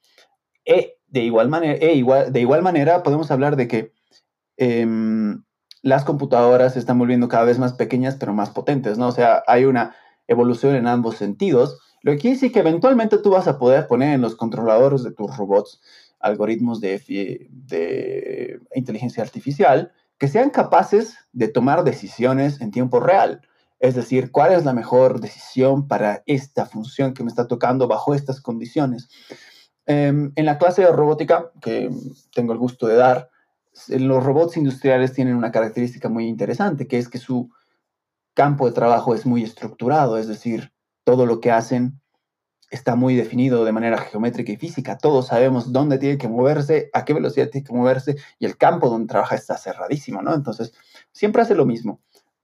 E, 0.65 0.97
de, 1.07 1.21
igual 1.21 1.49
manera, 1.49 1.77
e 1.79 2.03
de 2.31 2.39
igual 2.39 2.61
manera, 2.63 3.03
podemos 3.03 3.29
hablar 3.31 3.55
de 3.55 3.67
que 3.67 3.93
em, 4.57 5.43
las 5.81 6.03
computadoras 6.03 6.73
se 6.73 6.79
están 6.79 6.97
volviendo 6.97 7.27
cada 7.27 7.45
vez 7.45 7.59
más 7.59 7.73
pequeñas, 7.73 8.15
pero 8.15 8.33
más 8.33 8.49
potentes, 8.49 8.97
¿no? 8.97 9.07
O 9.07 9.11
sea, 9.11 9.43
hay 9.47 9.65
una 9.65 9.95
evolución 10.27 10.75
en 10.75 10.87
ambos 10.87 11.17
sentidos, 11.17 11.79
lo 12.01 12.11
que 12.13 12.17
quiere 12.17 12.35
decir 12.35 12.51
que 12.51 12.59
eventualmente 12.59 13.17
tú 13.17 13.31
vas 13.31 13.47
a 13.47 13.57
poder 13.57 13.87
poner 13.87 14.13
en 14.13 14.21
los 14.21 14.35
controladores 14.35 15.03
de 15.03 15.11
tus 15.11 15.35
robots 15.35 15.81
algoritmos 16.19 16.81
de, 16.81 17.47
de 17.49 18.59
inteligencia 18.75 19.23
artificial 19.23 19.91
que 20.17 20.27
sean 20.27 20.49
capaces 20.49 21.17
de 21.31 21.47
tomar 21.47 21.83
decisiones 21.83 22.61
en 22.61 22.71
tiempo 22.71 22.99
real. 22.99 23.41
Es 23.79 23.95
decir, 23.95 24.31
cuál 24.31 24.51
es 24.51 24.65
la 24.65 24.73
mejor 24.73 25.21
decisión 25.21 25.87
para 25.87 26.23
esta 26.25 26.65
función 26.65 27.13
que 27.13 27.23
me 27.23 27.29
está 27.29 27.47
tocando 27.47 27.87
bajo 27.87 28.13
estas 28.13 28.41
condiciones. 28.41 29.07
Em, 29.85 30.33
en 30.35 30.45
la 30.45 30.57
clase 30.57 30.81
de 30.81 30.91
robótica 30.91 31.51
que 31.61 31.89
tengo 32.33 32.51
el 32.51 32.59
gusto 32.59 32.85
de 32.87 32.95
dar, 32.95 33.29
los 33.87 34.23
robots 34.23 34.57
industriales 34.57 35.13
tienen 35.13 35.35
una 35.35 35.51
característica 35.51 36.09
muy 36.09 36.27
interesante, 36.27 36.87
que 36.87 36.97
es 36.97 37.07
que 37.07 37.17
su 37.17 37.49
campo 38.33 38.65
de 38.65 38.73
trabajo 38.73 39.15
es 39.15 39.25
muy 39.25 39.43
estructurado, 39.43 40.17
es 40.17 40.27
decir, 40.27 40.73
todo 41.09 41.25
lo 41.25 41.39
que 41.39 41.49
hacen 41.49 41.99
está 42.69 42.95
muy 42.95 43.15
definido 43.15 43.65
de 43.65 43.71
manera 43.71 43.97
geométrica 43.97 44.51
y 44.51 44.57
física. 44.57 44.99
Todos 44.99 45.25
sabemos 45.25 45.73
dónde 45.73 45.97
tiene 45.97 46.19
que 46.19 46.27
moverse, 46.27 46.91
a 46.93 47.03
qué 47.03 47.15
velocidad 47.15 47.49
tiene 47.49 47.65
que 47.65 47.73
moverse 47.73 48.17
y 48.37 48.45
el 48.45 48.57
campo 48.57 48.89
donde 48.91 49.07
trabaja 49.07 49.33
está 49.33 49.57
cerradísimo, 49.57 50.21
¿no? 50.21 50.35
Entonces, 50.35 50.71
siempre 51.11 51.41
hace 51.41 51.55
lo 51.55 51.65
mismo. 51.65 51.99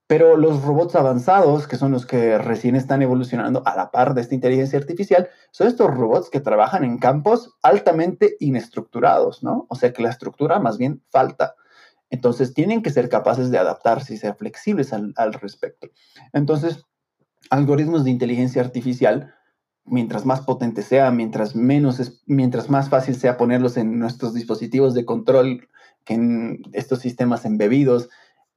Pero 0.08 0.36
los 0.36 0.64
robots 0.64 0.96
avanzados, 0.96 1.68
que 1.68 1.76
son 1.76 1.92
los 1.92 2.06
que 2.06 2.38
recién 2.38 2.74
están 2.74 3.02
evolucionando 3.02 3.62
a 3.64 3.76
la 3.76 3.92
par 3.92 4.14
de 4.14 4.22
esta 4.22 4.34
inteligencia 4.34 4.80
artificial, 4.80 5.28
son 5.52 5.68
estos 5.68 5.88
robots 5.94 6.28
que 6.28 6.40
trabajan 6.40 6.82
en 6.82 6.98
campos 6.98 7.54
altamente 7.62 8.36
inestructurados, 8.40 9.44
¿no? 9.44 9.66
O 9.68 9.76
sea 9.76 9.92
que 9.92 10.02
la 10.02 10.10
estructura 10.10 10.58
más 10.58 10.76
bien 10.76 11.04
falta. 11.08 11.54
Entonces 12.10 12.52
tienen 12.52 12.82
que 12.82 12.90
ser 12.90 13.08
capaces 13.08 13.52
de 13.52 13.58
adaptarse 13.58 14.14
y 14.14 14.16
ser 14.16 14.34
flexibles 14.34 14.92
al, 14.92 15.14
al 15.14 15.34
respecto. 15.34 15.86
Entonces, 16.32 16.84
algoritmos 17.50 18.04
de 18.04 18.10
inteligencia 18.10 18.62
artificial 18.62 19.34
mientras 19.86 20.26
más 20.26 20.40
potente 20.40 20.82
sea, 20.82 21.10
mientras 21.10 21.54
menos 21.54 22.00
es, 22.00 22.22
mientras 22.26 22.68
más 22.68 22.88
fácil 22.88 23.14
sea 23.14 23.36
ponerlos 23.36 23.76
en 23.76 23.98
nuestros 23.98 24.34
dispositivos 24.34 24.94
de 24.94 25.04
control, 25.04 25.68
que 26.04 26.14
en 26.14 26.62
estos 26.72 27.00
sistemas 27.00 27.44
embebidos, 27.44 28.08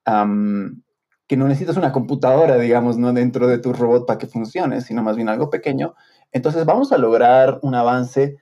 que 0.06 1.38
no 1.38 1.48
necesitas 1.48 1.78
una 1.78 1.92
computadora, 1.92 2.58
digamos, 2.58 2.98
no 2.98 3.14
dentro 3.14 3.48
de 3.48 3.60
tu 3.60 3.74
robot 3.74 4.08
para 4.08 4.18
que 4.18 4.26
funcione, 4.26 4.82
sino 4.82 5.04
más 5.04 5.16
bien 5.16 5.30
algo 5.30 5.52
pequeño. 5.52 5.94
Entonces 6.32 6.66
vamos 6.66 6.92
a 6.92 6.98
lograr 6.98 7.60
un 7.62 7.76
avance, 7.76 8.38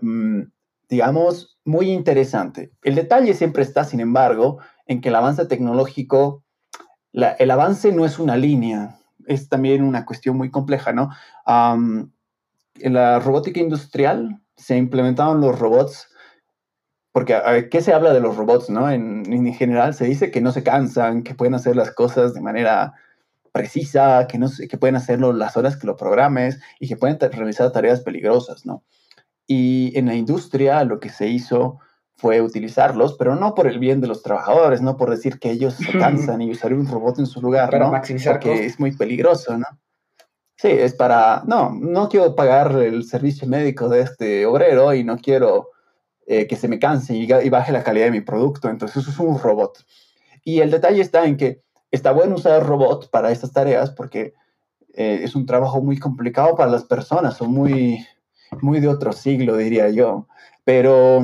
mm, 0.00 0.42
digamos, 0.88 1.60
muy 1.64 1.90
interesante. 1.90 2.72
El 2.82 2.96
detalle 2.96 3.34
siempre 3.34 3.62
está, 3.62 3.84
sin 3.84 4.00
embargo, 4.00 4.58
en 4.86 5.00
que 5.00 5.10
el 5.10 5.14
avance 5.14 5.46
tecnológico, 5.46 6.42
el 7.12 7.50
avance 7.50 7.92
no 7.92 8.04
es 8.04 8.18
una 8.18 8.36
línea, 8.36 8.96
es 9.26 9.48
también 9.48 9.82
una 9.82 10.04
cuestión 10.04 10.36
muy 10.36 10.50
compleja, 10.50 10.92
¿no? 10.92 11.10
en 12.80 12.94
la 12.94 13.20
robótica 13.20 13.60
industrial 13.60 14.40
se 14.56 14.76
implementaron 14.76 15.40
los 15.40 15.58
robots, 15.58 16.08
porque 17.12 17.68
¿qué 17.70 17.82
se 17.82 17.92
habla 17.92 18.12
de 18.12 18.20
los 18.20 18.36
robots? 18.36 18.70
No? 18.70 18.90
En, 18.90 19.52
general 19.52 19.94
se 19.94 20.06
dice 20.06 20.30
que 20.30 20.40
no 20.40 20.52
se 20.52 20.62
cansan, 20.62 21.22
que 21.22 21.34
pueden 21.34 21.54
hacer 21.54 21.76
las 21.76 21.92
cosas 21.92 22.34
de 22.34 22.40
manera 22.40 22.94
precisa, 23.52 24.26
que, 24.26 24.38
no, 24.38 24.48
que 24.68 24.78
pueden 24.78 24.96
hacerlo 24.96 25.32
las 25.32 25.56
horas 25.56 25.76
que 25.76 25.86
lo 25.86 25.96
programes 25.96 26.58
y 26.80 26.88
que 26.88 26.96
pueden 26.96 27.18
realizar 27.20 27.70
tareas 27.70 28.00
peligrosas, 28.00 28.64
¿no? 28.64 28.82
Y 29.46 29.92
en 29.98 30.06
la 30.06 30.14
industria 30.14 30.84
lo 30.84 31.00
que 31.00 31.10
se 31.10 31.28
hizo 31.28 31.78
fue 32.22 32.40
utilizarlos, 32.40 33.14
pero 33.14 33.34
no 33.34 33.52
por 33.52 33.66
el 33.66 33.80
bien 33.80 34.00
de 34.00 34.06
los 34.06 34.22
trabajadores, 34.22 34.80
no 34.80 34.96
por 34.96 35.10
decir 35.10 35.40
que 35.40 35.50
ellos 35.50 35.74
se 35.74 35.98
cansan 35.98 36.40
y 36.40 36.52
usar 36.52 36.72
un 36.72 36.86
robot 36.86 37.18
en 37.18 37.26
su 37.26 37.42
lugar, 37.42 37.68
para 37.68 37.86
¿no? 37.86 37.90
maximizar 37.90 38.34
Porque 38.34 38.64
es 38.64 38.78
muy 38.78 38.92
peligroso, 38.92 39.58
¿no? 39.58 39.66
Sí, 40.54 40.68
es 40.68 40.94
para, 40.94 41.42
no, 41.44 41.74
no 41.74 42.08
quiero 42.08 42.36
pagar 42.36 42.70
el 42.80 43.02
servicio 43.02 43.48
médico 43.48 43.88
de 43.88 44.02
este 44.02 44.46
obrero 44.46 44.94
y 44.94 45.02
no 45.02 45.18
quiero 45.18 45.70
eh, 46.24 46.46
que 46.46 46.54
se 46.54 46.68
me 46.68 46.78
canse 46.78 47.16
y, 47.16 47.24
y, 47.24 47.48
baje 47.50 47.72
la 47.72 47.82
calidad 47.82 48.04
de 48.04 48.12
mi 48.12 48.20
producto, 48.20 48.68
entonces 48.68 48.98
eso 48.98 49.10
es 49.10 49.18
un 49.18 49.40
robot. 49.40 49.84
Y 50.44 50.60
el 50.60 50.70
detalle 50.70 51.00
está 51.00 51.24
en 51.24 51.36
que 51.36 51.62
está 51.90 52.12
bueno 52.12 52.36
usar 52.36 52.64
robot 52.64 53.10
para 53.10 53.32
estas 53.32 53.52
tareas 53.52 53.90
porque 53.90 54.32
eh, 54.94 55.22
es 55.24 55.34
un 55.34 55.44
trabajo 55.44 55.82
muy 55.82 55.98
complicado 55.98 56.54
para 56.54 56.70
las 56.70 56.84
personas, 56.84 57.36
son 57.36 57.50
muy, 57.50 58.06
muy 58.60 58.78
de 58.78 58.86
otro 58.86 59.10
siglo, 59.10 59.56
diría 59.56 59.90
yo. 59.90 60.28
Pero, 60.62 61.20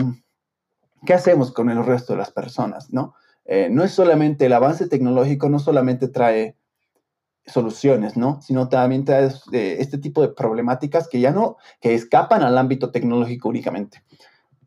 ¿qué 1.06 1.14
hacemos 1.14 1.52
con 1.52 1.70
el 1.70 1.84
resto 1.84 2.12
de 2.12 2.18
las 2.18 2.30
personas? 2.30 2.92
No, 2.92 3.14
eh, 3.44 3.68
no 3.70 3.84
es 3.84 3.92
solamente 3.92 4.46
el 4.46 4.52
avance 4.52 4.88
tecnológico, 4.88 5.48
no 5.48 5.58
solamente 5.58 6.08
trae 6.08 6.56
soluciones, 7.46 8.16
¿no? 8.16 8.40
Sino 8.42 8.68
también 8.68 9.04
trae 9.04 9.30
eh, 9.52 9.76
este 9.80 9.98
tipo 9.98 10.20
de 10.20 10.28
problemáticas 10.28 11.08
que 11.08 11.20
ya 11.20 11.30
no, 11.30 11.56
que 11.80 11.94
escapan 11.94 12.42
al 12.42 12.58
ámbito 12.58 12.90
tecnológico 12.90 13.48
únicamente. 13.48 14.02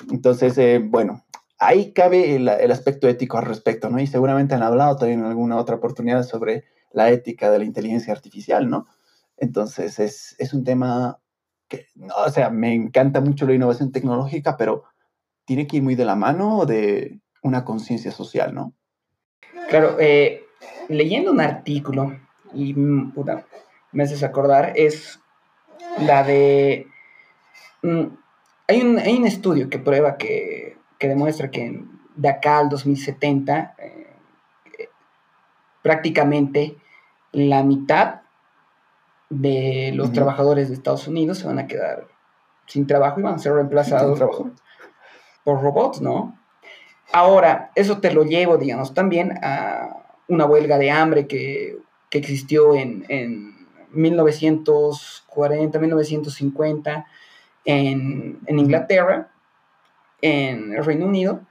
Entonces, 0.09 0.57
bueno, 0.89 1.23
ahí 1.59 1.93
cabe 1.93 2.36
el, 2.36 2.47
el, 2.47 2.71
aspecto 2.71 3.07
ético 3.07 3.38
al 3.38 3.45
respecto, 3.45 3.89
¿no? 3.89 3.99
Y 3.99 4.07
seguramente 4.07 4.55
han 4.55 4.63
hablado 4.63 4.95
también 4.95 5.19
en 5.19 5.27
alguna 5.27 5.57
otra 5.57 5.75
oportunidad 5.75 6.23
sobre 6.23 6.63
la 6.91 7.11
ética 7.11 7.51
de 7.51 7.59
la 7.59 7.65
inteligencia 7.65 8.13
artificial, 8.13 8.67
¿no? 8.67 8.88
Entonces, 9.38 9.99
es, 9.99 10.36
es 10.39 10.53
un 10.53 10.63
tema 10.63 11.19
que, 11.67 11.86
no, 11.95 12.13
o 12.25 12.29
sea, 12.29 12.49
me 12.49 12.73
encanta 12.73 13.21
mucho 13.21 13.45
la 13.45 13.53
innovación 13.53 13.91
tecnológica, 13.91 14.57
pero 14.57 14.84
tiene 15.51 15.67
que 15.67 15.75
ir 15.75 15.83
muy 15.83 15.95
de 15.95 16.05
la 16.05 16.15
mano 16.15 16.65
de 16.65 17.19
una 17.43 17.65
conciencia 17.65 18.09
social, 18.09 18.55
¿no? 18.55 18.73
Claro, 19.67 19.97
eh, 19.99 20.45
leyendo 20.87 21.29
un 21.29 21.41
artículo, 21.41 22.17
y 22.53 22.73
mm, 22.73 23.11
puta, 23.11 23.45
me 23.91 24.03
haces 24.03 24.23
acordar, 24.23 24.71
es 24.77 25.19
la 25.99 26.23
de... 26.23 26.87
Mm, 27.83 28.03
hay, 28.65 28.81
un, 28.81 28.99
hay 28.99 29.17
un 29.17 29.27
estudio 29.27 29.69
que 29.69 29.77
prueba 29.77 30.15
que, 30.15 30.77
que 30.97 31.09
demuestra 31.09 31.51
que 31.51 31.83
de 32.15 32.29
acá 32.29 32.59
al 32.59 32.69
2070 32.69 33.75
eh, 33.77 34.87
prácticamente 35.81 36.77
la 37.33 37.61
mitad 37.63 38.21
de 39.29 39.91
los 39.95 40.13
trabajadores 40.13 40.69
de 40.69 40.75
Estados 40.75 41.09
Unidos 41.09 41.39
se 41.39 41.47
van 41.47 41.59
a 41.59 41.67
quedar 41.67 42.07
sin 42.67 42.87
trabajo 42.87 43.19
y 43.19 43.23
van 43.23 43.35
a 43.35 43.39
ser 43.39 43.51
reemplazados 43.51 44.17
por, 45.43 45.61
robots, 45.61 46.01
¿no? 46.01 46.37
Ahora, 47.11 47.71
eso 47.75 47.99
te 47.99 48.13
lo 48.13 48.23
llevo, 48.23 48.57
digamos, 48.57 48.93
también 48.93 49.37
a 49.43 49.97
una 50.27 50.45
huelga 50.45 50.77
de 50.77 50.91
hambre 50.91 51.27
que, 51.27 51.77
existió 52.11 52.75
en, 52.75 53.05
en 53.07 53.55
1940, 53.91 55.79
1950 55.79 57.05
en, 57.65 58.39
en, 58.45 58.59
Inglaterra, 58.59 59.31
en 60.21 60.73
el 60.73 60.83
Reino 60.83 61.05
Unido, 61.05 61.41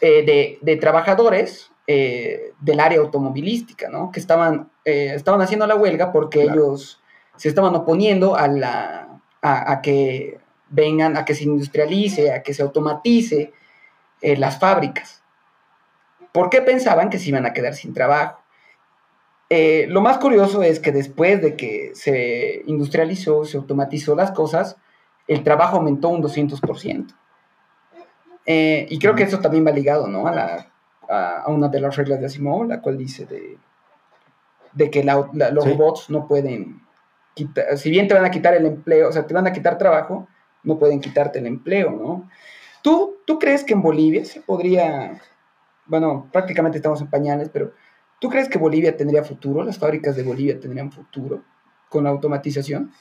eh, 0.00 0.24
de, 0.24 0.58
de, 0.62 0.76
trabajadores 0.78 1.70
eh, 1.86 2.54
del 2.60 2.80
área 2.80 2.98
automovilística, 2.98 3.88
¿no? 3.88 4.10
Que 4.10 4.20
estaban, 4.20 4.70
eh, 4.84 5.12
estaban 5.14 5.40
haciendo 5.42 5.66
la 5.66 5.76
huelga 5.76 6.12
porque 6.12 6.42
ellos 6.42 7.00
se 7.36 7.48
estaban 7.48 7.74
oponiendo 7.74 8.36
a, 8.36 8.48
la, 8.48 9.20
a, 9.42 9.80
que 9.82 10.38
vengan, 10.72 11.16
a 11.16 11.24
que 11.24 11.34
se 11.34 11.44
industrialice, 11.44 12.32
a 12.32 12.42
que 12.42 12.52
se 12.52 12.62
automatice 12.62 13.52
eh, 14.20 14.36
las 14.36 14.58
fábricas. 14.58 15.22
¿Por 16.32 16.50
qué 16.50 16.62
pensaban 16.62 17.10
que 17.10 17.18
se 17.18 17.28
iban 17.28 17.46
a 17.46 17.52
quedar 17.52 17.74
sin 17.74 17.94
trabajo? 17.94 18.40
lo 19.88 20.00
más 20.00 20.16
curioso 20.16 20.62
es 20.62 20.80
que 20.80 20.92
después 20.92 21.42
de 21.42 21.56
que 21.56 21.90
se 21.94 22.62
industrializó, 22.64 23.44
se 23.44 23.58
automatizó 23.58 24.16
las 24.16 24.30
cosas, 24.30 24.78
el 25.28 25.44
trabajo 25.44 25.76
aumentó 25.76 26.08
un 26.08 26.22
200%. 26.22 27.14
y 28.46 28.98
creo 28.98 29.14
que 29.14 29.24
eso 29.24 29.40
también 29.40 29.66
va 29.66 29.70
ligado 29.70 30.06
¿no? 30.08 30.26
a 30.26 30.32
la 30.32 30.72
a, 31.12 31.44
una 31.48 31.68
de 31.68 31.80
las 31.80 31.96
reglas 31.96 32.20
de 32.20 32.26
Asimov, 32.26 32.64
la 32.64 32.80
cual 32.80 32.96
dice 32.96 33.26
de, 33.26 33.58
de 34.72 34.90
que 34.90 35.04
los 35.04 35.64
robots 35.64 36.10
no 36.10 36.26
pueden 36.26 36.82
quitar, 37.34 37.76
si 37.78 37.90
bien 37.90 38.08
te 38.08 38.14
van 38.14 38.24
a 38.24 38.30
quitar 38.30 38.54
el 38.54 38.66
empleo, 38.66 39.08
o 39.08 39.12
sea, 39.12 39.26
te 39.26 39.34
van 39.34 39.46
a 39.46 39.52
quitar 39.52 39.78
trabajo, 39.78 40.28
no 40.62 40.78
pueden 40.78 41.00
quitarte 41.00 41.38
el 41.38 41.46
empleo, 41.46 41.90
¿no? 41.90 42.28
¿Tú, 42.82 43.18
tú 43.26 43.38
crees 43.38 43.64
que 43.64 43.74
en 43.74 43.82
Bolivia 43.82 44.24
se 44.24 44.40
podría, 44.40 45.20
bueno, 45.86 46.28
prácticamente 46.32 46.78
estamos 46.78 47.00
en 47.00 47.10
pañales, 47.10 47.48
pero 47.52 47.72
¿tú 48.20 48.28
crees 48.28 48.48
que 48.48 48.58
Bolivia 48.58 48.96
tendría 48.96 49.22
futuro? 49.22 49.62
¿Las 49.62 49.78
fábricas 49.78 50.16
de 50.16 50.24
Bolivia 50.24 50.58
tendrían 50.58 50.90
futuro 50.90 51.44
con 51.88 52.04
la 52.04 52.10
automatización? 52.10 52.92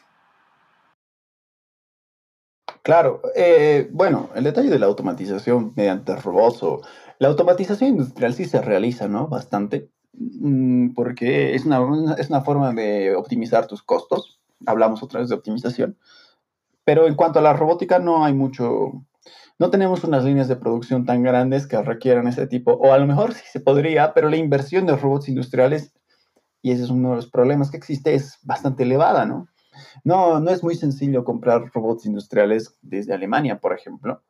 Claro, 2.84 3.22
eh, 3.36 3.90
bueno, 3.92 4.30
el 4.36 4.44
detalle 4.44 4.70
de 4.70 4.80
la 4.80 4.88
automatización 4.88 5.74
mediante 5.76 6.16
robots 6.16 6.64
o 6.64 6.82
la 7.20 7.28
automatización 7.28 7.92
industrial 7.92 8.34
sí 8.34 8.46
se 8.46 8.62
realiza, 8.62 9.08
¿no? 9.08 9.28
Bastante, 9.28 9.90
mm, 10.14 10.94
porque 10.94 11.54
es 11.54 11.66
una, 11.66 12.16
es 12.18 12.30
una 12.30 12.42
forma 12.42 12.74
de 12.74 13.16
optimizar 13.16 13.68
tus 13.68 13.84
costos. 13.84 14.40
Hablamos 14.66 15.04
otra 15.04 15.20
vez 15.20 15.30
de 15.30 15.36
optimización. 15.36 15.96
Pero 16.84 17.08
en 17.08 17.16
cuanto 17.16 17.40
a 17.40 17.42
la 17.42 17.54
robótica, 17.54 18.00
no 18.00 18.26
hay 18.26 18.34
mucho, 18.34 19.06
no 19.60 19.70
tenemos 19.70 20.04
unas 20.04 20.24
líneas 20.24 20.48
de 20.48 20.56
producción 20.56 21.06
tan 21.06 21.24
grandes 21.24 21.68
que 21.68 21.82
requieran 21.82 22.28
ese 22.28 22.48
tipo, 22.48 22.74
o 22.74 22.94
a 22.94 22.98
lo 22.98 23.08
mejor 23.08 23.34
sí 23.34 23.44
se 23.52 23.60
podría, 23.60 24.14
pero 24.14 24.30
la 24.30 24.38
inversión 24.38 24.86
de 24.86 24.96
robots 24.96 25.30
industriales, 25.30 25.94
y 26.62 26.72
ese 26.72 26.84
es 26.84 26.90
uno 26.90 27.12
de 27.12 27.16
los 27.18 27.30
problemas 27.30 27.72
que 27.72 27.78
existe, 27.78 28.14
es 28.14 28.40
bastante 28.44 28.84
elevada, 28.84 29.26
¿no? 29.26 29.48
No, 30.04 30.40
no 30.40 30.52
es 30.52 30.64
muy 30.64 30.76
sencillo 30.76 31.24
comprar 31.24 31.72
robots 31.74 32.06
industriales 32.06 32.78
desde 32.82 33.14
Alemania, 33.14 33.60
por 33.60 33.74
ejemplo, 33.74 34.24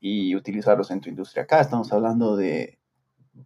y 0.00 0.34
utilizarlos 0.34 0.90
en 0.90 1.00
tu 1.00 1.08
industria. 1.08 1.44
Acá 1.44 1.60
estamos 1.60 1.92
hablando 1.92 2.36
de, 2.36 2.78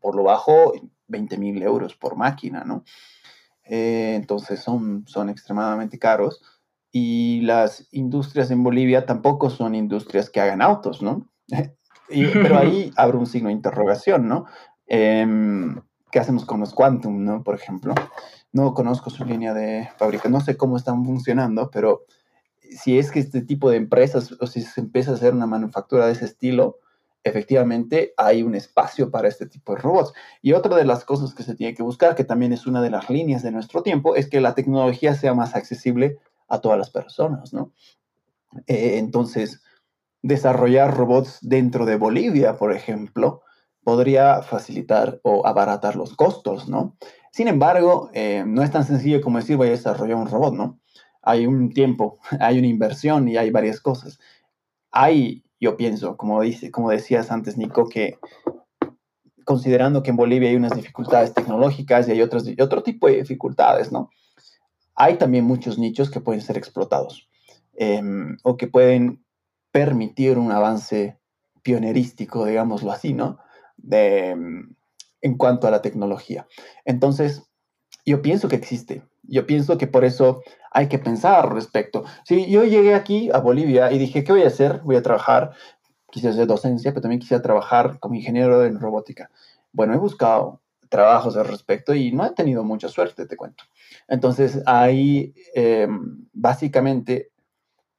por 0.00 0.14
lo 0.14 0.22
bajo, 0.22 0.72
20 1.08 1.38
mil 1.38 1.62
euros 1.62 1.94
por 1.94 2.16
máquina, 2.16 2.64
¿no? 2.64 2.84
Eh, 3.64 4.14
entonces 4.16 4.60
son, 4.60 5.04
son 5.06 5.28
extremadamente 5.28 5.98
caros. 5.98 6.40
Y 6.92 7.40
las 7.40 7.88
industrias 7.90 8.50
en 8.50 8.62
Bolivia 8.62 9.06
tampoco 9.06 9.48
son 9.48 9.74
industrias 9.74 10.28
que 10.30 10.40
hagan 10.40 10.62
autos, 10.62 11.02
¿no? 11.02 11.28
pero 12.08 12.58
ahí 12.58 12.92
abro 12.96 13.18
un 13.18 13.26
signo 13.26 13.48
de 13.48 13.54
interrogación, 13.54 14.28
¿no? 14.28 14.46
Em, 14.86 15.80
¿Qué 16.10 16.18
hacemos 16.18 16.44
con 16.44 16.60
los 16.60 16.74
Quantum, 16.74 17.24
¿no? 17.24 17.42
Por 17.42 17.54
ejemplo. 17.54 17.94
No 18.52 18.74
conozco 18.74 19.08
su 19.08 19.24
línea 19.24 19.54
de 19.54 19.88
fábrica, 19.96 20.28
no 20.28 20.40
sé 20.40 20.58
cómo 20.58 20.76
están 20.76 21.06
funcionando, 21.06 21.70
pero 21.70 22.04
si 22.60 22.98
es 22.98 23.10
que 23.10 23.20
este 23.20 23.40
tipo 23.40 23.70
de 23.70 23.78
empresas 23.78 24.32
o 24.38 24.46
si 24.46 24.60
se 24.60 24.80
empieza 24.82 25.12
a 25.12 25.14
hacer 25.14 25.32
una 25.32 25.46
manufactura 25.46 26.06
de 26.06 26.12
ese 26.12 26.26
estilo, 26.26 26.78
efectivamente 27.24 28.12
hay 28.16 28.42
un 28.42 28.54
espacio 28.54 29.10
para 29.10 29.28
este 29.28 29.46
tipo 29.46 29.74
de 29.74 29.80
robots. 29.80 30.12
Y 30.42 30.52
otra 30.52 30.76
de 30.76 30.84
las 30.84 31.04
cosas 31.04 31.34
que 31.34 31.42
se 31.42 31.54
tiene 31.54 31.74
que 31.74 31.82
buscar, 31.82 32.14
que 32.14 32.24
también 32.24 32.52
es 32.52 32.66
una 32.66 32.82
de 32.82 32.90
las 32.90 33.08
líneas 33.08 33.42
de 33.42 33.52
nuestro 33.52 33.82
tiempo, 33.82 34.16
es 34.16 34.28
que 34.28 34.40
la 34.40 34.54
tecnología 34.54 35.14
sea 35.14 35.34
más 35.34 35.54
accesible 35.54 36.18
a 36.48 36.60
todas 36.60 36.78
las 36.78 36.90
personas, 36.90 37.52
¿no? 37.52 37.72
Eh, 38.66 38.98
entonces, 38.98 39.62
desarrollar 40.22 40.96
robots 40.96 41.38
dentro 41.42 41.86
de 41.86 41.96
Bolivia, 41.96 42.56
por 42.56 42.72
ejemplo, 42.72 43.42
podría 43.82 44.42
facilitar 44.42 45.20
o 45.22 45.46
abaratar 45.46 45.96
los 45.96 46.14
costos, 46.14 46.68
¿no? 46.68 46.96
Sin 47.32 47.48
embargo, 47.48 48.10
eh, 48.12 48.44
no 48.46 48.62
es 48.62 48.70
tan 48.70 48.84
sencillo 48.84 49.20
como 49.20 49.38
decir 49.38 49.56
voy 49.56 49.68
a 49.68 49.72
desarrollar 49.72 50.16
un 50.16 50.28
robot, 50.28 50.54
¿no? 50.54 50.78
Hay 51.22 51.46
un 51.46 51.72
tiempo, 51.72 52.18
hay 52.40 52.58
una 52.58 52.68
inversión 52.68 53.28
y 53.28 53.36
hay 53.36 53.50
varias 53.50 53.80
cosas. 53.80 54.18
Hay, 54.90 55.44
yo 55.60 55.76
pienso, 55.76 56.16
como, 56.16 56.42
dice, 56.42 56.70
como 56.70 56.90
decías 56.90 57.30
antes, 57.30 57.56
Nico, 57.56 57.88
que 57.88 58.18
considerando 59.44 60.02
que 60.02 60.10
en 60.10 60.16
Bolivia 60.16 60.50
hay 60.50 60.56
unas 60.56 60.76
dificultades 60.76 61.34
tecnológicas 61.34 62.06
y 62.06 62.12
hay 62.12 62.22
otras, 62.22 62.44
otro 62.60 62.82
tipo 62.82 63.08
de 63.08 63.16
dificultades, 63.16 63.90
¿no? 63.90 64.10
Hay 64.94 65.16
también 65.16 65.44
muchos 65.44 65.78
nichos 65.78 66.10
que 66.10 66.20
pueden 66.20 66.42
ser 66.42 66.56
explotados 66.56 67.28
em, 67.74 68.36
o 68.42 68.56
que 68.56 68.66
pueden 68.66 69.24
permitir 69.70 70.38
un 70.38 70.52
avance 70.52 71.18
pionerístico, 71.62 72.44
digámoslo 72.44 72.92
así, 72.92 73.14
¿no? 73.14 73.38
De, 73.76 74.30
en 75.22 75.36
cuanto 75.38 75.66
a 75.66 75.70
la 75.70 75.82
tecnología. 75.82 76.46
Entonces, 76.84 77.42
yo 78.04 78.20
pienso 78.20 78.48
que 78.48 78.56
existe. 78.56 79.02
Yo 79.22 79.46
pienso 79.46 79.78
que 79.78 79.86
por 79.86 80.04
eso 80.04 80.42
hay 80.72 80.88
que 80.88 80.98
pensar 80.98 81.44
al 81.44 81.50
respecto. 81.52 82.04
Si 82.24 82.50
yo 82.50 82.64
llegué 82.64 82.94
aquí 82.94 83.30
a 83.32 83.38
Bolivia 83.38 83.92
y 83.92 83.98
dije, 83.98 84.24
¿qué 84.24 84.32
voy 84.32 84.42
a 84.42 84.48
hacer? 84.48 84.80
Voy 84.84 84.96
a 84.96 85.02
trabajar, 85.02 85.52
quise 86.10 86.28
hacer 86.28 86.46
docencia, 86.46 86.90
pero 86.90 87.02
también 87.02 87.20
quisiera 87.20 87.42
trabajar 87.42 87.98
como 88.00 88.16
ingeniero 88.16 88.64
en 88.64 88.80
robótica. 88.80 89.30
Bueno, 89.72 89.94
he 89.94 89.98
buscado 89.98 90.60
trabajos 90.92 91.36
al 91.36 91.48
respecto 91.48 91.92
y 91.92 92.12
no 92.12 92.24
he 92.24 92.30
tenido 92.30 92.62
mucha 92.62 92.88
suerte, 92.88 93.26
te 93.26 93.36
cuento. 93.36 93.64
Entonces, 94.06 94.62
ahí 94.66 95.34
em, 95.54 96.28
básicamente 96.32 97.32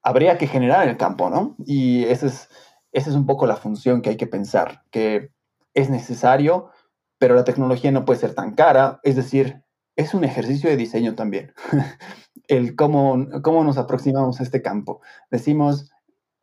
habría 0.01 0.37
que 0.37 0.47
generar 0.47 0.87
el 0.87 0.95
campo, 0.95 1.29
¿no? 1.29 1.57
Y 1.65 2.05
ese 2.05 2.27
es 2.27 2.49
esa 2.93 3.09
es 3.09 3.15
un 3.15 3.25
poco 3.25 3.47
la 3.47 3.57
función 3.57 4.01
que 4.01 4.11
hay 4.11 4.17
que 4.17 4.27
pensar, 4.27 4.83
que 4.91 5.31
es 5.73 5.89
necesario, 5.89 6.69
pero 7.17 7.35
la 7.35 7.43
tecnología 7.43 7.91
no 7.91 8.05
puede 8.05 8.19
ser 8.19 8.35
tan 8.35 8.53
cara, 8.53 8.99
es 9.03 9.15
decir, 9.15 9.63
es 9.95 10.13
un 10.13 10.23
ejercicio 10.23 10.69
de 10.69 10.77
diseño 10.77 11.15
también, 11.15 11.53
el 12.47 12.75
cómo, 12.75 13.27
cómo 13.41 13.63
nos 13.63 13.77
aproximamos 13.77 14.39
a 14.39 14.43
este 14.43 14.61
campo. 14.61 15.01
Decimos, 15.31 15.91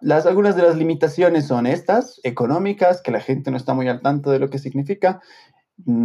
las, 0.01 0.27
algunas 0.27 0.57
de 0.57 0.63
las 0.63 0.77
limitaciones 0.77 1.47
son 1.47 1.67
estas, 1.67 2.21
económicas, 2.25 3.01
que 3.01 3.13
la 3.13 3.21
gente 3.21 3.51
no 3.51 3.57
está 3.57 3.73
muy 3.73 3.89
al 3.89 4.01
tanto 4.01 4.31
de 4.31 4.41
lo 4.41 4.51
que 4.51 4.59
significa, 4.59 5.21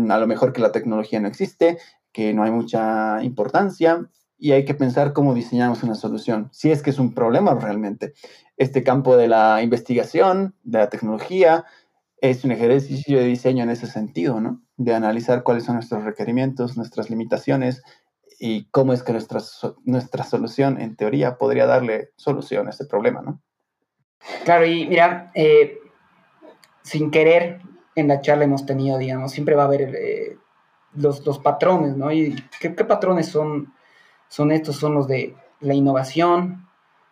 a 0.09 0.17
lo 0.17 0.27
mejor 0.27 0.53
que 0.53 0.61
la 0.61 0.71
tecnología 0.71 1.19
no 1.19 1.27
existe, 1.27 1.77
que 2.11 2.33
no 2.33 2.43
hay 2.43 2.51
mucha 2.51 3.23
importancia 3.23 4.07
y 4.37 4.51
hay 4.51 4.65
que 4.65 4.73
pensar 4.73 5.13
cómo 5.13 5.33
diseñamos 5.33 5.83
una 5.83 5.95
solución, 5.95 6.49
si 6.51 6.71
es 6.71 6.81
que 6.81 6.89
es 6.89 6.99
un 6.99 7.13
problema 7.13 7.53
realmente. 7.55 8.13
Este 8.57 8.83
campo 8.83 9.17
de 9.17 9.27
la 9.27 9.61
investigación, 9.61 10.55
de 10.63 10.79
la 10.79 10.89
tecnología, 10.89 11.65
es 12.21 12.43
un 12.43 12.51
ejercicio 12.51 13.19
de 13.19 13.25
diseño 13.25 13.63
en 13.63 13.69
ese 13.69 13.87
sentido, 13.87 14.39
¿no? 14.39 14.61
De 14.77 14.93
analizar 14.93 15.43
cuáles 15.43 15.65
son 15.65 15.75
nuestros 15.75 16.03
requerimientos, 16.03 16.77
nuestras 16.77 17.09
limitaciones 17.09 17.83
y 18.39 18.65
cómo 18.71 18.93
es 18.93 19.03
que 19.03 19.13
nuestra, 19.13 19.41
nuestra 19.83 20.23
solución, 20.23 20.79
en 20.79 20.95
teoría, 20.95 21.37
podría 21.37 21.65
darle 21.65 22.11
solución 22.15 22.67
a 22.67 22.71
este 22.71 22.85
problema, 22.85 23.21
¿no? 23.21 23.41
Claro, 24.43 24.65
y 24.65 24.87
mira, 24.87 25.31
eh, 25.35 25.77
sin 26.81 27.11
querer, 27.11 27.61
en 27.95 28.07
la 28.07 28.21
charla 28.21 28.43
hemos 28.43 28.65
tenido, 28.65 28.97
digamos, 28.97 29.31
siempre 29.31 29.55
va 29.55 29.63
a 29.63 29.65
haber 29.65 29.95
eh, 29.95 30.37
los, 30.95 31.39
patrones, 31.39 31.95
¿no? 31.95 32.11
¿Y 32.11 32.35
qué, 32.59 32.69
patrones 32.69 33.27
son, 33.27 33.73
son 34.27 34.51
estos? 34.51 34.75
Son 34.75 34.93
los 34.93 35.07
de 35.07 35.35
la 35.61 35.73
innovación, 35.73 36.67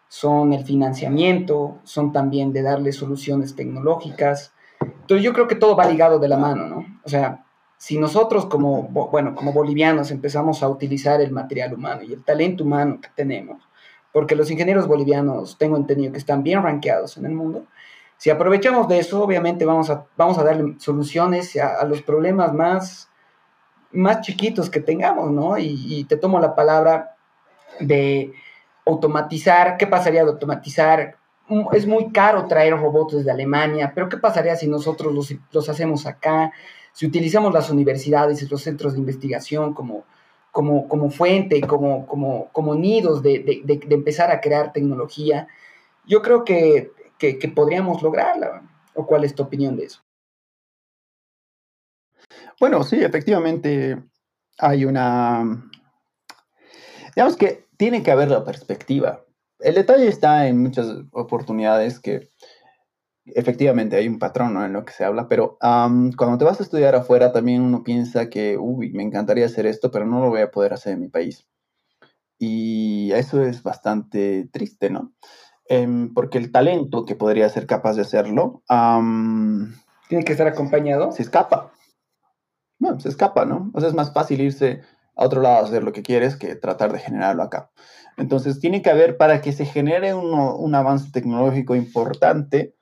son 0.07 0.53
el 0.53 0.63
financiamiento, 0.65 1.79
son 1.83 2.11
también 2.11 2.53
de 2.53 2.61
darle 2.61 2.91
soluciones 2.91 3.55
tecnológicas. 3.55 4.53
Entonces 4.79 5.23
yo 5.23 5.33
creo 5.33 5.47
que 5.47 5.55
todo 5.55 5.75
va 5.75 5.85
ligado 5.85 6.19
de 6.19 6.27
la 6.27 6.37
mano, 6.37 6.67
¿no? 6.67 6.85
O 7.03 7.09
sea, 7.09 7.45
si 7.77 7.97
nosotros 7.97 8.45
como, 8.45 8.83
bueno, 8.83 9.35
como 9.35 9.51
bolivianos 9.51 10.11
empezamos 10.11 10.63
a 10.63 10.69
utilizar 10.69 11.19
el 11.21 11.31
material 11.31 11.73
humano 11.73 12.03
y 12.03 12.13
el 12.13 12.23
talento 12.23 12.63
humano 12.63 12.99
que 13.01 13.09
tenemos, 13.15 13.61
porque 14.13 14.35
los 14.35 14.49
ingenieros 14.51 14.87
bolivianos 14.87 15.57
tengo 15.57 15.75
entendido 15.75 16.11
que 16.11 16.19
están 16.19 16.43
bien 16.43 16.61
rankeados 16.61 17.17
en 17.17 17.25
el 17.25 17.33
mundo. 17.33 17.65
Si 18.17 18.29
aprovechamos 18.29 18.87
de 18.87 18.99
eso, 18.99 19.21
obviamente 19.21 19.65
vamos 19.65 19.89
a, 19.89 20.05
vamos 20.15 20.37
a 20.37 20.43
darle 20.43 20.75
soluciones 20.79 21.55
a, 21.57 21.83
los 21.85 22.01
problemas 22.01 22.53
más, 22.53 23.09
más 23.91 24.21
chiquitos 24.21 24.69
que 24.69 24.79
tengamos, 24.79 25.31
¿no? 25.31 25.57
Y, 25.57 26.05
te 26.05 26.17
tomo 26.17 26.39
la 26.39 26.55
palabra 26.55 27.15
de 27.79 28.33
automatizar. 28.85 29.77
¿Qué 29.77 29.87
pasaría 29.87 30.23
de 30.23 30.31
automatizar? 30.31 31.17
Mm, 31.49 31.67
es 31.73 31.85
muy 31.85 32.11
caro 32.11 32.47
traer 32.47 32.77
robots 32.77 33.17
desde 33.17 33.31
Alemania, 33.31 33.91
pero 33.93 34.07
¿qué 34.09 34.17
pasaría 34.17 34.55
si 34.55 34.67
nosotros 34.67 35.13
los, 35.13 35.33
los 35.51 35.69
hacemos 35.69 36.05
acá? 36.05 36.53
Si 36.93 37.05
utilizamos 37.05 37.53
las 37.53 37.69
universidades 37.69 38.41
y 38.41 38.47
los 38.47 38.61
centros 38.61 38.93
de 38.93 38.99
investigación 38.99 39.73
como 39.73 40.05
como, 40.53 40.87
como 40.87 41.09
fuente, 41.09 41.61
como, 41.61 42.05
como, 42.05 42.49
como 42.51 42.75
nidos 42.75 43.23
de, 43.23 43.39
de, 43.39 43.79
de, 43.83 43.95
empezar 43.95 44.29
a 44.31 44.39
crear 44.39 44.71
tecnología, 44.71 45.47
yo 46.05 46.21
creo 46.21 46.45
que, 46.45 46.91
que, 47.31 47.47
podríamos 47.49 48.01
lograrla. 48.01 48.69
¿O 48.95 49.05
cuál 49.05 49.23
es 49.23 49.33
tu 49.33 49.43
opinión 49.43 49.75
de 49.75 49.85
eso? 49.85 50.01
Bueno, 52.59 52.83
sí, 52.83 53.01
efectivamente 53.01 54.03
hay 54.59 54.85
una... 54.85 55.69
Digamos 57.15 57.35
que 57.35 57.67
tiene 57.77 58.03
que 58.03 58.11
haber 58.11 58.29
la 58.29 58.43
perspectiva. 58.43 59.25
El 59.59 59.75
detalle 59.75 60.07
está 60.07 60.47
en 60.47 60.61
muchas 60.61 60.87
oportunidades 61.11 61.99
que 61.99 62.31
efectivamente 63.25 63.95
hay 63.95 64.07
un 64.07 64.19
patrón 64.19 64.61
en 64.61 64.73
lo 64.73 64.83
que 64.83 64.93
se 64.93 65.05
habla, 65.05 65.27
pero 65.27 65.57
cuando 65.59 66.37
te 66.37 66.45
vas 66.45 66.59
a 66.59 66.63
estudiar 66.63 66.95
afuera 66.95 67.31
también 67.31 67.61
uno 67.61 67.83
piensa 67.83 68.29
que, 68.29 68.57
uy, 68.57 68.91
me 68.91 69.03
encantaría 69.03 69.45
hacer 69.45 69.65
esto, 69.65 69.91
pero 69.91 70.05
no 70.05 70.19
lo 70.19 70.29
voy 70.29 70.41
a 70.41 70.51
poder 70.51 70.73
hacer 70.73 70.93
en 70.93 70.99
mi 70.99 71.07
país. 71.07 71.47
Y 72.37 73.11
eso 73.13 73.41
es 73.41 73.63
bastante 73.63 74.49
triste, 74.51 74.89
¿no? 74.89 75.13
Em, 75.73 76.13
porque 76.13 76.37
el 76.37 76.51
talento 76.51 77.03
que 77.03 77.15
podría 77.15 77.49
ser 77.49 77.65
capaz 77.65 77.95
de 77.95 78.03
hacerlo... 78.03 78.61
Tiene 80.07 80.23
que 80.23 80.33
estar 80.33 80.45
acompañado. 80.45 81.11
Se 81.11 81.23
escapa. 81.23 81.71
Bueno, 82.77 82.99
se 82.99 83.09
escapa, 83.09 83.45
¿no? 83.45 83.71
O 83.73 83.79
sea, 83.79 83.89
es 83.89 83.95
más 83.95 84.13
fácil 84.13 84.41
irse 84.41 84.81
a 85.15 85.25
otro 85.25 85.41
lado 85.41 85.55
a 85.57 85.63
hacer 85.63 85.83
lo 85.83 85.91
que 85.91 86.03
quieres 86.03 86.35
que 86.35 86.55
tratar 86.55 86.93
de 86.93 86.99
generarlo 86.99 87.41
acá. 87.41 87.71
Entonces, 88.17 88.59
tiene 88.59 88.83
que 88.83 88.91
haber, 88.91 89.17
para 89.17 89.41
que 89.41 89.51
se 89.51 89.65
genere 89.65 90.13
un 90.13 90.75
avance 90.75 91.11
tecnológico 91.11 91.73
importante, 91.75 92.75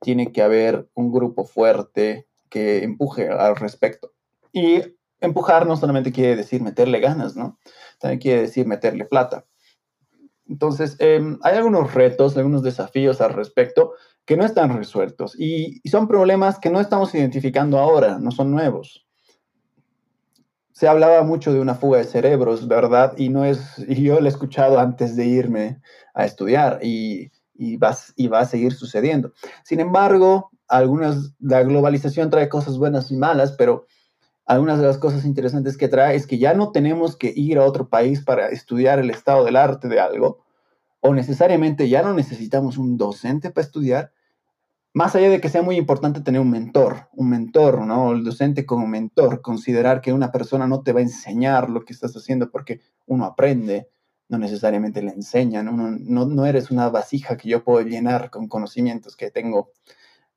tiene 0.00 0.30
que 0.30 0.42
haber 0.42 0.88
un 0.94 1.10
grupo 1.10 1.44
fuerte 1.46 2.28
que 2.48 2.84
empuje 2.84 3.28
al 3.28 3.56
respecto. 3.56 4.12
Y 4.52 4.82
empujar 5.20 5.66
no 5.66 5.76
solamente 5.76 6.12
quiere 6.12 6.36
decir 6.36 6.62
meterle 6.62 7.00
ganas, 7.00 7.34
¿no? 7.34 7.58
También 7.98 8.20
quiere 8.20 8.42
decir 8.42 8.66
meterle 8.68 9.04
plata. 9.04 9.46
Entonces, 10.48 10.96
em, 11.00 11.38
hay 11.42 11.56
algunos 11.56 11.94
retos, 11.94 12.36
algunos 12.36 12.62
desafíos 12.62 13.20
al 13.20 13.32
respecto 13.32 13.94
que 14.24 14.36
no 14.36 14.44
están 14.44 14.76
resueltos 14.76 15.38
y, 15.38 15.80
son 15.88 16.08
problemas 16.08 16.58
que 16.58 16.70
no 16.70 16.80
estamos 16.80 17.14
identificando 17.14 17.78
ahora, 17.78 18.18
no 18.18 18.30
son 18.30 18.50
nuevos. 18.50 19.06
Se 20.72 20.88
hablaba 20.88 21.22
mucho 21.22 21.52
de 21.52 21.60
una 21.60 21.74
fuga 21.74 21.98
de 21.98 22.04
cerebros, 22.04 22.68
¿verdad? 22.68 23.14
Y 23.16 23.28
no 23.28 23.44
es, 23.44 23.78
y 23.88 24.02
yo 24.02 24.20
lo 24.20 24.26
he 24.26 24.28
escuchado 24.28 24.78
antes 24.78 25.16
de 25.16 25.26
irme 25.26 25.80
a 26.14 26.24
estudiar 26.24 26.80
y 26.82 27.30
y 27.58 27.76
va, 27.76 27.96
y 28.16 28.28
va 28.28 28.40
a 28.40 28.46
seguir 28.46 28.72
sucediendo. 28.72 29.32
Sin 29.64 29.80
embargo, 29.80 30.50
algunas, 30.68 31.34
la 31.40 31.62
globalización 31.62 32.30
trae 32.30 32.48
cosas 32.48 32.78
buenas 32.78 33.10
y 33.10 33.16
malas, 33.16 33.52
pero 33.52 33.86
algunas 34.46 34.78
de 34.78 34.86
las 34.86 34.98
cosas 34.98 35.24
interesantes 35.24 35.76
que 35.76 35.88
trae 35.88 36.14
es 36.16 36.26
que 36.26 36.38
ya 36.38 36.54
no 36.54 36.70
tenemos 36.70 37.16
que 37.16 37.32
ir 37.34 37.58
a 37.58 37.64
otro 37.64 37.88
país 37.88 38.22
para 38.22 38.48
estudiar 38.48 39.00
el 39.00 39.10
estado 39.10 39.44
del 39.44 39.56
arte 39.56 39.88
de 39.88 40.00
algo, 40.00 40.44
o 41.00 41.12
necesariamente 41.12 41.88
ya 41.88 42.02
no 42.02 42.14
necesitamos 42.14 42.78
un 42.78 42.96
docente 42.96 43.50
para 43.50 43.64
estudiar, 43.64 44.12
más 44.94 45.14
allá 45.14 45.28
de 45.28 45.42
que 45.42 45.50
sea 45.50 45.60
muy 45.60 45.76
importante 45.76 46.22
tener 46.22 46.40
un 46.40 46.50
mentor, 46.50 47.08
un 47.12 47.28
mentor, 47.28 47.82
¿no? 47.82 48.12
El 48.12 48.24
docente 48.24 48.64
como 48.64 48.86
mentor, 48.86 49.42
considerar 49.42 50.00
que 50.00 50.14
una 50.14 50.32
persona 50.32 50.66
no 50.66 50.82
te 50.82 50.92
va 50.92 51.00
a 51.00 51.02
enseñar 51.02 51.68
lo 51.68 51.84
que 51.84 51.92
estás 51.92 52.16
haciendo 52.16 52.50
porque 52.50 52.80
uno 53.04 53.26
aprende, 53.26 53.90
no 54.28 54.38
necesariamente 54.38 55.02
le 55.02 55.12
enseñan, 55.12 55.66
no, 55.66 56.24
no, 56.26 56.46
eres 56.46 56.70
una 56.70 56.88
vasija 56.88 57.36
que 57.36 57.48
yo 57.48 57.62
puedo 57.62 57.86
llenar 57.86 58.30
con 58.30 58.48
conocimientos 58.48 59.16
que 59.16 59.30
tengo, 59.30 59.70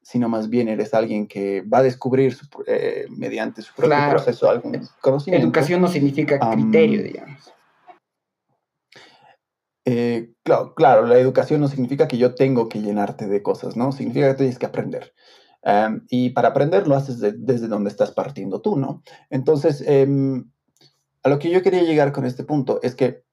sino 0.09 0.27
más 0.27 0.49
bien 0.49 0.67
eres 0.67 0.95
alguien 0.95 1.27
que 1.27 1.61
va 1.61 1.77
a 1.77 1.83
descubrir 1.83 2.35
eh, 2.65 3.05
mediante 3.15 3.61
su 3.61 3.75
propio 3.75 4.09
proceso 4.09 4.49
algún 4.49 4.81
conocimiento. 5.01 5.45
Educación 5.45 5.81
no 5.81 5.87
significa 5.87 6.39
criterio, 6.39 7.03
digamos. 7.03 7.53
Eh, 9.85 10.31
claro, 10.41 10.73
claro, 10.73 11.05
la 11.05 11.19
educación 11.19 11.61
no 11.61 11.67
significa 11.67 12.07
que 12.07 12.17
yo 12.17 12.33
tengo 12.33 12.69
que 12.69 12.81
llenarte 12.81 13.27
de 13.27 13.43
cosas, 13.43 13.77
¿no? 13.77 13.91
Significa 13.91 14.29
que 14.29 14.37
tienes 14.37 14.57
que 14.57 14.65
aprender. 14.65 15.13
y 16.09 16.31
para 16.31 16.47
aprender 16.47 16.87
lo 16.87 16.95
haces 16.95 17.19
desde 17.19 17.67
donde 17.67 17.91
estás 17.91 18.11
partiendo 18.11 18.61
tú, 18.61 18.77
¿no? 18.77 19.03
Entonces, 19.29 19.83
em, 19.85 20.49
a 21.21 21.29
lo 21.29 21.37
que 21.37 21.51
yo 21.51 21.61
quería 21.61 21.83
llegar 21.83 22.13
con 22.13 22.25
este 22.25 22.43
punto 22.43 22.79
es 22.81 22.95
que 22.95 23.23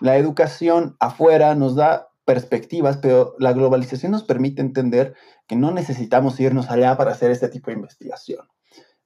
la 0.00 0.18
educación 0.18 0.96
afuera 1.00 1.56
nos 1.56 1.74
da 1.74 2.09
perspectivas, 2.30 2.96
pero 2.98 3.34
la 3.40 3.52
globalización 3.52 4.12
nos 4.12 4.22
permite 4.22 4.62
entender 4.62 5.14
que 5.48 5.56
no 5.56 5.72
necesitamos 5.72 6.38
irnos 6.38 6.70
allá 6.70 6.96
para 6.96 7.10
hacer 7.10 7.32
este 7.32 7.48
tipo 7.48 7.72
de 7.72 7.76
investigación. 7.76 8.46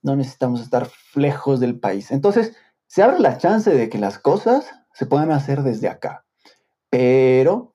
No 0.02 0.14
necesitamos 0.14 0.60
estar 0.60 0.90
lejos 1.14 1.58
del 1.58 1.80
país. 1.80 2.10
Entonces, 2.10 2.54
se 2.86 3.02
abre 3.02 3.20
la 3.20 3.38
chance 3.38 3.70
de 3.70 3.88
que 3.88 3.96
las 3.96 4.18
cosas 4.18 4.74
se 4.92 5.06
puedan 5.06 5.32
hacer 5.32 5.62
desde 5.62 5.88
acá. 5.88 6.26
Pero 6.90 7.74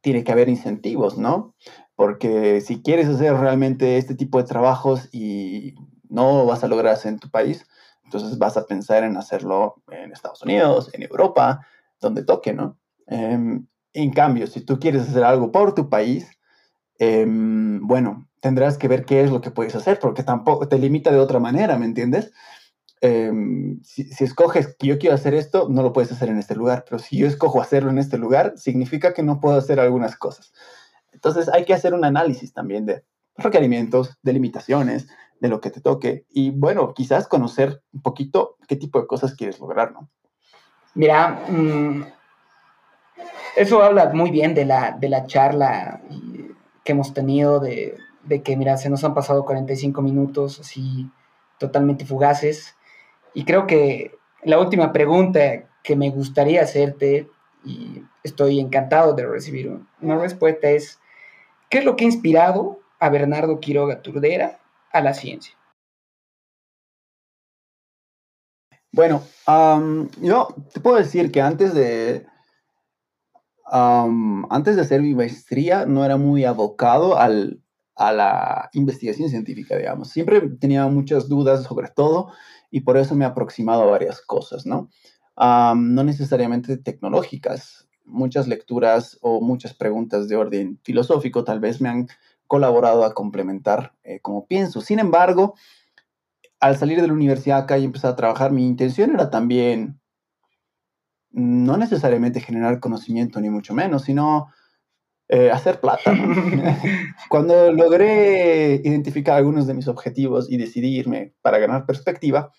tiene 0.00 0.24
que 0.24 0.32
haber 0.32 0.48
incentivos, 0.48 1.18
¿no? 1.18 1.54
Porque 1.94 2.62
si 2.62 2.80
quieres 2.80 3.08
hacer 3.08 3.34
realmente 3.34 3.98
este 3.98 4.14
tipo 4.14 4.38
de 4.38 4.48
trabajos 4.48 5.10
y 5.12 5.74
no 6.08 6.46
vas 6.46 6.64
a 6.64 6.68
lograr 6.68 6.96
en 7.04 7.18
tu 7.18 7.28
país, 7.28 7.66
entonces 8.04 8.38
vas 8.38 8.56
a 8.56 8.64
pensar 8.64 9.04
en 9.04 9.18
hacerlo 9.18 9.82
en 9.90 10.12
Estados 10.12 10.40
Unidos, 10.40 10.88
en 10.94 11.02
Europa, 11.02 11.66
donde 12.00 12.24
toque, 12.24 12.54
¿no? 12.54 12.78
Em, 13.06 13.66
en 14.02 14.10
cambio, 14.10 14.46
si 14.46 14.60
tú 14.60 14.78
quieres 14.78 15.02
hacer 15.02 15.24
algo 15.24 15.52
por 15.52 15.74
tu 15.74 15.88
país, 15.88 16.30
em, 16.98 17.86
bueno, 17.86 18.28
tendrás 18.40 18.78
que 18.78 18.88
ver 18.88 19.04
qué 19.04 19.22
es 19.22 19.30
lo 19.30 19.40
que 19.40 19.50
puedes 19.50 19.74
hacer, 19.74 19.98
porque 19.98 20.22
tampoco 20.22 20.68
te 20.68 20.78
limita 20.78 21.10
de 21.10 21.18
otra 21.18 21.40
manera, 21.40 21.78
¿me 21.78 21.86
entiendes? 21.86 22.32
Em, 23.00 23.80
si, 23.82 24.04
si, 24.04 24.24
escoges 24.24 24.76
que 24.76 24.88
yo 24.88 24.98
quiero 24.98 25.14
hacer 25.14 25.34
esto, 25.34 25.68
no 25.68 25.82
lo 25.82 25.92
puedes 25.92 26.10
hacer 26.10 26.28
en 26.28 26.38
este 26.38 26.56
lugar, 26.56 26.84
pero 26.88 26.98
si 26.98 27.16
yo 27.16 27.26
escojo 27.26 27.60
hacerlo 27.60 27.90
en 27.90 27.98
este 27.98 28.18
lugar, 28.18 28.54
significa 28.56 29.14
que 29.14 29.22
no 29.22 29.40
puedo 29.40 29.56
hacer 29.56 29.78
algunas 29.78 30.16
cosas. 30.16 30.52
Entonces 31.12 31.48
hay 31.48 31.64
que 31.64 31.74
hacer 31.74 31.94
un 31.94 32.04
análisis 32.04 32.52
también 32.52 32.86
de 32.86 33.04
requerimientos, 33.36 34.18
de 34.22 34.32
limitaciones, 34.32 35.08
de 35.40 35.48
lo 35.48 35.60
que 35.60 35.70
te 35.70 35.80
toque 35.80 36.26
y 36.30 36.50
bueno, 36.50 36.92
quizás 36.94 37.28
conocer 37.28 37.82
un 37.92 38.02
poquito 38.02 38.56
qué 38.66 38.76
tipo 38.76 39.00
de 39.00 39.06
cosas 39.06 39.34
quieres 39.34 39.60
lograr, 39.60 39.92
¿no? 39.92 40.10
Mira, 40.94 41.44
mm, 41.48 42.04
eso 43.56 43.82
habla 43.82 44.10
muy 44.12 44.30
bien 44.30 44.54
de 44.54 44.64
la, 44.64 44.92
de 44.92 45.08
la 45.08 45.26
charla 45.26 46.00
que 46.84 46.92
hemos 46.92 47.12
tenido 47.12 47.60
de, 47.60 47.96
de 48.24 48.42
que, 48.42 48.56
mira, 48.56 48.76
se 48.76 48.90
nos 48.90 49.04
han 49.04 49.14
pasado 49.14 49.44
45 49.44 50.02
minutos 50.02 50.60
así 50.60 51.10
totalmente 51.58 52.04
fugaces. 52.04 52.76
Y 53.34 53.44
creo 53.44 53.66
que 53.66 54.12
la 54.42 54.58
última 54.58 54.92
pregunta 54.92 55.68
que 55.82 55.96
me 55.96 56.10
gustaría 56.10 56.62
hacerte, 56.62 57.28
y 57.64 58.02
estoy 58.22 58.60
encantado 58.60 59.14
de 59.14 59.26
recibir 59.26 59.80
una 60.00 60.18
respuesta, 60.18 60.68
es, 60.68 61.00
¿qué 61.68 61.78
es 61.78 61.84
lo 61.84 61.96
que 61.96 62.04
ha 62.04 62.08
inspirado 62.08 62.80
a 63.00 63.08
Bernardo 63.08 63.60
Quiroga 63.60 64.02
Turdera 64.02 64.60
a 64.92 65.00
la 65.00 65.14
ciencia? 65.14 65.54
Bueno, 68.92 69.22
yo 70.20 70.48
te 70.72 70.80
puedo 70.80 70.96
decir 70.96 71.30
que 71.30 71.40
antes 71.40 71.74
de, 71.74 72.26
antes 73.70 74.76
de 74.76 74.82
hacer 74.82 75.02
mi 75.02 75.14
maestría 75.14 75.86
no 75.86 76.04
era 76.04 76.16
muy 76.16 76.44
abocado 76.44 77.18
al, 77.18 77.60
a 77.94 78.12
la 78.12 78.70
investigación 78.72 79.28
científica, 79.28 79.76
digamos. 79.76 80.08
Siempre 80.08 80.40
tenía 80.60 80.86
muchas 80.86 81.28
dudas 81.28 81.64
sobre 81.64 81.88
todo 81.88 82.32
y 82.70 82.80
por 82.80 82.96
eso 82.96 83.14
me 83.14 83.24
he 83.24 83.28
aproximado 83.28 83.82
a 83.82 83.90
varias 83.90 84.20
cosas, 84.20 84.66
¿no? 84.66 84.88
no 85.36 86.04
necesariamente 86.04 86.76
tecnológicas. 86.76 87.88
Muchas 88.04 88.48
lecturas 88.48 89.18
o 89.20 89.40
muchas 89.40 89.74
preguntas 89.74 90.28
de 90.28 90.36
orden 90.36 90.80
filosófico 90.82 91.44
tal 91.44 91.60
vez 91.60 91.80
me 91.80 91.90
han 91.90 92.08
colaborado 92.46 93.04
a 93.04 93.14
complementar 93.14 93.92
eh, 94.02 94.20
como 94.20 94.46
pienso. 94.46 94.80
Sin 94.80 94.98
embargo, 94.98 95.54
al 96.58 96.76
salir 96.76 97.00
de 97.00 97.06
la 97.06 97.12
universidad 97.12 97.58
acá 97.58 97.78
y 97.78 97.84
empezar 97.84 98.12
a 98.12 98.16
trabajar, 98.16 98.50
mi 98.50 98.66
intención 98.66 99.10
era 99.10 99.30
también 99.30 100.00
no 101.30 101.76
necesariamente 101.76 102.40
generar 102.40 102.80
conocimiento, 102.80 103.40
ni 103.40 103.50
mucho 103.50 103.74
menos, 103.74 104.04
sino 104.04 104.48
eh, 105.28 105.50
hacer 105.50 105.80
plata. 105.80 106.12
Cuando 107.28 107.70
logré 107.72 108.80
identificar 108.84 109.36
algunos 109.36 109.66
de 109.66 109.74
mis 109.74 109.88
objetivos 109.88 110.50
y 110.50 110.56
decidirme 110.56 111.34
para 111.42 111.58
ganar 111.58 111.84
perspectiva, 111.86 112.50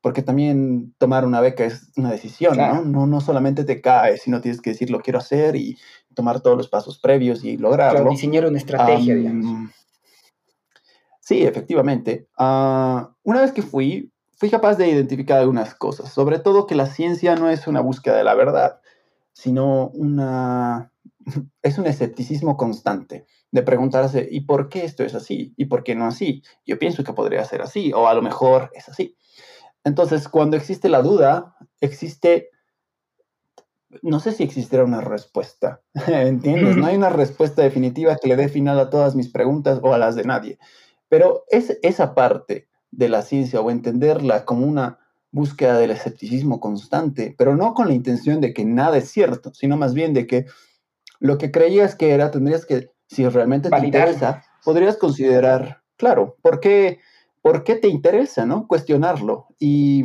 porque 0.00 0.22
también 0.22 0.94
tomar 0.98 1.24
una 1.24 1.40
beca 1.40 1.64
es 1.64 1.92
una 1.96 2.10
decisión, 2.10 2.56
¿no? 2.56 2.84
¿no? 2.84 3.06
¿no? 3.06 3.20
solamente 3.20 3.64
te 3.64 3.80
cae, 3.80 4.18
sino 4.18 4.40
tienes 4.40 4.60
que 4.60 4.70
decir 4.70 4.90
lo 4.90 5.00
quiero 5.00 5.18
hacer 5.18 5.56
y 5.56 5.76
tomar 6.14 6.40
todos 6.40 6.56
los 6.56 6.68
pasos 6.68 6.98
previos 6.98 7.44
y 7.44 7.56
lograrlo. 7.56 8.00
Claro, 8.00 8.10
diseñar 8.10 8.46
una 8.46 8.58
estrategia, 8.58 9.14
digamos. 9.14 9.70
Sí, 11.20 11.42
efectivamente. 11.42 12.28
Ah, 12.38 13.10
una 13.24 13.40
vez 13.40 13.50
que 13.50 13.62
fui, 13.62 14.12
fui 14.36 14.50
capaz 14.50 14.76
de 14.76 14.88
identificar 14.88 15.38
algunas 15.38 15.74
cosas, 15.74 16.12
sobre 16.12 16.38
todo 16.38 16.66
que 16.66 16.74
la 16.74 16.86
ciencia 16.86 17.34
no 17.36 17.50
es 17.50 17.66
una 17.66 17.80
búsqueda 17.80 18.16
de 18.16 18.24
la 18.24 18.34
verdad, 18.34 18.80
sino 19.32 19.88
una 19.88 20.92
es 21.62 21.78
un 21.78 21.86
escepticismo 21.86 22.56
constante 22.56 23.26
de 23.50 23.62
preguntarse, 23.62 24.26
¿y 24.30 24.40
por 24.40 24.68
qué 24.68 24.84
esto 24.84 25.04
es 25.04 25.14
así? 25.14 25.54
¿Y 25.56 25.66
por 25.66 25.82
qué 25.82 25.94
no 25.94 26.06
así? 26.06 26.42
Yo 26.64 26.78
pienso 26.78 27.04
que 27.04 27.12
podría 27.12 27.44
ser 27.44 27.62
así, 27.62 27.92
o 27.92 28.08
a 28.08 28.14
lo 28.14 28.22
mejor 28.22 28.70
es 28.74 28.88
así. 28.88 29.16
Entonces, 29.84 30.28
cuando 30.28 30.56
existe 30.56 30.88
la 30.88 31.00
duda, 31.00 31.56
existe, 31.80 32.50
no 34.02 34.20
sé 34.20 34.32
si 34.32 34.42
existiera 34.42 34.84
una 34.84 35.00
respuesta, 35.00 35.80
¿entiendes? 36.06 36.76
No 36.76 36.86
hay 36.86 36.96
una 36.96 37.10
respuesta 37.10 37.62
definitiva 37.62 38.16
que 38.16 38.28
le 38.28 38.36
dé 38.36 38.48
final 38.48 38.78
a 38.78 38.90
todas 38.90 39.14
mis 39.14 39.28
preguntas 39.28 39.80
o 39.82 39.94
a 39.94 39.98
las 39.98 40.16
de 40.16 40.24
nadie, 40.24 40.58
pero 41.08 41.44
es 41.48 41.78
esa 41.82 42.14
parte 42.14 42.68
de 42.90 43.08
la 43.08 43.22
ciencia 43.22 43.60
o 43.60 43.70
entenderla 43.70 44.44
como 44.44 44.66
una 44.66 44.98
búsqueda 45.30 45.78
del 45.78 45.90
escepticismo 45.90 46.60
constante, 46.60 47.34
pero 47.36 47.56
no 47.56 47.74
con 47.74 47.88
la 47.88 47.94
intención 47.94 48.40
de 48.40 48.54
que 48.54 48.64
nada 48.64 48.96
es 48.96 49.10
cierto, 49.10 49.52
sino 49.52 49.76
más 49.76 49.92
bien 49.92 50.14
de 50.14 50.26
que 50.26 50.46
lo 51.20 51.38
que 51.38 51.50
creías 51.50 51.94
que 51.94 52.10
era, 52.12 52.30
tendrías 52.30 52.64
que, 52.64 52.90
si 53.06 53.28
realmente 53.28 53.68
te 53.68 53.84
interesa, 53.84 54.44
podrías 54.64 54.96
considerar, 54.96 55.82
claro, 55.96 56.36
¿por 56.42 56.60
qué, 56.60 57.00
¿por 57.42 57.64
qué 57.64 57.76
te 57.76 57.88
interesa, 57.88 58.46
no? 58.46 58.66
Cuestionarlo. 58.66 59.48
Y, 59.58 60.04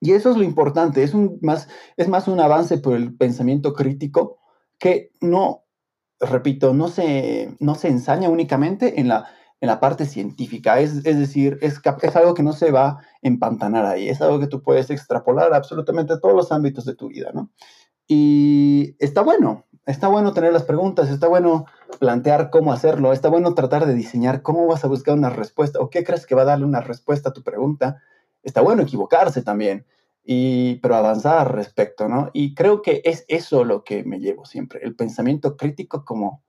y 0.00 0.12
eso 0.12 0.30
es 0.30 0.36
lo 0.36 0.44
importante, 0.44 1.02
es, 1.02 1.12
un, 1.12 1.38
más, 1.42 1.68
es 1.96 2.08
más 2.08 2.28
un 2.28 2.40
avance 2.40 2.78
por 2.78 2.96
el 2.96 3.14
pensamiento 3.14 3.74
crítico 3.74 4.38
que 4.78 5.10
no, 5.20 5.64
repito, 6.20 6.72
no 6.72 6.88
se, 6.88 7.54
no 7.58 7.74
se 7.74 7.88
ensaña 7.88 8.28
únicamente 8.28 9.00
en 9.00 9.08
la, 9.08 9.26
en 9.60 9.66
la 9.66 9.78
parte 9.78 10.06
científica, 10.06 10.80
es, 10.80 11.04
es 11.04 11.18
decir, 11.18 11.58
es, 11.60 11.80
es 12.02 12.16
algo 12.16 12.34
que 12.34 12.42
no 12.42 12.52
se 12.52 12.70
va 12.70 12.88
a 12.88 13.00
empantanar 13.20 13.84
ahí, 13.84 14.08
es 14.08 14.22
algo 14.22 14.40
que 14.40 14.46
tú 14.46 14.62
puedes 14.62 14.90
extrapolar 14.90 15.52
a 15.52 15.56
absolutamente 15.56 16.18
todos 16.18 16.34
los 16.34 16.50
ámbitos 16.50 16.86
de 16.86 16.94
tu 16.94 17.08
vida, 17.08 17.30
¿no? 17.34 17.50
Y 18.06 18.96
está 18.98 19.22
bueno, 19.22 19.66
está 19.86 20.08
bueno 20.08 20.32
tener 20.32 20.52
las 20.52 20.64
preguntas, 20.64 21.10
está 21.10 21.28
bueno 21.28 21.66
plantear 21.98 22.50
cómo 22.50 22.72
hacerlo, 22.72 23.12
está 23.12 23.28
bueno 23.28 23.54
tratar 23.54 23.86
de 23.86 23.94
diseñar 23.94 24.42
cómo 24.42 24.66
vas 24.66 24.82
a 24.84 24.88
buscar 24.88 25.14
una 25.14 25.30
respuesta 25.30 25.78
o 25.78 25.90
qué 25.90 26.04
crees 26.04 26.26
que 26.26 26.34
va 26.34 26.42
a 26.42 26.46
darle 26.46 26.64
una 26.64 26.80
respuesta 26.80 27.28
a 27.28 27.32
tu 27.32 27.42
pregunta. 27.42 28.02
Está 28.42 28.62
bueno 28.62 28.82
equivocarse 28.82 29.42
también, 29.42 29.86
y, 30.24 30.76
pero 30.76 30.96
avanzar 30.96 31.38
al 31.38 31.52
respecto, 31.52 32.08
¿no? 32.08 32.30
Y 32.32 32.54
creo 32.54 32.82
que 32.82 33.02
es 33.04 33.24
eso 33.28 33.64
lo 33.64 33.84
que 33.84 34.04
me 34.04 34.18
llevo 34.18 34.44
siempre, 34.44 34.80
el 34.82 34.96
pensamiento 34.96 35.56
crítico 35.56 36.04
como, 36.04 36.42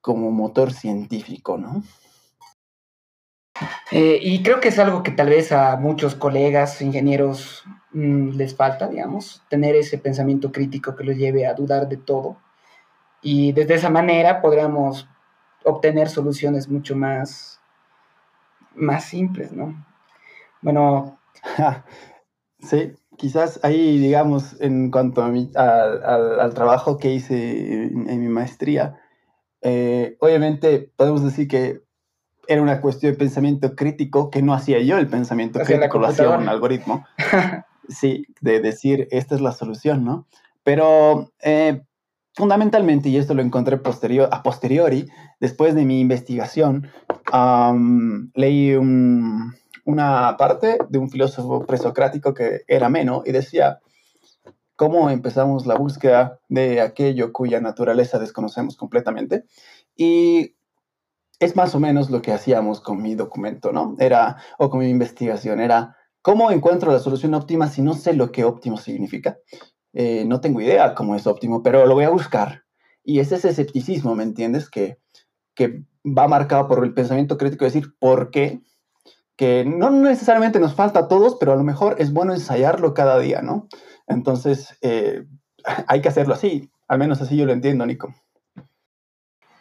como 0.00 0.30
motor 0.30 0.72
científico, 0.72 1.58
¿no? 1.58 1.82
Eh, 3.92 4.18
y 4.20 4.42
creo 4.42 4.60
que 4.60 4.68
es 4.68 4.78
algo 4.78 5.02
que 5.02 5.12
tal 5.12 5.28
vez 5.28 5.52
a 5.52 5.76
muchos 5.76 6.14
colegas, 6.14 6.82
ingenieros, 6.82 7.64
mm, 7.92 8.30
les 8.30 8.56
falta, 8.56 8.88
digamos, 8.88 9.42
tener 9.48 9.76
ese 9.76 9.98
pensamiento 9.98 10.50
crítico 10.50 10.96
que 10.96 11.04
los 11.04 11.16
lleve 11.16 11.46
a 11.46 11.54
dudar 11.54 11.88
de 11.88 11.96
todo 11.96 12.36
y 13.22 13.52
desde 13.52 13.74
esa 13.74 13.90
manera 13.90 14.42
podríamos 14.42 15.08
obtener 15.64 16.08
soluciones 16.08 16.68
mucho 16.68 16.94
más, 16.94 17.60
más 18.74 19.04
simples, 19.04 19.52
¿no? 19.52 19.74
Bueno. 20.62 21.18
Sí, 22.60 22.94
quizás 23.18 23.60
ahí, 23.62 23.98
digamos, 23.98 24.58
en 24.58 24.90
cuanto 24.90 25.22
a 25.22 25.28
mi, 25.28 25.50
al, 25.54 26.54
trabajo 26.54 26.96
que 26.96 27.12
hice 27.12 27.84
en, 27.84 28.20
mi 28.20 28.28
maestría, 28.28 28.98
eh, 29.60 30.16
obviamente 30.18 30.90
podemos 30.96 31.22
decir 31.22 31.46
que 31.46 31.83
era 32.48 32.62
una 32.62 32.80
cuestión 32.80 33.12
de 33.12 33.18
pensamiento 33.18 33.74
crítico 33.74 34.30
que 34.30 34.42
no 34.42 34.54
hacía 34.54 34.80
yo 34.80 34.98
el 34.98 35.08
pensamiento 35.08 35.60
crítico, 35.60 35.98
lo 35.98 36.06
hacía 36.06 36.30
un 36.30 36.48
algoritmo. 36.48 37.04
sí, 37.88 38.26
de 38.40 38.60
decir, 38.60 39.08
esta 39.10 39.34
es 39.34 39.40
la 39.40 39.52
solución, 39.52 40.04
¿no? 40.04 40.26
Pero 40.62 41.32
eh, 41.42 41.82
fundamentalmente, 42.34 43.08
y 43.08 43.16
esto 43.16 43.34
lo 43.34 43.42
encontré 43.42 43.76
posterior, 43.78 44.28
a 44.32 44.42
posteriori, 44.42 45.08
después 45.40 45.74
de 45.74 45.84
mi 45.84 46.00
investigación, 46.00 46.88
leí 48.34 48.74
una 49.84 50.36
parte 50.38 50.78
de 50.88 50.98
un 50.98 51.10
filósofo 51.10 51.66
presocrático 51.66 52.34
que 52.34 52.62
era 52.66 52.88
Meno 52.88 53.22
y 53.24 53.32
decía 53.32 53.80
cómo 54.76 55.10
empezamos 55.10 55.66
la 55.66 55.76
búsqueda 55.76 56.40
de 56.48 56.80
aquello 56.80 57.32
cuya 57.32 57.60
naturaleza 57.60 58.18
desconocemos 58.18 58.76
completamente. 58.76 59.44
Y 59.96 60.53
es 61.40 61.56
más 61.56 61.74
o 61.74 61.80
menos 61.80 62.10
lo 62.10 62.22
que 62.22 62.32
hacíamos 62.32 62.80
con 62.80 63.02
mi 63.02 63.14
documento, 63.14 63.72
¿no? 63.72 63.96
Era, 63.98 64.36
o 64.58 64.70
con 64.70 64.80
mi 64.80 64.88
investigación, 64.88 65.60
era 65.60 65.96
cómo 66.22 66.50
encuentro 66.50 66.92
la 66.92 67.00
solución 67.00 67.34
óptima 67.34 67.68
si 67.68 67.82
no 67.82 67.94
sé 67.94 68.14
lo 68.14 68.32
que 68.32 68.44
óptimo 68.44 68.76
significa. 68.76 69.36
Eh, 69.92 70.24
no 70.26 70.40
tengo 70.40 70.60
idea 70.60 70.94
cómo 70.94 71.14
es 71.14 71.26
óptimo, 71.26 71.62
pero 71.62 71.86
lo 71.86 71.94
voy 71.94 72.04
a 72.04 72.10
buscar. 72.10 72.64
Y 73.04 73.20
es 73.20 73.32
ese 73.32 73.50
escepticismo, 73.50 74.14
¿me 74.14 74.22
entiendes? 74.22 74.70
Que, 74.70 74.98
que 75.54 75.84
va 76.04 76.28
marcado 76.28 76.66
por 76.66 76.82
el 76.84 76.94
pensamiento 76.94 77.36
crítico 77.36 77.64
de 77.64 77.70
decir, 77.70 77.94
¿por 77.98 78.30
qué? 78.30 78.62
Que 79.36 79.64
no 79.64 79.90
necesariamente 79.90 80.60
nos 80.60 80.74
falta 80.74 81.00
a 81.00 81.08
todos, 81.08 81.36
pero 81.38 81.52
a 81.52 81.56
lo 81.56 81.64
mejor 81.64 81.96
es 81.98 82.12
bueno 82.12 82.32
ensayarlo 82.32 82.94
cada 82.94 83.18
día, 83.18 83.42
¿no? 83.42 83.68
Entonces, 84.06 84.78
eh, 84.82 85.24
hay 85.88 86.00
que 86.00 86.08
hacerlo 86.08 86.34
así. 86.34 86.70
Al 86.88 86.98
menos 86.98 87.20
así 87.20 87.36
yo 87.36 87.46
lo 87.46 87.52
entiendo, 87.52 87.84
Nico. 87.86 88.14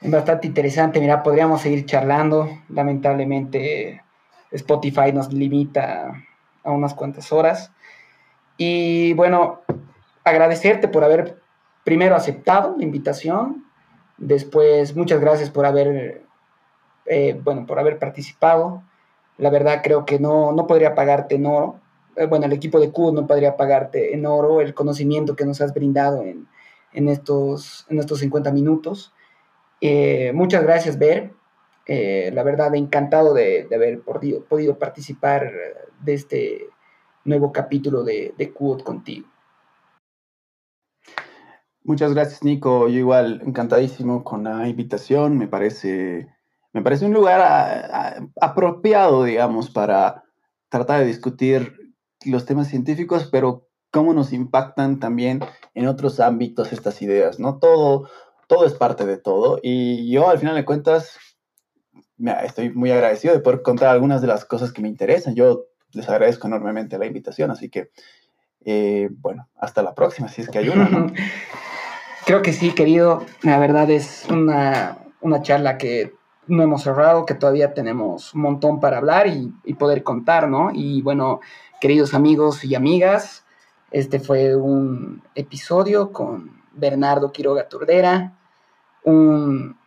Bastante 0.06 0.48
interesante. 0.48 1.00
Mira, 1.00 1.24
podríamos 1.24 1.62
seguir 1.62 1.86
charlando. 1.86 2.50
Lamentablemente, 2.68 4.04
Spotify 4.52 5.14
nos 5.14 5.32
limita 5.32 6.26
a 6.64 6.72
unas 6.72 6.94
cuantas 6.94 7.32
horas. 7.32 7.72
Y 8.58 9.14
bueno, 9.14 9.62
agradecerte 10.26 10.90
por 10.90 11.06
haber 11.06 11.42
primero 11.86 12.16
aceptado 12.16 12.76
la 12.78 12.84
invitación, 12.84 13.66
después 14.18 14.96
muchas 14.96 15.20
gracias 15.20 15.50
por 15.50 15.66
haber, 15.66 16.24
eh, 17.06 17.40
bueno, 17.42 17.66
por 17.66 17.80
haber 17.80 17.98
participado. 17.98 18.84
La 19.38 19.50
verdad 19.50 19.82
creo 19.84 20.06
que 20.06 20.20
no, 20.20 20.52
no 20.52 20.68
podría 20.68 20.96
pagarte 20.96 21.36
en 21.36 21.46
oro. 21.46 21.80
Eh, 22.18 22.26
bueno, 22.26 22.46
el 22.46 22.54
equipo 22.54 22.80
de 22.80 22.92
Q 22.92 23.14
no 23.14 23.26
podría 23.26 23.56
pagarte 23.56 24.14
en 24.14 24.26
oro 24.26 24.60
el 24.60 24.74
conocimiento 24.74 25.36
que 25.36 25.46
nos 25.46 25.62
has 25.62 25.74
brindado 25.74 26.24
en, 26.24 26.48
en 26.92 27.08
estos, 27.08 27.86
en 27.90 28.00
estos 28.00 28.20
50 28.20 28.52
minutos. 28.52 29.14
Eh, 29.86 30.32
muchas 30.34 30.64
gracias, 30.64 30.98
Ver. 30.98 31.34
la 31.86 32.44
verdad, 32.44 32.74
encantado 32.74 33.34
de, 33.34 33.68
haber 33.76 34.02
podido, 34.02 34.80
participar 34.80 35.52
de 36.00 36.14
este 36.14 36.70
nuevo 37.26 37.52
capítulo 37.52 38.06
de, 38.06 38.34
de 38.38 38.54
contigo. 38.54 39.28
Muchas 41.84 42.14
gracias, 42.14 42.46
Nico. 42.46 42.88
Yo 42.88 43.00
igual 43.00 43.42
encantadísimo 43.46 44.24
con 44.24 44.46
la 44.46 44.70
invitación. 44.70 45.38
Me 45.38 45.50
parece, 45.50 46.30
me 46.72 46.82
parece 46.82 47.06
un 47.06 47.12
lugar 47.12 48.32
apropiado, 48.40 49.26
digamos, 49.26 49.70
para 49.70 50.24
tratar 50.70 51.02
de 51.02 51.08
discutir 51.08 51.94
los 52.24 52.46
temas 52.46 52.70
científicos, 52.70 53.28
pero 53.30 53.68
cómo 53.92 54.14
nos 54.14 54.32
impactan 54.32 55.02
también 55.02 55.42
en 55.74 55.88
otros 55.88 56.22
ámbitos 56.22 56.72
estas 56.72 57.02
ideas, 57.02 57.38
¿no? 57.38 57.60
Todo, 57.60 58.08
todo 58.48 58.66
es 58.66 58.74
parte 58.74 59.06
de 59.06 59.18
todo. 59.18 59.60
Y 59.62 60.12
yo, 60.12 60.30
al 60.30 60.40
final 60.40 60.56
de 60.56 60.66
cuentas, 60.66 61.18
estoy 62.44 62.70
muy 62.70 62.92
agradecido 62.92 63.34
de 63.34 63.40
poder 63.40 63.62
contar 63.62 63.90
algunas 63.90 64.22
de 64.22 64.28
las 64.28 64.46
cosas 64.46 64.72
que 64.72 64.82
me 64.82 64.88
interesan. 64.88 65.36
Yo 65.36 65.66
les 65.92 66.10
agradezco 66.10 66.48
enormemente 66.48 66.98
la 66.98 67.06
invitación, 67.06 67.52
así 67.52 67.70
que, 67.70 67.92
eh, 68.66 69.10
bueno, 69.12 69.48
hasta 69.58 69.84
la 69.84 69.94
próxima, 69.94 70.28
si 70.28 70.42
es 70.42 70.50
que 70.50 70.60
hay 70.60 70.70
una, 70.70 70.90
¿no? 70.90 71.08
Creo 72.26 72.42
que 72.42 72.54
sí, 72.54 72.72
querido. 72.74 73.26
La 73.42 73.60
verdad 73.60 73.90
es 73.90 74.26
una, 74.30 74.98
charla 75.42 75.78
que 75.78 76.14
no 76.48 76.64
hemos 76.64 76.84
cerrado, 76.84 77.26
que 77.26 77.36
todavía 77.36 77.74
tenemos 77.74 78.34
un 78.34 78.42
montón 78.42 78.80
para 78.80 78.98
hablar 78.98 79.28
y, 79.28 79.54
y, 79.66 79.74
poder 79.74 80.04
contar, 80.04 80.48
¿no? 80.48 80.72
Y 80.74 81.02
bueno, 81.02 81.42
queridos 81.82 82.14
amigos 82.14 82.64
y 82.64 82.76
amigas, 82.76 83.46
este 83.92 84.20
fue 84.20 84.56
un 84.56 85.22
episodio 85.36 86.12
con 86.14 86.63
Bernardo 86.74 87.32
Quiroga 87.32 87.68
Turdera, 87.70 88.38
un 89.04 89.78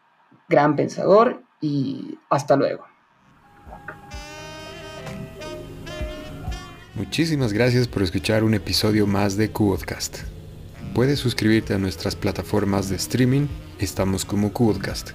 gran 0.49 0.77
pensador 0.77 1.43
y 1.61 2.19
hasta 2.31 2.57
luego. 2.57 2.87
Muchísimas 6.95 7.53
gracias 7.53 7.89
por 7.89 8.03
escuchar 8.03 8.43
un 8.43 8.55
episodio 8.55 9.07
más 9.07 9.37
de 9.37 9.51
Cubodcast. 9.51 10.21
Puedes 10.95 11.19
suscribirte 11.19 11.75
a 11.75 11.79
nuestras 11.79 12.17
plataformas 12.17 12.89
de 12.89 12.97
streaming, 12.97 13.49
estamos 13.79 14.25
como 14.25 14.51
Cubodcast, 14.53 15.11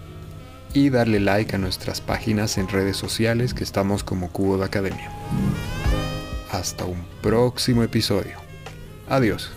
y 0.75 0.91
darle 0.91 1.19
like 1.19 1.55
a 1.55 1.59
nuestras 1.59 1.99
páginas 1.99 2.59
en 2.59 2.67
redes 2.67 2.97
sociales 2.97 3.55
que 3.55 3.63
estamos 3.63 4.03
como 4.03 4.29
de 4.31 4.65
Academia. 4.65 5.11
Hasta 6.51 6.85
un 6.85 7.03
próximo 7.21 7.81
episodio. 7.81 8.37
Adiós. 9.09 9.51